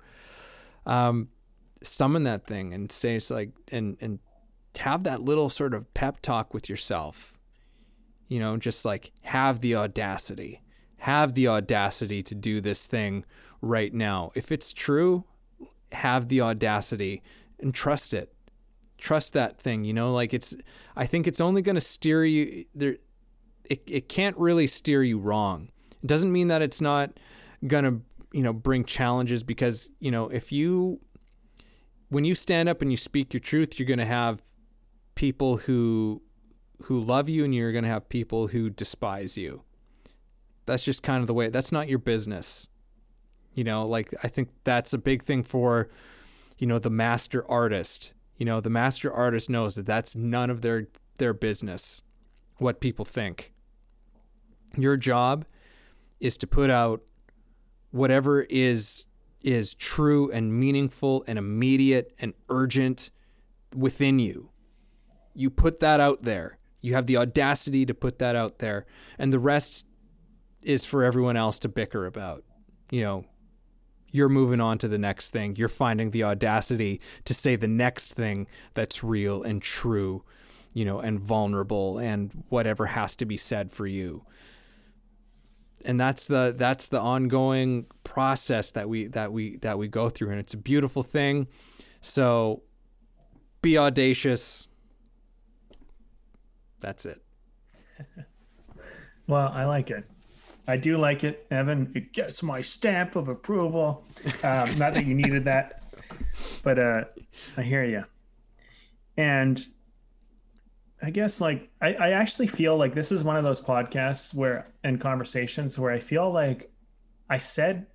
Um, 0.87 1.29
summon 1.83 2.25
that 2.25 2.47
thing 2.47 2.73
and 2.73 2.91
say 2.91 3.17
it's 3.17 3.31
like 3.31 3.51
and 3.69 3.97
and 4.01 4.19
have 4.79 5.05
that 5.05 5.23
little 5.23 5.49
sort 5.49 5.75
of 5.75 5.93
pep 5.95 6.21
talk 6.21 6.53
with 6.53 6.69
yourself. 6.69 7.39
You 8.29 8.41
know, 8.41 8.57
just 8.57 8.85
like 8.85 9.13
have 9.23 9.61
the 9.61 9.77
audacity. 9.77 10.63
Have 10.99 11.35
the 11.35 11.49
audacity 11.49 12.23
to 12.23 12.35
do 12.35 12.61
this 12.61 12.87
thing 12.87 13.25
right 13.61 13.93
now. 13.93 14.33
If 14.35 14.51
it's 14.51 14.73
true, 14.73 15.25
have 15.93 16.29
the 16.29 16.41
audacity 16.41 17.23
and 17.61 17.75
trust 17.75 18.15
it. 18.15 18.33
Trust 18.97 19.35
that 19.35 19.59
thing, 19.59 19.85
you 19.85 19.93
know, 19.93 20.13
like 20.13 20.33
it's 20.33 20.55
I 20.97 21.05
think 21.07 21.27
it's 21.27 21.41
only 21.41 21.61
going 21.61 21.75
to 21.75 21.81
steer 21.81 22.25
you 22.25 22.65
there 22.75 22.97
it, 23.65 23.83
it 23.87 24.09
can't 24.09 24.37
really 24.37 24.67
steer 24.67 25.03
you 25.03 25.19
wrong. 25.19 25.71
It 26.03 26.07
doesn't 26.07 26.33
mean 26.33 26.49
that 26.49 26.63
it's 26.63 26.81
not 26.81 27.19
gonna, 27.67 28.01
you 28.33 28.43
know, 28.43 28.53
bring 28.53 28.85
challenges 28.85 29.43
because, 29.43 29.91
you 30.01 30.11
know, 30.11 30.29
if 30.29 30.53
you 30.53 31.01
when 32.09 32.25
you 32.25 32.35
stand 32.35 32.69
up 32.69 32.83
and 32.83 32.91
you 32.91 32.97
speak 32.97 33.33
your 33.33 33.41
truth, 33.41 33.79
you're 33.79 33.89
gonna 33.89 34.07
have 34.07 34.43
people 35.15 35.59
who 35.59 36.23
who 36.83 37.01
love 37.01 37.29
you 37.29 37.45
and 37.45 37.55
you're 37.55 37.73
to 37.73 37.89
have 37.89 38.09
people 38.09 38.49
who 38.49 38.69
despise 38.69 39.37
you. 39.37 39.63
That's 40.67 40.85
just 40.85 41.03
kind 41.03 41.21
of 41.21 41.27
the 41.27 41.35
way. 41.35 41.49
That's 41.49 41.73
not 41.73 41.89
your 41.89 41.99
business. 41.99 42.69
You 43.55 43.65
know, 43.65 43.87
like 43.87 44.13
I 44.23 44.29
think 44.29 44.51
that's 44.65 44.93
a 44.93 44.99
big 44.99 45.23
thing 45.23 45.43
for 45.43 45.89
you 46.59 46.67
know 46.67 46.79
the 46.79 46.91
master 46.91 47.49
artist. 47.51 48.13
You 48.37 48.47
know, 48.47 48.61
the 48.61 48.71
master 48.71 49.13
artist 49.13 49.49
knows 49.49 49.77
that 49.77 49.87
that's 49.87 50.17
none 50.17 50.51
of 50.51 50.61
their 50.61 50.89
their 51.19 51.33
business 51.33 52.03
what 52.59 52.81
people 52.81 53.05
think. 53.05 53.54
Your 54.77 54.97
job 54.97 55.45
is 56.21 56.39
to 56.39 56.47
put 56.47 56.71
out 56.71 57.03
whatever 57.91 58.43
is 58.43 59.05
is 59.41 59.75
true 59.75 60.31
and 60.31 60.59
meaningful 60.59 61.23
and 61.27 61.39
immediate 61.39 62.15
and 62.19 62.33
urgent 62.49 63.11
within 63.77 64.19
you. 64.19 64.49
You 65.35 65.51
put 65.51 65.81
that 65.81 66.01
out 66.01 66.23
there. 66.23 66.59
You 66.81 66.95
have 66.95 67.07
the 67.07 67.19
audacity 67.19 67.85
to 67.85 67.95
put 67.95 68.19
that 68.19 68.37
out 68.37 68.59
there, 68.59 68.87
and 69.19 69.33
the 69.33 69.39
rest 69.39 69.87
is 70.63 70.85
for 70.85 71.05
everyone 71.05 71.37
else 71.37 71.59
to 71.61 71.69
bicker 71.69 72.07
about. 72.07 72.43
You 72.91 73.03
know, 73.03 73.25
you're 74.11 74.29
moving 74.29 74.61
on 74.61 74.79
to 74.79 74.89
the 74.89 74.99
next 74.99 75.31
thing. 75.31 75.57
You're 75.57 75.69
finding 75.69 76.11
the 76.11 76.25
audacity 76.25 77.01
to 77.27 77.35
say 77.35 77.57
the 77.57 77.69
next 77.69 78.15
thing 78.15 78.47
that's 78.73 79.05
real 79.05 79.43
and 79.43 79.61
true, 79.61 80.25
you 80.73 80.85
know, 80.85 81.01
and 81.01 81.21
vulnerable 81.21 81.99
and 81.99 82.45
whatever 82.49 82.87
has 82.87 83.15
to 83.17 83.27
be 83.27 83.37
said 83.37 83.73
for 83.73 83.87
you 83.87 84.25
and 85.85 86.01
that's 86.01 86.27
the 86.27 86.55
that's 86.57 86.89
the 86.89 87.01
ongoing 87.01 87.87
process 88.05 88.71
that 88.73 88.89
we 88.89 89.07
that 89.09 89.33
we 89.33 89.57
that 89.59 89.79
we 89.79 89.89
go 89.89 90.09
through. 90.09 90.31
And 90.31 90.39
it's 90.39 90.55
a 90.55 90.59
beautiful 90.59 91.03
thing. 91.03 91.49
So 92.01 92.63
be 93.63 93.79
audacious. 93.79 94.69
That's 96.81 97.07
it. 97.07 97.23
Well 99.27 99.51
i 99.55 99.65
like 99.65 99.91
it. 99.91 100.05
I 100.69 100.77
do 100.77 100.99
like 100.99 101.25
it 101.25 101.47
evan. 101.51 101.91
It 101.95 102.13
gets 102.13 102.43
my 102.43 102.61
stamp 102.61 103.17
of 103.17 103.29
approval. 103.29 104.05
Um, 104.43 104.79
not 104.79 104.93
that 104.93 105.07
you 105.07 105.15
needed 105.15 105.47
that 105.47 105.83
but 106.63 106.79
uh 106.79 107.05
i 107.57 107.63
hear 107.63 107.85
you 107.85 108.05
and 109.17 109.67
I 111.05 111.11
guess 111.11 111.41
like 111.41 111.71
I, 111.83 111.95
I 111.95 112.11
actually 112.11 112.47
feel 112.47 112.77
like 112.77 112.95
this 112.95 113.13
is 113.13 113.25
one 113.25 113.37
of 113.37 113.45
those 113.45 113.61
podcasts 113.61 114.35
where 114.35 114.73
and 114.85 115.01
conversations 115.01 115.79
where 115.79 115.91
I 115.91 115.99
feel 115.99 116.31
like 116.31 116.71
I 117.29 117.39
said 117.39 117.87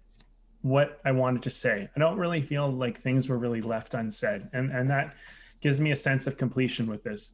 what 0.62 1.00
I 1.06 1.12
wanted 1.12 1.42
to 1.44 1.50
say. 1.50 1.90
I 1.96 2.00
don't 2.00 2.18
really 2.18 2.42
feel 2.42 2.70
like 2.70 3.00
things 3.00 3.28
were 3.28 3.38
really 3.38 3.62
left 3.62 3.94
unsaid. 3.94 4.48
And 4.54 4.72
and 4.72 4.90
that 4.90 5.16
gives 5.62 5.82
me 5.82 5.92
a 5.92 5.96
sense 5.96 6.28
of 6.28 6.38
completion 6.38 6.88
with 6.88 7.04
this. 7.04 7.32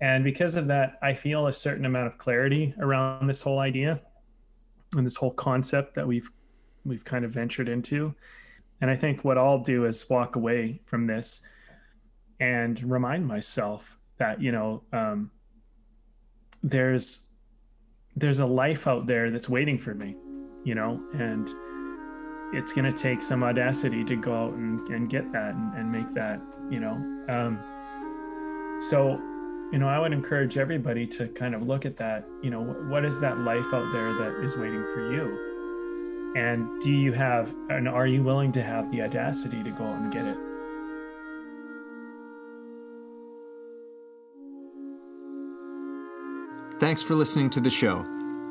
And 0.00 0.24
because 0.24 0.54
of 0.54 0.66
that, 0.68 0.98
I 1.02 1.12
feel 1.14 1.48
a 1.48 1.52
certain 1.52 1.84
amount 1.84 2.06
of 2.06 2.16
clarity 2.16 2.72
around 2.78 3.26
this 3.26 3.42
whole 3.42 3.58
idea 3.58 4.00
and 4.96 5.04
this 5.04 5.16
whole 5.16 5.32
concept 5.32 5.94
that 5.94 6.06
we've 6.06 6.30
we've 6.84 7.04
kind 7.04 7.24
of 7.24 7.32
ventured 7.32 7.68
into. 7.68 8.14
And 8.80 8.90
I 8.90 8.96
think 8.96 9.24
what 9.24 9.38
I'll 9.38 9.58
do 9.62 9.86
is 9.86 10.08
walk 10.08 10.36
away 10.36 10.80
from 10.86 11.06
this 11.06 11.42
and 12.38 12.80
remind 12.90 13.26
myself 13.26 13.98
that 14.20 14.40
you 14.40 14.52
know 14.52 14.82
um, 14.92 15.30
there's 16.62 17.26
there's 18.14 18.38
a 18.38 18.46
life 18.46 18.86
out 18.86 19.06
there 19.06 19.30
that's 19.30 19.48
waiting 19.48 19.78
for 19.78 19.94
me 19.94 20.14
you 20.64 20.76
know 20.76 21.02
and 21.14 21.48
it's 22.54 22.72
going 22.72 22.84
to 22.84 22.92
take 22.92 23.22
some 23.22 23.42
audacity 23.42 24.04
to 24.04 24.16
go 24.16 24.34
out 24.34 24.52
and, 24.54 24.80
and 24.88 25.08
get 25.08 25.32
that 25.32 25.54
and, 25.54 25.74
and 25.74 25.90
make 25.90 26.12
that 26.14 26.40
you 26.70 26.78
know 26.78 26.94
um, 27.28 27.58
so 28.80 29.18
you 29.72 29.78
know 29.78 29.88
i 29.88 29.98
would 29.98 30.12
encourage 30.12 30.58
everybody 30.58 31.06
to 31.06 31.26
kind 31.28 31.54
of 31.54 31.62
look 31.62 31.84
at 31.84 31.96
that 31.96 32.28
you 32.42 32.50
know 32.50 32.62
what 32.62 33.04
is 33.04 33.20
that 33.20 33.38
life 33.38 33.72
out 33.72 33.90
there 33.92 34.12
that 34.14 34.44
is 34.44 34.56
waiting 34.56 34.84
for 34.94 35.12
you? 35.12 35.50
And 36.36 36.80
do 36.80 36.92
you 36.92 37.12
have 37.12 37.52
and 37.70 37.88
are 37.88 38.06
you 38.06 38.22
willing 38.22 38.52
to 38.52 38.62
have 38.62 38.90
the 38.92 39.02
audacity 39.02 39.64
to 39.64 39.70
go 39.70 39.84
out 39.84 40.00
and 40.00 40.12
get 40.12 40.26
it 40.26 40.38
Thanks 46.80 47.02
for 47.02 47.14
listening 47.14 47.50
to 47.50 47.60
the 47.60 47.68
show. 47.68 48.06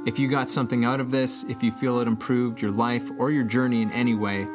If 0.06 0.20
you 0.20 0.28
got 0.28 0.52
something 0.52 0.86
out 0.86 1.00
of 1.00 1.10
this, 1.10 1.44
if 1.50 1.64
you 1.64 1.72
feel 1.72 2.00
it 2.00 2.08
improved 2.08 2.62
your 2.62 2.70
life 2.70 3.10
or 3.18 3.32
your 3.32 3.44
journey 3.44 3.82
in 3.82 3.92
any 3.92 4.14
way, 4.14 4.48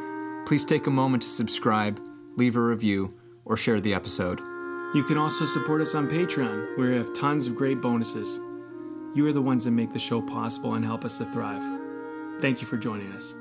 please 0.46 0.64
take 0.64 0.86
a 0.86 0.92
moment 0.92 1.24
to 1.24 1.28
subscribe, 1.28 2.00
leave 2.36 2.54
a 2.54 2.60
review, 2.60 3.12
or 3.44 3.56
share 3.56 3.80
the 3.80 3.92
episode. 3.92 4.38
You 4.94 5.02
can 5.02 5.18
also 5.18 5.44
support 5.44 5.80
us 5.80 5.96
on 5.96 6.08
Patreon, 6.08 6.78
where 6.78 6.90
we 6.90 6.96
have 6.96 7.12
tons 7.14 7.48
of 7.48 7.56
great 7.56 7.80
bonuses. 7.80 8.38
You 9.12 9.26
are 9.26 9.32
the 9.32 9.42
ones 9.42 9.64
that 9.64 9.72
make 9.72 9.92
the 9.92 9.98
show 9.98 10.22
possible 10.22 10.74
and 10.74 10.84
help 10.84 11.04
us 11.04 11.18
to 11.18 11.24
thrive. 11.24 11.80
Thank 12.40 12.60
you 12.60 12.68
for 12.68 12.76
joining 12.76 13.10
us. 13.10 13.34